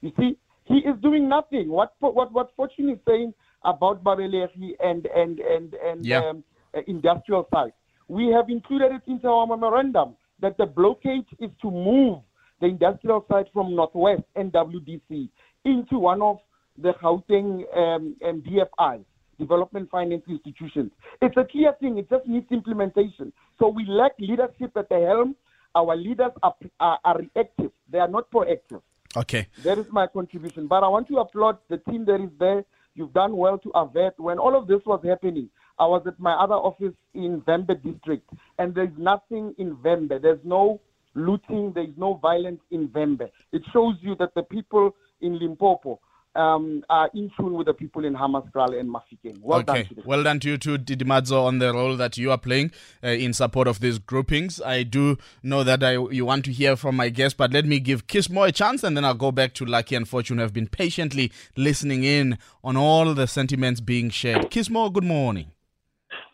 You 0.00 0.12
see, 0.18 0.38
he 0.64 0.78
is 0.78 0.96
doing 1.02 1.28
nothing. 1.28 1.68
What 1.68 1.94
what 2.00 2.32
what 2.32 2.54
Fortune 2.56 2.90
is 2.90 2.98
saying 3.06 3.34
about 3.64 4.02
Babelegi 4.02 4.72
and 4.82 5.06
and 5.06 5.38
and 5.40 5.74
and 5.74 6.04
Yeah. 6.04 6.20
um, 6.24 6.44
uh, 6.74 6.80
industrial 6.86 7.46
sites, 7.52 7.76
we 8.08 8.28
have 8.28 8.48
included 8.50 8.92
it 8.92 9.02
into 9.06 9.28
our 9.28 9.46
memorandum 9.46 10.16
that 10.40 10.56
the 10.58 10.66
blockade 10.66 11.26
is 11.38 11.50
to 11.62 11.70
move 11.70 12.18
the 12.60 12.66
industrial 12.66 13.24
site 13.28 13.46
from 13.52 13.74
Northwest 13.74 14.22
NWDC 14.36 15.28
into 15.64 15.98
one 15.98 16.22
of 16.22 16.38
the 16.78 16.92
Gauteng 16.94 17.64
um, 17.76 18.16
um, 18.24 18.42
DFIs, 18.42 19.04
Development 19.38 19.90
Finance 19.90 20.24
Institutions. 20.28 20.90
It's 21.20 21.36
a 21.36 21.44
clear 21.44 21.72
thing. 21.80 21.98
It 21.98 22.08
just 22.10 22.26
needs 22.26 22.46
implementation. 22.50 23.32
So 23.58 23.68
we 23.68 23.84
lack 23.86 24.12
leadership 24.18 24.76
at 24.76 24.88
the 24.88 25.00
helm. 25.00 25.36
Our 25.74 25.96
leaders 25.96 26.32
are, 26.42 26.54
are, 26.80 26.98
are 27.04 27.18
reactive. 27.18 27.70
They 27.90 27.98
are 27.98 28.08
not 28.08 28.30
proactive. 28.30 28.80
Okay. 29.16 29.46
That 29.64 29.78
is 29.78 29.86
my 29.90 30.06
contribution. 30.06 30.66
But 30.66 30.82
I 30.82 30.88
want 30.88 31.08
to 31.08 31.18
applaud 31.18 31.58
the 31.68 31.78
team 31.78 32.04
that 32.06 32.20
is 32.20 32.30
there. 32.38 32.64
You've 32.94 33.12
done 33.12 33.36
well 33.36 33.58
to 33.58 33.70
avert. 33.74 34.14
When 34.18 34.38
all 34.38 34.58
of 34.58 34.68
this 34.68 34.80
was 34.86 35.00
happening, 35.04 35.50
I 35.78 35.86
was 35.86 36.02
at 36.06 36.18
my 36.18 36.32
other 36.32 36.54
office 36.54 36.94
in 37.12 37.42
Vhembe 37.42 37.82
district, 37.82 38.30
and 38.58 38.74
there's 38.74 38.96
nothing 38.96 39.54
in 39.58 39.76
Vhembe. 39.76 40.20
There's 40.20 40.40
no 40.44 40.80
looting. 41.14 41.72
There's 41.74 41.96
no 41.98 42.14
violence 42.14 42.60
in 42.70 42.88
Vhembe. 42.88 43.28
It 43.52 43.62
shows 43.72 43.96
you 44.00 44.16
that 44.18 44.34
the 44.34 44.42
people 44.44 44.96
in 45.20 45.38
Limpopo 45.38 46.00
um, 46.36 46.84
are 46.90 47.10
in 47.14 47.30
tune 47.36 47.54
with 47.54 47.66
the 47.66 47.74
people 47.74 48.04
in 48.04 48.14
Hammanskraal 48.14 48.78
and 48.78 48.88
Mafikeng. 48.88 49.40
Well 49.40 49.62
done 49.62 49.76
okay. 49.78 49.88
to 49.88 49.94
the 49.94 50.02
Well 50.04 50.22
done 50.22 50.40
to 50.40 50.48
you 50.50 50.58
too, 50.58 50.78
Didimadzo, 50.78 51.44
on 51.44 51.58
the 51.58 51.72
role 51.72 51.96
that 51.96 52.16
you 52.16 52.30
are 52.30 52.38
playing 52.38 52.72
uh, 53.02 53.08
in 53.08 53.32
support 53.32 53.66
of 53.68 53.80
these 53.80 53.98
groupings. 53.98 54.60
I 54.60 54.82
do 54.82 55.16
know 55.42 55.64
that 55.64 55.82
I, 55.82 55.92
you 55.92 56.24
want 56.26 56.44
to 56.46 56.52
hear 56.52 56.76
from 56.76 56.96
my 56.96 57.08
guest, 57.08 57.36
but 57.36 57.52
let 57.52 57.64
me 57.64 57.80
give 57.80 58.06
Kismo 58.06 58.46
a 58.48 58.52
chance 58.52 58.84
and 58.84 58.96
then 58.96 59.04
I'll 59.04 59.14
go 59.14 59.32
back 59.32 59.54
to 59.54 59.64
Lucky 59.64 59.94
and 59.94 60.08
Fortune 60.08 60.36
who 60.38 60.42
have 60.42 60.52
been 60.52 60.68
patiently 60.68 61.32
listening 61.56 62.04
in 62.04 62.38
on 62.62 62.76
all 62.76 63.14
the 63.14 63.26
sentiments 63.26 63.80
being 63.80 64.10
shared. 64.10 64.50
Kismo, 64.50 64.92
good 64.92 65.04
morning. 65.04 65.50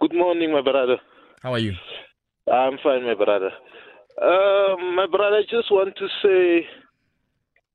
Good 0.01 0.15
morning, 0.15 0.53
my 0.53 0.63
brother. 0.63 0.97
How 1.43 1.53
are 1.53 1.59
you? 1.59 1.75
I'm 2.53 2.77
fine, 2.83 3.05
my 3.05 3.15
brother. 3.15 3.51
Um, 4.21 4.97
my 4.97 5.07
brother, 5.07 5.37
I 5.37 5.43
just 5.49 5.71
want 5.71 5.97
to 5.97 6.09
say 6.23 6.67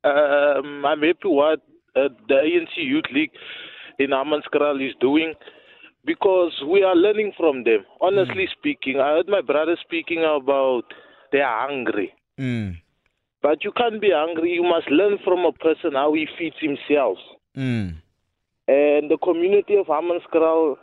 um, 0.04 0.84
I'm 0.84 1.02
happy 1.02 1.24
what 1.24 1.60
uh, 1.96 2.08
the 2.28 2.34
ANC 2.34 2.76
Youth 2.76 3.06
League 3.12 3.32
in 3.98 4.10
Hammanskraal 4.10 4.86
is 4.86 4.94
doing 5.00 5.34
because 6.04 6.52
we 6.66 6.82
are 6.82 6.96
learning 6.96 7.32
from 7.36 7.64
them. 7.64 7.84
Honestly 8.00 8.48
speaking, 8.58 9.00
I 9.00 9.16
heard 9.16 9.28
my 9.28 9.40
brother 9.40 9.76
speaking 9.84 10.20
about 10.20 10.84
they 11.32 11.40
are 11.40 11.68
hungry. 11.68 12.12
Mm. 12.38 12.76
But 13.42 13.62
you 13.64 13.72
can't 13.72 14.00
be 14.00 14.10
hungry. 14.12 14.52
You 14.52 14.62
must 14.62 14.90
learn 14.90 15.18
from 15.24 15.40
a 15.40 15.52
person 15.52 15.92
how 15.92 16.12
he 16.14 16.26
feeds 16.38 16.56
himself. 16.60 17.18
Mm. 17.56 17.96
And 18.66 19.10
the 19.10 19.18
community 19.22 19.76
of 19.76 19.86
Hammanskraal, 19.86 20.76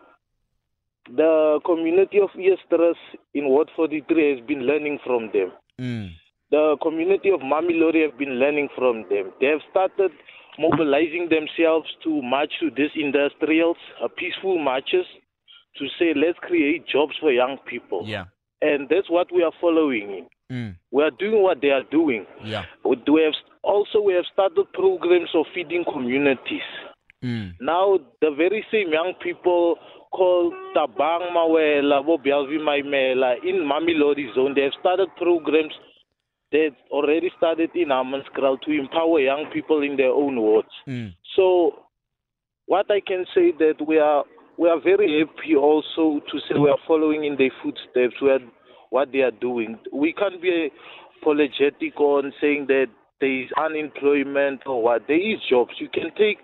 the 1.15 1.59
community 1.65 2.19
of 2.19 2.29
Easters 2.39 2.97
in 3.33 3.49
Ward 3.49 3.69
43 3.75 4.37
has 4.37 4.47
been 4.47 4.61
learning 4.61 4.99
from 5.05 5.29
them. 5.33 5.51
Mm. 5.79 6.11
The 6.51 6.77
community 6.81 7.29
of 7.29 7.41
Mamelodi 7.41 8.03
have 8.03 8.17
been 8.17 8.39
learning 8.39 8.69
from 8.75 9.03
them. 9.09 9.33
They 9.41 9.47
have 9.47 9.61
started 9.71 10.11
mobilizing 10.59 11.29
themselves 11.29 11.87
to 12.03 12.21
march 12.21 12.51
to 12.59 12.69
these 12.75 12.91
industrials, 12.95 13.77
uh, 14.03 14.07
peaceful 14.17 14.57
marches, 14.57 15.05
to 15.77 15.87
say, 15.99 16.13
let's 16.15 16.39
create 16.39 16.87
jobs 16.87 17.13
for 17.19 17.31
young 17.31 17.57
people. 17.67 18.03
Yeah. 18.05 18.25
And 18.61 18.87
that's 18.89 19.09
what 19.09 19.27
we 19.33 19.43
are 19.43 19.51
following. 19.59 20.27
Mm. 20.51 20.75
We 20.91 21.03
are 21.03 21.11
doing 21.11 21.41
what 21.41 21.61
they 21.61 21.69
are 21.69 21.83
doing. 21.91 22.25
Yeah. 22.43 22.63
We 22.83 22.97
have 23.23 23.33
also 23.63 23.99
we 24.01 24.13
have 24.13 24.25
started 24.31 24.71
programs 24.73 25.29
of 25.33 25.45
feeding 25.53 25.83
communities. 25.91 26.67
Mm. 27.23 27.53
Now 27.59 27.97
the 28.21 28.31
very 28.31 28.63
same 28.71 28.91
young 28.91 29.13
people 29.21 29.75
called 30.11 30.53
Tabang 30.75 31.33
Mawela, 31.35 32.05
Bobialvi 32.05 32.59
Maimela 32.59 33.35
in 33.43 33.67
Mamelodi 33.67 34.33
zone, 34.35 34.53
they 34.55 34.63
have 34.63 34.73
started 34.79 35.09
programs 35.17 35.73
that 36.55 36.71
already 36.89 37.29
started 37.37 37.69
in 37.75 37.89
Hammanskraal 37.89 38.61
to 38.61 38.71
empower 38.71 39.19
young 39.19 39.45
people 39.53 39.83
in 39.83 39.97
their 39.97 40.11
own 40.11 40.39
wards. 40.39 40.75
Mm. 40.87 41.13
So 41.35 41.83
what 42.65 42.89
I 42.89 43.01
can 43.05 43.25
say 43.35 43.51
that 43.59 43.85
we 43.85 43.99
are 43.99 44.23
we 44.57 44.69
are 44.69 44.79
very 44.79 45.19
happy 45.19 45.55
also 45.55 46.21
to 46.31 46.39
say 46.47 46.57
we 46.57 46.69
are 46.69 46.83
following 46.87 47.25
in 47.25 47.35
their 47.37 47.51
footsteps. 47.61 48.21
We 48.21 48.29
are 48.29 48.39
what 48.89 49.11
they 49.11 49.19
are 49.19 49.35
doing. 49.49 49.77
We 49.91 50.13
can't 50.13 50.41
be 50.41 50.69
apologetic 51.21 51.99
on 51.99 52.31
saying 52.39 52.67
that 52.67 52.87
there 53.19 53.41
is 53.43 53.49
unemployment 53.57 54.61
or 54.65 54.81
what. 54.81 55.01
There 55.07 55.19
is 55.19 55.39
jobs. 55.49 55.73
You 55.79 55.89
can 55.89 56.09
take 56.17 56.37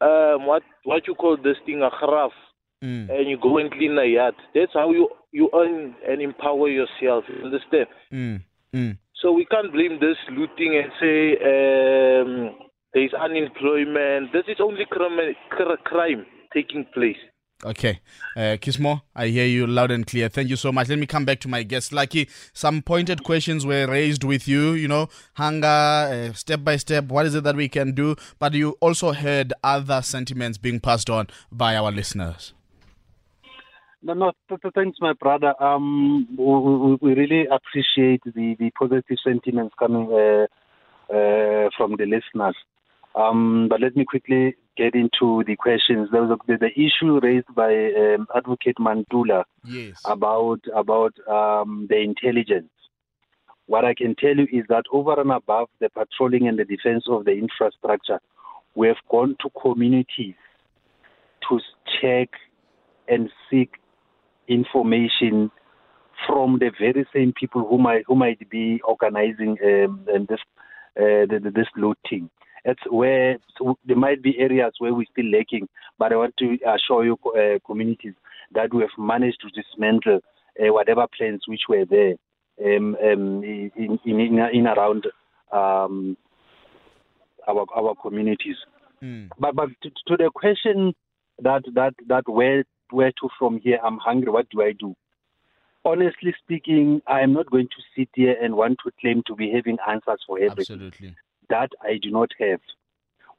um, 0.00 0.46
what 0.46 0.62
what 0.84 1.06
you 1.06 1.14
call 1.14 1.36
this 1.36 1.56
thing 1.66 1.82
a 1.82 1.90
craft 1.90 2.34
Mm. 2.82 3.10
and 3.10 3.28
you 3.28 3.36
go 3.36 3.58
and 3.58 3.70
clean 3.70 3.98
a 3.98 4.06
yard. 4.06 4.34
That's 4.54 4.72
how 4.72 4.90
you 4.90 5.10
you 5.32 5.50
earn 5.52 5.94
and 6.08 6.22
empower 6.22 6.66
yourself. 6.68 7.24
You 7.28 7.44
understand? 7.44 7.86
Mm. 8.10 8.42
Mm. 8.72 8.98
So 9.20 9.32
we 9.32 9.44
can't 9.44 9.72
blame 9.72 9.98
this 10.00 10.16
looting 10.30 10.80
and 10.82 10.92
say 10.98 11.36
um, 11.44 12.70
there 12.94 13.04
is 13.04 13.12
unemployment. 13.12 14.32
This 14.32 14.44
is 14.48 14.56
only 14.60 14.86
crime, 14.90 15.18
cr- 15.50 15.82
crime 15.84 16.26
taking 16.54 16.86
place. 16.94 17.18
Okay. 17.62 18.00
Uh, 18.34 18.56
Kismo, 18.56 19.02
I 19.14 19.26
hear 19.26 19.44
you 19.44 19.66
loud 19.66 19.90
and 19.90 20.06
clear. 20.06 20.30
Thank 20.30 20.48
you 20.48 20.56
so 20.56 20.72
much. 20.72 20.88
Let 20.88 20.98
me 20.98 21.06
come 21.06 21.26
back 21.26 21.40
to 21.40 21.48
my 21.48 21.62
guest. 21.62 21.92
Lucky, 21.92 22.30
some 22.54 22.80
pointed 22.80 23.22
questions 23.22 23.66
were 23.66 23.86
raised 23.86 24.24
with 24.24 24.48
you, 24.48 24.72
you 24.72 24.88
know, 24.88 25.08
hunger, 25.34 25.66
uh, 25.66 26.32
step 26.32 26.64
by 26.64 26.76
step, 26.76 27.04
what 27.04 27.26
is 27.26 27.34
it 27.34 27.44
that 27.44 27.56
we 27.56 27.68
can 27.68 27.92
do? 27.92 28.16
But 28.38 28.54
you 28.54 28.78
also 28.80 29.12
heard 29.12 29.52
other 29.62 30.00
sentiments 30.00 30.56
being 30.56 30.80
passed 30.80 31.10
on 31.10 31.26
by 31.52 31.76
our 31.76 31.92
listeners. 31.92 32.54
No, 34.02 34.14
no, 34.14 34.32
th- 34.48 34.60
th- 34.62 34.74
thanks, 34.74 34.98
my 35.00 35.12
brother. 35.12 35.54
Um, 35.62 36.26
we, 36.36 36.96
we, 37.08 37.14
really 37.14 37.46
appreciate 37.46 38.22
the, 38.24 38.56
the 38.58 38.70
positive 38.78 39.18
sentiments 39.22 39.74
coming 39.78 40.06
uh, 40.10 40.46
uh, 41.12 41.68
from 41.76 41.96
the 41.98 42.06
listeners. 42.06 42.56
Um, 43.14 43.66
but 43.68 43.80
let 43.80 43.96
me 43.96 44.04
quickly 44.04 44.54
get 44.76 44.94
into 44.94 45.44
the 45.46 45.56
questions. 45.56 46.08
There 46.12 46.22
was 46.22 46.30
a, 46.30 46.46
the, 46.46 46.58
the 46.58 46.80
issue 46.80 47.20
raised 47.22 47.52
by 47.54 47.72
um, 47.74 48.26
Advocate 48.34 48.78
Mantula 48.78 49.44
Yes. 49.64 50.00
about 50.04 50.60
about 50.74 51.12
um, 51.28 51.86
the 51.90 51.98
intelligence. 51.98 52.70
What 53.66 53.84
I 53.84 53.94
can 53.94 54.14
tell 54.14 54.36
you 54.36 54.46
is 54.50 54.64
that 54.68 54.84
over 54.92 55.20
and 55.20 55.30
above 55.30 55.68
the 55.80 55.90
patrolling 55.90 56.48
and 56.48 56.58
the 56.58 56.64
defense 56.64 57.04
of 57.08 57.24
the 57.24 57.32
infrastructure, 57.32 58.20
we 58.74 58.88
have 58.88 58.96
gone 59.10 59.36
to 59.42 59.50
communities 59.60 60.34
to 61.48 61.60
check 62.00 62.30
and 63.08 63.28
seek 63.50 63.70
information 64.50 65.50
from 66.26 66.58
the 66.58 66.70
very 66.78 67.06
same 67.14 67.32
people 67.38 67.66
who 67.66 67.78
might 67.78 68.02
who 68.06 68.14
might 68.14 68.48
be 68.50 68.80
organizing 68.86 69.56
um, 69.64 70.04
and 70.08 70.28
this 70.28 70.40
uh, 70.96 71.24
the, 71.30 71.52
this 71.54 71.68
looting. 71.76 72.28
It's 72.64 72.80
where 72.90 73.38
so 73.56 73.78
there 73.86 73.96
might 73.96 74.22
be 74.22 74.38
areas 74.38 74.72
where 74.78 74.92
we're 74.92 75.06
still 75.10 75.30
lacking, 75.30 75.68
but 75.98 76.12
I 76.12 76.16
want 76.16 76.36
to 76.38 76.58
assure 76.66 77.04
you, 77.04 77.16
uh, 77.24 77.58
communities, 77.66 78.14
that 78.52 78.74
we 78.74 78.82
have 78.82 78.90
managed 78.98 79.40
to 79.40 79.62
dismantle 79.62 80.20
uh, 80.60 80.72
whatever 80.72 81.06
plans 81.16 81.42
which 81.46 81.62
were 81.68 81.86
there 81.86 82.14
um, 82.62 82.96
um, 83.02 83.42
in, 83.44 83.70
in, 83.76 83.98
in, 84.04 84.38
in 84.52 84.66
around 84.66 85.06
um, 85.52 86.16
our 87.48 87.64
our 87.74 87.94
communities. 88.02 88.56
But 89.38 89.54
but 89.56 89.68
to, 89.82 89.90
to 90.08 90.16
the 90.18 90.30
question 90.34 90.92
that 91.42 91.62
that 91.74 91.94
that 92.08 92.28
where 92.28 92.64
where 92.92 93.12
to 93.12 93.28
from 93.38 93.60
here? 93.60 93.78
I'm 93.84 93.98
hungry. 93.98 94.30
What 94.30 94.48
do 94.50 94.62
I 94.62 94.72
do? 94.72 94.94
Honestly 95.84 96.34
speaking, 96.42 97.00
I 97.06 97.20
am 97.20 97.32
not 97.32 97.50
going 97.50 97.68
to 97.68 97.82
sit 97.96 98.08
here 98.14 98.36
and 98.40 98.54
want 98.54 98.78
to 98.84 98.92
claim 99.00 99.22
to 99.26 99.34
be 99.34 99.50
having 99.50 99.78
answers 99.88 100.20
for 100.26 100.38
everything. 100.38 100.74
Absolutely. 100.74 101.16
That 101.48 101.70
I 101.82 101.98
do 102.00 102.10
not 102.10 102.30
have. 102.38 102.60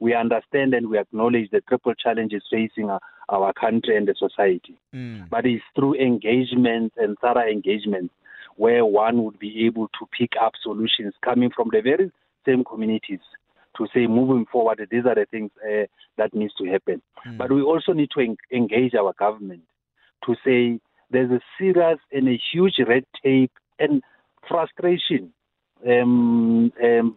We 0.00 0.14
understand 0.14 0.74
and 0.74 0.88
we 0.88 0.98
acknowledge 0.98 1.50
the 1.50 1.60
triple 1.60 1.94
challenges 1.94 2.42
facing 2.50 2.90
our, 2.90 3.00
our 3.28 3.52
country 3.52 3.96
and 3.96 4.08
the 4.08 4.14
society. 4.18 4.76
Mm. 4.92 5.30
But 5.30 5.46
it's 5.46 5.62
through 5.76 5.94
engagement 5.94 6.92
and 6.96 7.16
thorough 7.20 7.48
engagement 7.48 8.10
where 8.56 8.84
one 8.84 9.22
would 9.24 9.38
be 9.38 9.64
able 9.66 9.88
to 9.88 10.08
pick 10.18 10.32
up 10.40 10.54
solutions 10.62 11.14
coming 11.24 11.50
from 11.54 11.70
the 11.72 11.80
very 11.80 12.10
same 12.44 12.64
communities 12.64 13.20
to 13.76 13.86
say 13.94 14.06
moving 14.06 14.46
forward, 14.50 14.86
these 14.90 15.06
are 15.06 15.14
the 15.14 15.26
things 15.30 15.50
uh, 15.64 15.86
that 16.18 16.34
needs 16.34 16.54
to 16.54 16.64
happen. 16.66 17.02
Mm. 17.26 17.38
But 17.38 17.50
we 17.52 17.62
also 17.62 17.92
need 17.92 18.10
to 18.16 18.20
en- 18.20 18.36
engage 18.52 18.94
our 18.94 19.12
government 19.18 19.62
to 20.26 20.34
say 20.44 20.80
there's 21.10 21.30
a 21.30 21.40
serious 21.58 21.98
and 22.10 22.28
a 22.28 22.40
huge 22.52 22.76
red 22.86 23.04
tape 23.22 23.52
and 23.78 24.02
frustration 24.48 25.32
um, 25.86 26.72
um, 26.82 27.16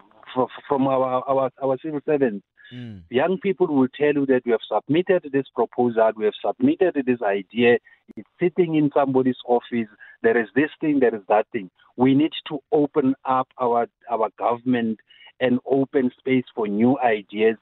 from 0.68 0.88
our, 0.88 1.24
our, 1.28 1.52
our 1.62 1.78
civil 1.82 2.02
servants. 2.06 2.46
Mm. 2.74 3.04
Young 3.10 3.38
people 3.42 3.68
will 3.68 3.88
tell 3.88 4.14
you 4.14 4.26
that 4.26 4.42
we 4.46 4.52
have 4.52 4.60
submitted 4.68 5.30
this 5.32 5.46
proposal, 5.54 6.12
we 6.16 6.26
have 6.26 6.34
submitted 6.46 6.96
this 7.06 7.22
idea, 7.22 7.78
it's 8.16 8.30
sitting 8.40 8.76
in 8.76 8.90
somebody's 8.94 9.38
office, 9.48 9.88
there 10.24 10.40
is 10.40 10.48
this 10.56 10.72
thing, 10.82 11.00
there 11.00 11.14
is 11.14 11.22
that 11.30 11.46
thing. 11.52 11.70
We 11.96 12.16
need 12.16 12.32
to 12.48 12.60
open 12.72 13.14
up 13.24 13.48
our, 13.60 13.88
our 14.10 14.30
government 14.38 15.00
and 15.40 15.60
open 15.66 16.12
space 16.18 16.46
for 16.54 16.68
new 16.68 16.98
ideas 17.00 17.58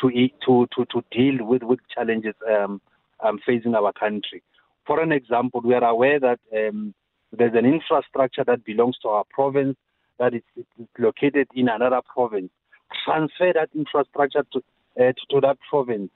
to, 0.00 0.10
to, 0.46 0.66
to, 0.74 0.84
to 0.86 1.04
deal 1.10 1.44
with, 1.44 1.62
with 1.62 1.80
challenges 1.94 2.34
um, 2.48 2.80
um, 3.22 3.38
facing 3.46 3.74
our 3.74 3.92
country. 3.92 4.42
For 4.86 5.00
an 5.00 5.12
example, 5.12 5.60
we 5.62 5.74
are 5.74 5.84
aware 5.84 6.18
that 6.20 6.40
um, 6.56 6.94
there's 7.32 7.54
an 7.54 7.66
infrastructure 7.66 8.44
that 8.44 8.64
belongs 8.64 8.96
to 9.02 9.08
our 9.08 9.24
province 9.30 9.76
that 10.18 10.34
is, 10.34 10.42
located 10.98 11.48
in 11.54 11.68
another 11.68 12.00
province. 12.12 12.50
Transfer 13.04 13.52
that 13.54 13.70
infrastructure 13.74 14.44
to, 14.52 14.58
uh, 14.98 15.12
to, 15.12 15.14
to, 15.30 15.40
that 15.40 15.58
province. 15.68 16.10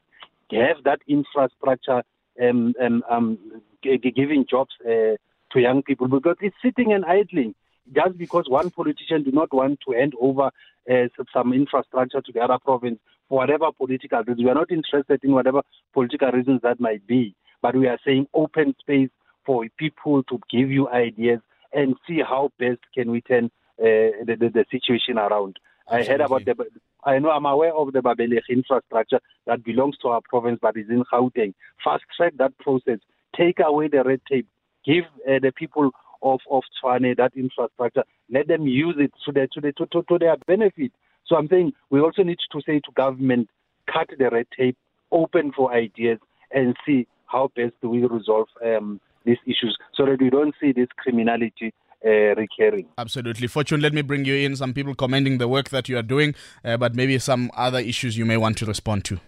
Have 0.51 0.85
that 0.85 1.01
infrastructure 1.09 2.03
um, 2.43 2.75
um, 2.83 3.03
um, 3.11 3.39
giving 3.83 4.45
jobs 4.49 4.71
uh, 4.85 5.17
to 5.53 5.61
young 5.61 5.83
people 5.83 6.09
because 6.09 6.37
it's 6.41 6.57
sitting 6.63 6.93
and 6.93 7.05
idling 7.05 7.55
just 7.93 8.16
because 8.18 8.49
one 8.49 8.70
politician 8.70 9.22
do 9.22 9.32
not 9.32 9.53
want 9.53 9.80
to 9.87 9.95
hand 9.95 10.14
over 10.20 10.51
uh, 10.91 11.09
some 11.32 11.53
infrastructure 11.53 12.20
to 12.20 12.32
the 12.32 12.41
other 12.41 12.59
province 12.59 12.99
for 13.28 13.39
whatever 13.39 13.72
political 13.72 14.20
reasons. 14.20 14.45
We 14.45 14.51
are 14.51 14.55
not 14.55 14.70
interested 14.70 15.20
in 15.22 15.32
whatever 15.32 15.62
political 15.93 16.30
reasons 16.30 16.61
that 16.62 16.80
might 16.80 17.07
be, 17.07 17.35
but 17.62 17.74
we 17.74 17.89
are 17.89 17.99
saying 18.05 18.28
open 18.35 18.74
space 18.80 19.11
for 19.45 19.66
people 19.78 20.22
to 20.24 20.41
give 20.51 20.70
you 20.70 20.89
ideas 20.89 21.41
and 21.72 21.97
see 22.07 22.20
how 22.20 22.51
best 22.59 22.80
can 22.95 23.11
we 23.11 23.20
turn 23.20 23.47
uh, 23.80 24.24
the, 24.24 24.37
the, 24.39 24.49
the, 24.49 24.64
situation 24.70 25.18
around. 25.18 25.59
Absolutely. 25.91 26.09
I 26.09 26.11
heard 26.11 26.20
about 26.20 26.45
the. 26.45 26.66
I 27.05 27.18
know 27.18 27.30
I'm 27.30 27.45
aware 27.45 27.74
of 27.74 27.93
the 27.93 28.01
Babelegi 28.01 28.41
infrastructure 28.49 29.20
that 29.47 29.64
belongs 29.64 29.99
to 29.99 30.09
our 30.09 30.20
province, 30.22 30.59
but 30.62 30.76
is 30.76 30.89
in 30.89 31.05
Gauteng. 31.12 31.53
Fast 31.82 32.05
track 32.16 32.35
that 32.39 32.57
process. 32.59 32.99
Take 33.37 33.59
away 33.59 33.89
the 33.89 34.03
red 34.05 34.20
tape. 34.30 34.47
Give 34.87 35.05
uh, 35.28 35.41
the 35.43 35.53
people 35.55 35.91
of 36.25 36.41
of 36.51 36.62
Tshwane 36.75 37.16
that 37.16 37.33
infrastructure. 37.37 38.03
Let 38.31 38.49
them 38.49 38.66
use 38.66 38.97
it 38.99 39.12
to 39.25 39.33
their 39.33 39.47
to, 39.49 39.61
their, 39.61 39.72
to, 39.72 39.87
to, 39.87 40.03
to 40.09 40.18
their 40.18 40.37
benefit. 40.47 40.93
So 41.27 41.37
I'm 41.37 41.49
saying 41.49 41.72
we 41.91 42.01
also 42.01 42.22
need 42.22 42.39
to 42.51 42.61
say 42.66 42.81
to 42.81 42.91
government, 42.97 43.49
cut 43.93 44.09
the 44.18 44.29
red 44.31 44.47
tape, 44.57 44.77
open 45.12 45.53
for 45.53 45.72
ideas, 45.72 46.18
and 46.51 46.75
see 46.85 47.07
how 47.27 47.51
best 47.55 47.75
do 47.81 47.89
we 47.91 48.05
resolve 48.05 48.49
um, 48.64 49.01
these 49.25 49.39
issues 49.47 49.77
so 49.95 50.05
that 50.07 50.20
we 50.20 50.31
don't 50.31 50.55
see 50.61 50.72
this 50.72 50.89
criminality 50.97 51.72
uh, 52.05 52.35
recurring. 52.35 52.87
Absolutely. 52.99 53.47
Fortune, 53.47 53.81
let 53.81 53.95
me 53.95 54.03
bring 54.03 54.25
you 54.25 54.35
in. 54.35 54.57
Some 54.57 54.75
people 54.75 54.95
commending 54.95 55.39
the 55.39 55.49
work 55.49 55.70
that 55.70 55.89
you 55.89 55.97
are 55.97 56.03
doing, 56.03 56.35
uh, 56.64 56.77
but 56.77 56.95
maybe 56.95 57.18
some 57.18 57.51
other 57.57 57.79
issues 57.79 58.18
you 58.18 58.27
may 58.27 58.37
want 58.37 58.59
to 58.59 58.66
respond 58.66 59.05
to. 59.07 59.18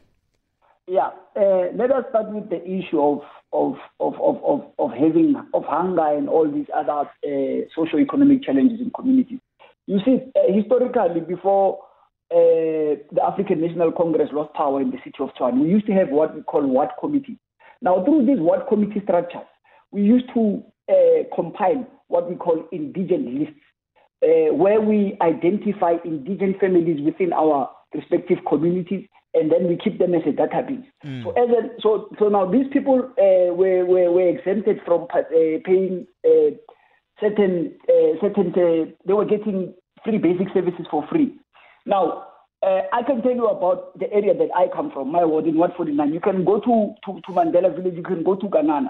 Yeah, 0.86 1.11
uh, 1.37 1.68
let 1.74 1.91
us 1.93 2.05
start 2.09 2.30
with 2.30 2.49
the 2.49 2.62
issue 2.64 3.01
of 3.01 3.20
of 3.53 3.74
of 4.01 4.14
of 4.14 4.37
of, 4.43 4.61
of 4.78 4.91
having 4.93 5.34
of 5.53 5.64
hunger 5.64 6.16
and 6.16 6.28
all 6.28 6.51
these 6.51 6.66
other 6.74 7.01
uh, 7.01 7.64
socio-economic 7.74 8.43
challenges 8.43 8.80
in 8.80 8.91
communities. 8.91 9.39
You 9.87 10.01
see, 10.05 10.18
uh, 10.34 10.53
historically, 10.53 11.20
before 11.20 11.78
uh, 12.32 12.97
the 13.12 13.22
African 13.22 13.61
National 13.61 13.93
Congress 13.93 14.30
lost 14.32 14.55
power 14.55 14.80
in 14.80 14.91
the 14.91 14.99
city 14.99 15.18
of 15.20 15.30
Tshwane, 15.34 15.61
we 15.61 15.68
used 15.68 15.87
to 15.87 15.93
have 15.93 16.09
what 16.09 16.34
we 16.34 16.43
call 16.43 16.66
ward 16.66 16.89
committees. 16.99 17.37
Now, 17.82 18.03
through 18.05 18.26
these 18.26 18.41
ward 18.41 18.66
committee 18.68 19.01
structures, 19.05 19.47
we 19.91 20.03
used 20.03 20.26
to 20.34 20.62
compile 21.34 21.87
what 22.09 22.28
we 22.28 22.37
call 22.37 22.66
indigent 22.72 23.39
lists, 23.39 23.61
where 24.20 24.80
we 24.80 25.16
identify 25.20 25.97
indigent 26.05 26.59
families 26.59 27.01
within 27.05 27.32
our 27.32 27.70
respective 27.95 28.39
communities 28.49 29.07
and 29.37 29.53
then 29.53 29.68
we 29.68 29.76
keep 29.76 29.99
them 29.99 30.14
as 30.14 30.22
a 30.26 30.32
database. 30.32 30.84
Mm. 31.05 31.22
So, 31.22 31.30
as 31.32 31.49
a, 31.51 31.80
so, 31.80 32.09
so 32.18 32.28
now 32.28 32.51
these 32.51 32.66
people 32.72 32.99
uh, 33.18 33.55
were, 33.55 33.84
were, 33.84 34.11
were 34.11 34.28
exempted 34.28 34.80
from 34.84 35.07
uh, 35.14 35.22
paying 35.64 36.07
uh, 36.24 36.57
certain 37.20 37.74
uh, 37.89 38.20
certain. 38.20 38.49
Uh, 38.49 38.91
they 39.07 39.12
were 39.12 39.24
getting 39.24 39.74
free 40.05 40.18
basic 40.18 40.49
services 40.55 40.87
for 40.91 41.07
free. 41.09 41.37
Now, 41.84 42.28
uh, 42.62 42.82
I 42.93 43.03
can 43.03 43.22
tell 43.22 43.34
you 43.34 43.47
about 43.47 43.99
the 43.99 44.12
area 44.12 44.34
that 44.34 44.49
I 44.55 44.68
come 44.74 44.91
from, 44.91 45.12
my 45.12 45.24
ward 45.24 45.47
in 45.47 45.57
Ward 45.57 45.72
49. 45.76 46.12
You 46.12 46.20
can 46.20 46.45
go 46.45 46.59
to, 46.59 46.95
to, 47.05 47.20
to 47.20 47.32
Mandela 47.32 47.74
Village. 47.74 47.95
You 47.95 48.03
can 48.03 48.22
go 48.22 48.34
to 48.34 48.47
Ganana. 48.47 48.89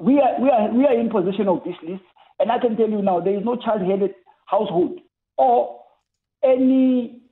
We 0.00 0.20
are 0.20 0.40
we 0.40 0.50
are 0.50 0.70
we 0.70 0.84
are 0.84 0.98
in 0.98 1.08
possession 1.08 1.48
of 1.48 1.64
this 1.64 1.76
list, 1.82 2.02
and 2.38 2.52
I 2.52 2.58
can 2.58 2.76
tell 2.76 2.90
you 2.90 3.00
now 3.00 3.20
there 3.20 3.38
is 3.38 3.44
no 3.44 3.56
child-headed 3.56 4.14
household 4.44 5.00
or 5.38 5.80
any 6.44 7.22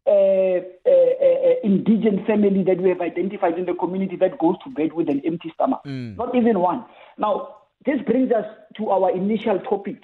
indigent 1.65 2.27
family 2.27 2.63
that 2.63 2.79
we 2.81 2.91
have 2.91 3.01
identified 3.01 3.59
in 3.59 3.67
the 3.67 3.75
community 3.75 4.17
that 4.17 4.39
goes 4.39 4.57
to 4.65 4.71
bed 4.71 4.93
with 4.93 5.09
an 5.09 5.23
empty 5.25 5.51
stomach. 5.55 5.81
Mm. 5.87 6.17
Not 6.17 6.35
even 6.35 6.61
one. 6.61 6.85
Now, 7.19 7.57
this 7.87 8.01
brings 8.07 8.33
us 8.33 8.47
to 8.77 8.91
our 8.91 9.11
initial 9.11 9.59
topic. 9.61 9.97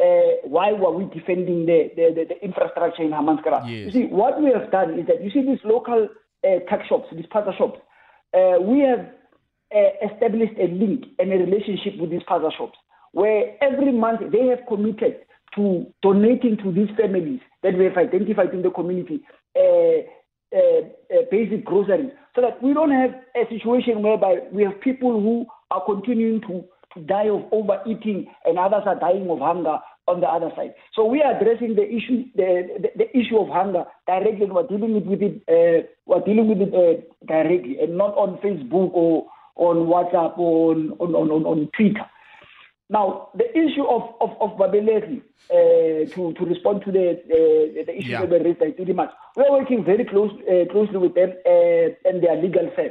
Uh, 0.00 0.40
why 0.44 0.72
were 0.72 0.90
we 0.90 1.04
defending 1.14 1.66
the, 1.66 1.90
the, 1.96 2.12
the, 2.14 2.24
the 2.30 2.44
infrastructure 2.44 3.02
in 3.02 3.10
Hammanskraal? 3.10 3.68
Yes. 3.68 3.86
You 3.86 3.90
see, 3.92 4.06
what 4.06 4.40
we 4.42 4.50
have 4.50 4.70
done 4.70 4.98
is 4.98 5.06
that 5.06 5.22
you 5.22 5.30
see 5.30 5.42
these 5.42 5.60
local 5.64 6.08
uh, 6.44 6.76
shops, 6.88 7.08
these 7.12 7.26
spaza 7.26 7.56
shops, 7.56 7.78
uh, 8.34 8.58
we 8.60 8.80
have 8.80 9.10
established 10.02 10.54
a 10.58 10.66
link 10.68 11.04
and 11.18 11.32
a 11.32 11.36
relationship 11.36 11.98
with 11.98 12.10
these 12.10 12.22
spaza 12.22 12.50
shops 12.56 12.78
where 13.12 13.56
every 13.62 13.92
month 13.92 14.20
they 14.32 14.46
have 14.46 14.60
committed 14.68 15.20
to 15.54 15.86
donating 16.02 16.56
to 16.58 16.72
these 16.72 16.88
families 16.98 17.40
that 17.62 17.76
we 17.76 17.84
have 17.84 17.96
identified 17.96 18.52
in 18.54 18.62
the 18.62 18.70
community 18.70 19.20
uh, 19.56 20.02
uh, 20.54 20.80
uh, 21.14 21.22
basic 21.30 21.64
groceries 21.64 22.10
so 22.34 22.40
that 22.40 22.62
we 22.62 22.74
don't 22.74 22.90
have 22.90 23.10
a 23.36 23.48
situation 23.48 24.02
whereby 24.02 24.36
we 24.52 24.62
have 24.62 24.80
people 24.80 25.20
who 25.20 25.46
are 25.70 25.84
continuing 25.84 26.40
to, 26.42 26.64
to 26.94 27.00
die 27.06 27.28
of 27.28 27.44
overeating 27.52 28.26
and 28.44 28.58
others 28.58 28.82
are 28.86 28.98
dying 28.98 29.28
of 29.30 29.38
hunger 29.38 29.78
on 30.08 30.20
the 30.20 30.26
other 30.26 30.50
side. 30.56 30.74
So 30.94 31.04
we 31.04 31.22
are 31.22 31.36
addressing 31.36 31.74
the 31.74 31.86
issue, 31.88 32.24
the, 32.34 32.68
the, 32.82 32.88
the 32.96 33.18
issue 33.18 33.38
of 33.38 33.48
hunger 33.48 33.84
directly. 34.06 34.46
We're 34.46 34.66
dealing 34.66 35.06
with 35.06 35.22
it, 35.22 35.42
uh, 35.48 35.86
we're 36.06 36.24
dealing 36.24 36.48
with 36.48 36.60
it 36.60 36.74
uh, 36.74 37.00
directly, 37.26 37.78
and 37.80 37.96
not 37.96 38.14
on 38.16 38.38
Facebook 38.38 38.90
or 38.92 39.26
on 39.56 39.86
WhatsApp 39.86 40.38
or 40.38 40.72
on 40.72 40.92
on, 40.98 41.14
on, 41.14 41.44
on 41.44 41.70
Twitter. 41.76 42.04
Now, 42.90 43.30
the 43.34 43.48
issue 43.56 43.84
of, 43.84 44.02
of, 44.20 44.30
of 44.40 44.58
Babelegi, 44.58 45.22
uh, 45.50 46.10
to, 46.14 46.34
to 46.34 46.44
respond 46.44 46.82
to 46.84 46.92
the, 46.92 47.10
uh, 47.10 47.84
the 47.86 47.96
issue 47.96 48.10
yeah. 48.10 48.20
that 48.20 48.30
were 48.30 48.42
raised 48.42 48.58
by 48.58 48.72
Tidimas, 48.72 49.10
we 49.36 49.44
are 49.44 49.52
working 49.52 49.84
very 49.84 50.04
close, 50.04 50.30
uh, 50.42 50.70
closely 50.70 50.98
with 50.98 51.14
them 51.14 51.32
uh, 51.46 52.08
and 52.08 52.22
their 52.22 52.36
legal 52.36 52.70
firm 52.76 52.90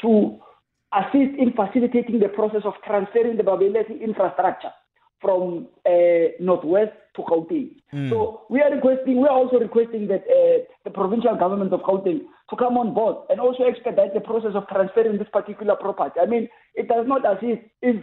to 0.00 0.40
assist 0.94 1.38
in 1.38 1.52
facilitating 1.52 2.20
the 2.20 2.28
process 2.28 2.62
of 2.64 2.74
transferring 2.86 3.36
the 3.36 3.42
Babelegi 3.42 4.00
infrastructure 4.00 4.70
from 5.20 5.68
uh, 5.86 5.90
Northwest 6.40 6.92
to 7.16 7.22
Gauteng. 7.22 7.76
Mm. 7.92 8.10
So 8.10 8.42
we 8.50 8.60
are 8.60 8.70
requesting, 8.70 9.20
we 9.20 9.26
are 9.26 9.36
also 9.36 9.58
requesting 9.58 10.06
that 10.08 10.22
uh, 10.28 10.64
the 10.84 10.90
provincial 10.90 11.36
government 11.36 11.72
of 11.72 11.80
Gauteng 11.80 12.20
to 12.50 12.56
come 12.56 12.76
on 12.76 12.92
board 12.94 13.26
and 13.30 13.40
also 13.40 13.64
expedite 13.64 14.14
the 14.14 14.20
process 14.20 14.52
of 14.54 14.68
transferring 14.68 15.18
this 15.18 15.28
particular 15.32 15.76
property. 15.76 16.20
I 16.20 16.26
mean, 16.26 16.48
it 16.74 16.88
does 16.88 17.06
not 17.06 17.24
assist 17.24 17.62
if 17.80 17.96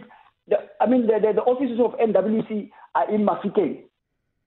the, 0.48 0.56
I 0.80 0.86
mean, 0.86 1.06
the, 1.06 1.18
the, 1.20 1.32
the, 1.34 1.42
offices 1.42 1.78
of 1.80 1.98
NWC 1.98 2.70
are 2.94 3.14
in 3.14 3.24
Mafikeng, 3.26 3.82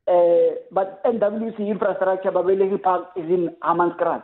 uh, 0.08 0.56
but 0.72 1.04
NWC 1.06 1.68
infrastructure, 1.68 2.32
Babelegi 2.32 2.82
Park, 2.82 3.10
is 3.16 3.26
in 3.26 3.56
Hammanskraal. 3.64 4.24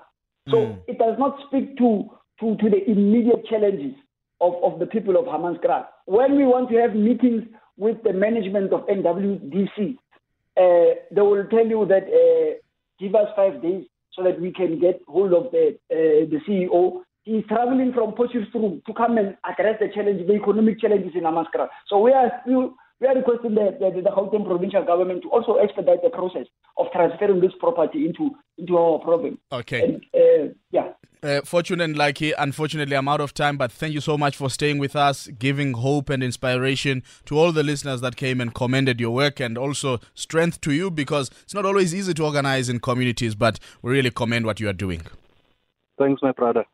So 0.50 0.58
mm. 0.58 0.80
it 0.88 0.98
does 0.98 1.18
not 1.18 1.38
speak 1.48 1.78
to, 1.78 2.10
to, 2.40 2.58
to 2.58 2.70
the 2.70 2.90
immediate 2.90 3.46
challenges 3.48 3.96
of, 4.42 4.54
of 4.64 4.80
the 4.80 4.86
people 4.86 5.18
of 5.18 5.26
Hammanskraal. 5.26 5.86
When 6.06 6.36
we 6.36 6.46
want 6.46 6.70
to 6.72 6.78
have 6.78 6.96
meetings 6.96 7.44
with 7.78 7.98
the 8.04 8.14
management 8.14 8.74
of 8.74 8.82
NWDC, 8.88 9.98
uh, 10.58 10.96
they 11.12 11.22
will 11.22 11.46
tell 11.50 11.66
you 11.66 11.86
that 11.88 12.04
uh, 12.04 12.58
give 13.00 13.16
us 13.16 13.28
five 13.36 13.62
days 13.62 13.86
so 14.14 14.24
that 14.24 14.40
we 14.42 14.52
can 14.52 14.80
get 14.80 15.02
hold 15.08 15.34
of 15.34 15.52
the, 15.52 15.78
uh, 15.90 16.28
the 16.30 16.40
CEO 16.48 17.02
He's 17.24 17.46
traveling 17.48 17.94
from 17.94 18.14
Potchefstroom 18.14 18.84
to 18.86 18.94
come 18.94 19.18
and 19.18 19.38
address 19.44 19.78
the 19.80 19.90
challenge, 19.94 20.26
the 20.26 20.34
economic 20.34 20.80
challenges 20.80 21.12
in 21.14 21.22
Hammanskraal. 21.22 21.68
So 21.88 22.00
we 22.00 22.12
are 22.12 22.32
still 22.42 22.74
we 23.00 23.08
are 23.08 23.16
requesting 23.16 23.56
the, 23.56 23.76
the, 23.80 24.02
the 24.02 24.10
Gauteng 24.10 24.46
provincial 24.46 24.86
government 24.86 25.24
to 25.24 25.30
also 25.30 25.56
expedite 25.56 26.04
the 26.04 26.10
process 26.12 26.46
of 26.78 26.86
transferring 26.94 27.42
this 27.42 27.52
property 27.60 28.06
into 28.06 28.32
into 28.58 28.78
our 28.78 29.00
province. 29.00 29.38
Okay. 29.52 29.82
And, 29.82 30.06
uh, 30.14 30.54
yeah. 30.72 30.94
Uh, 31.24 31.42
fortunate 31.42 31.84
and 31.84 31.98
lucky. 31.98 32.32
Unfortunately, 32.32 32.96
I'm 32.96 33.08
out 33.08 33.22
of 33.22 33.34
time, 33.34 33.58
but 33.58 33.72
thank 33.72 33.94
you 33.94 34.02
so 34.02 34.18
much 34.18 34.36
for 34.36 34.50
staying 34.50 34.80
with 34.80 34.96
us, 34.96 35.28
giving 35.28 35.74
hope 35.74 36.10
and 36.10 36.24
inspiration 36.24 37.04
to 37.26 37.38
all 37.38 37.52
the 37.52 37.62
listeners 37.64 38.02
that 38.02 38.16
came 38.16 38.42
and 38.42 38.54
commended 38.56 39.00
your 39.00 39.12
work, 39.12 39.40
and 39.40 39.58
also 39.58 40.00
strength 40.16 40.62
to 40.62 40.72
you 40.72 40.90
because 40.90 41.30
it's 41.44 41.54
not 41.54 41.66
always 41.66 41.94
easy 41.94 42.14
to 42.16 42.24
organize 42.24 42.70
in 42.70 42.80
communities, 42.80 43.36
but 43.36 43.60
we 43.84 43.92
really 43.92 44.10
commend 44.10 44.48
what 44.48 44.60
you 44.60 44.68
are 44.68 44.74
doing. 44.74 45.02
Thanks, 46.00 46.24
my 46.24 46.32
brother. 46.32 46.66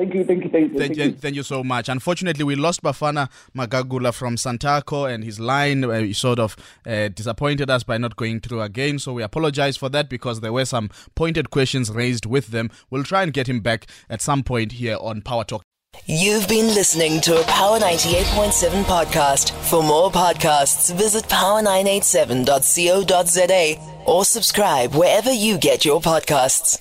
Thank 0.00 0.14
you, 0.14 0.24
thank 0.24 0.44
you, 0.44 0.48
thank 0.48 0.72
you. 0.72 0.78
Thank, 0.78 0.96
you, 0.96 1.12
thank 1.12 1.36
you 1.36 1.42
so 1.42 1.62
much. 1.62 1.90
Unfortunately, 1.90 2.42
we 2.42 2.56
lost 2.56 2.82
Bafana 2.82 3.28
Magagula 3.54 4.14
from 4.14 4.36
Santaco, 4.36 5.12
and 5.12 5.22
his 5.22 5.38
line 5.38 5.84
uh, 5.84 5.98
he 5.98 6.14
sort 6.14 6.38
of 6.38 6.56
uh, 6.86 7.08
disappointed 7.08 7.68
us 7.68 7.82
by 7.82 7.98
not 7.98 8.16
going 8.16 8.40
through 8.40 8.62
again. 8.62 8.98
So 8.98 9.12
we 9.12 9.22
apologize 9.22 9.76
for 9.76 9.90
that 9.90 10.08
because 10.08 10.40
there 10.40 10.54
were 10.54 10.64
some 10.64 10.88
pointed 11.14 11.50
questions 11.50 11.90
raised 11.90 12.24
with 12.24 12.46
them. 12.46 12.70
We'll 12.88 13.04
try 13.04 13.24
and 13.24 13.30
get 13.30 13.46
him 13.46 13.60
back 13.60 13.88
at 14.08 14.22
some 14.22 14.42
point 14.42 14.72
here 14.72 14.96
on 14.98 15.20
Power 15.20 15.44
Talk. 15.44 15.64
You've 16.06 16.48
been 16.48 16.68
listening 16.68 17.20
to 17.20 17.38
a 17.38 17.44
Power 17.44 17.78
98.7 17.78 18.84
podcast. 18.84 19.50
For 19.68 19.82
more 19.82 20.10
podcasts, 20.10 20.94
visit 20.94 21.24
power987.co.za 21.24 24.02
or 24.06 24.24
subscribe 24.24 24.94
wherever 24.94 25.30
you 25.30 25.58
get 25.58 25.84
your 25.84 26.00
podcasts. 26.00 26.80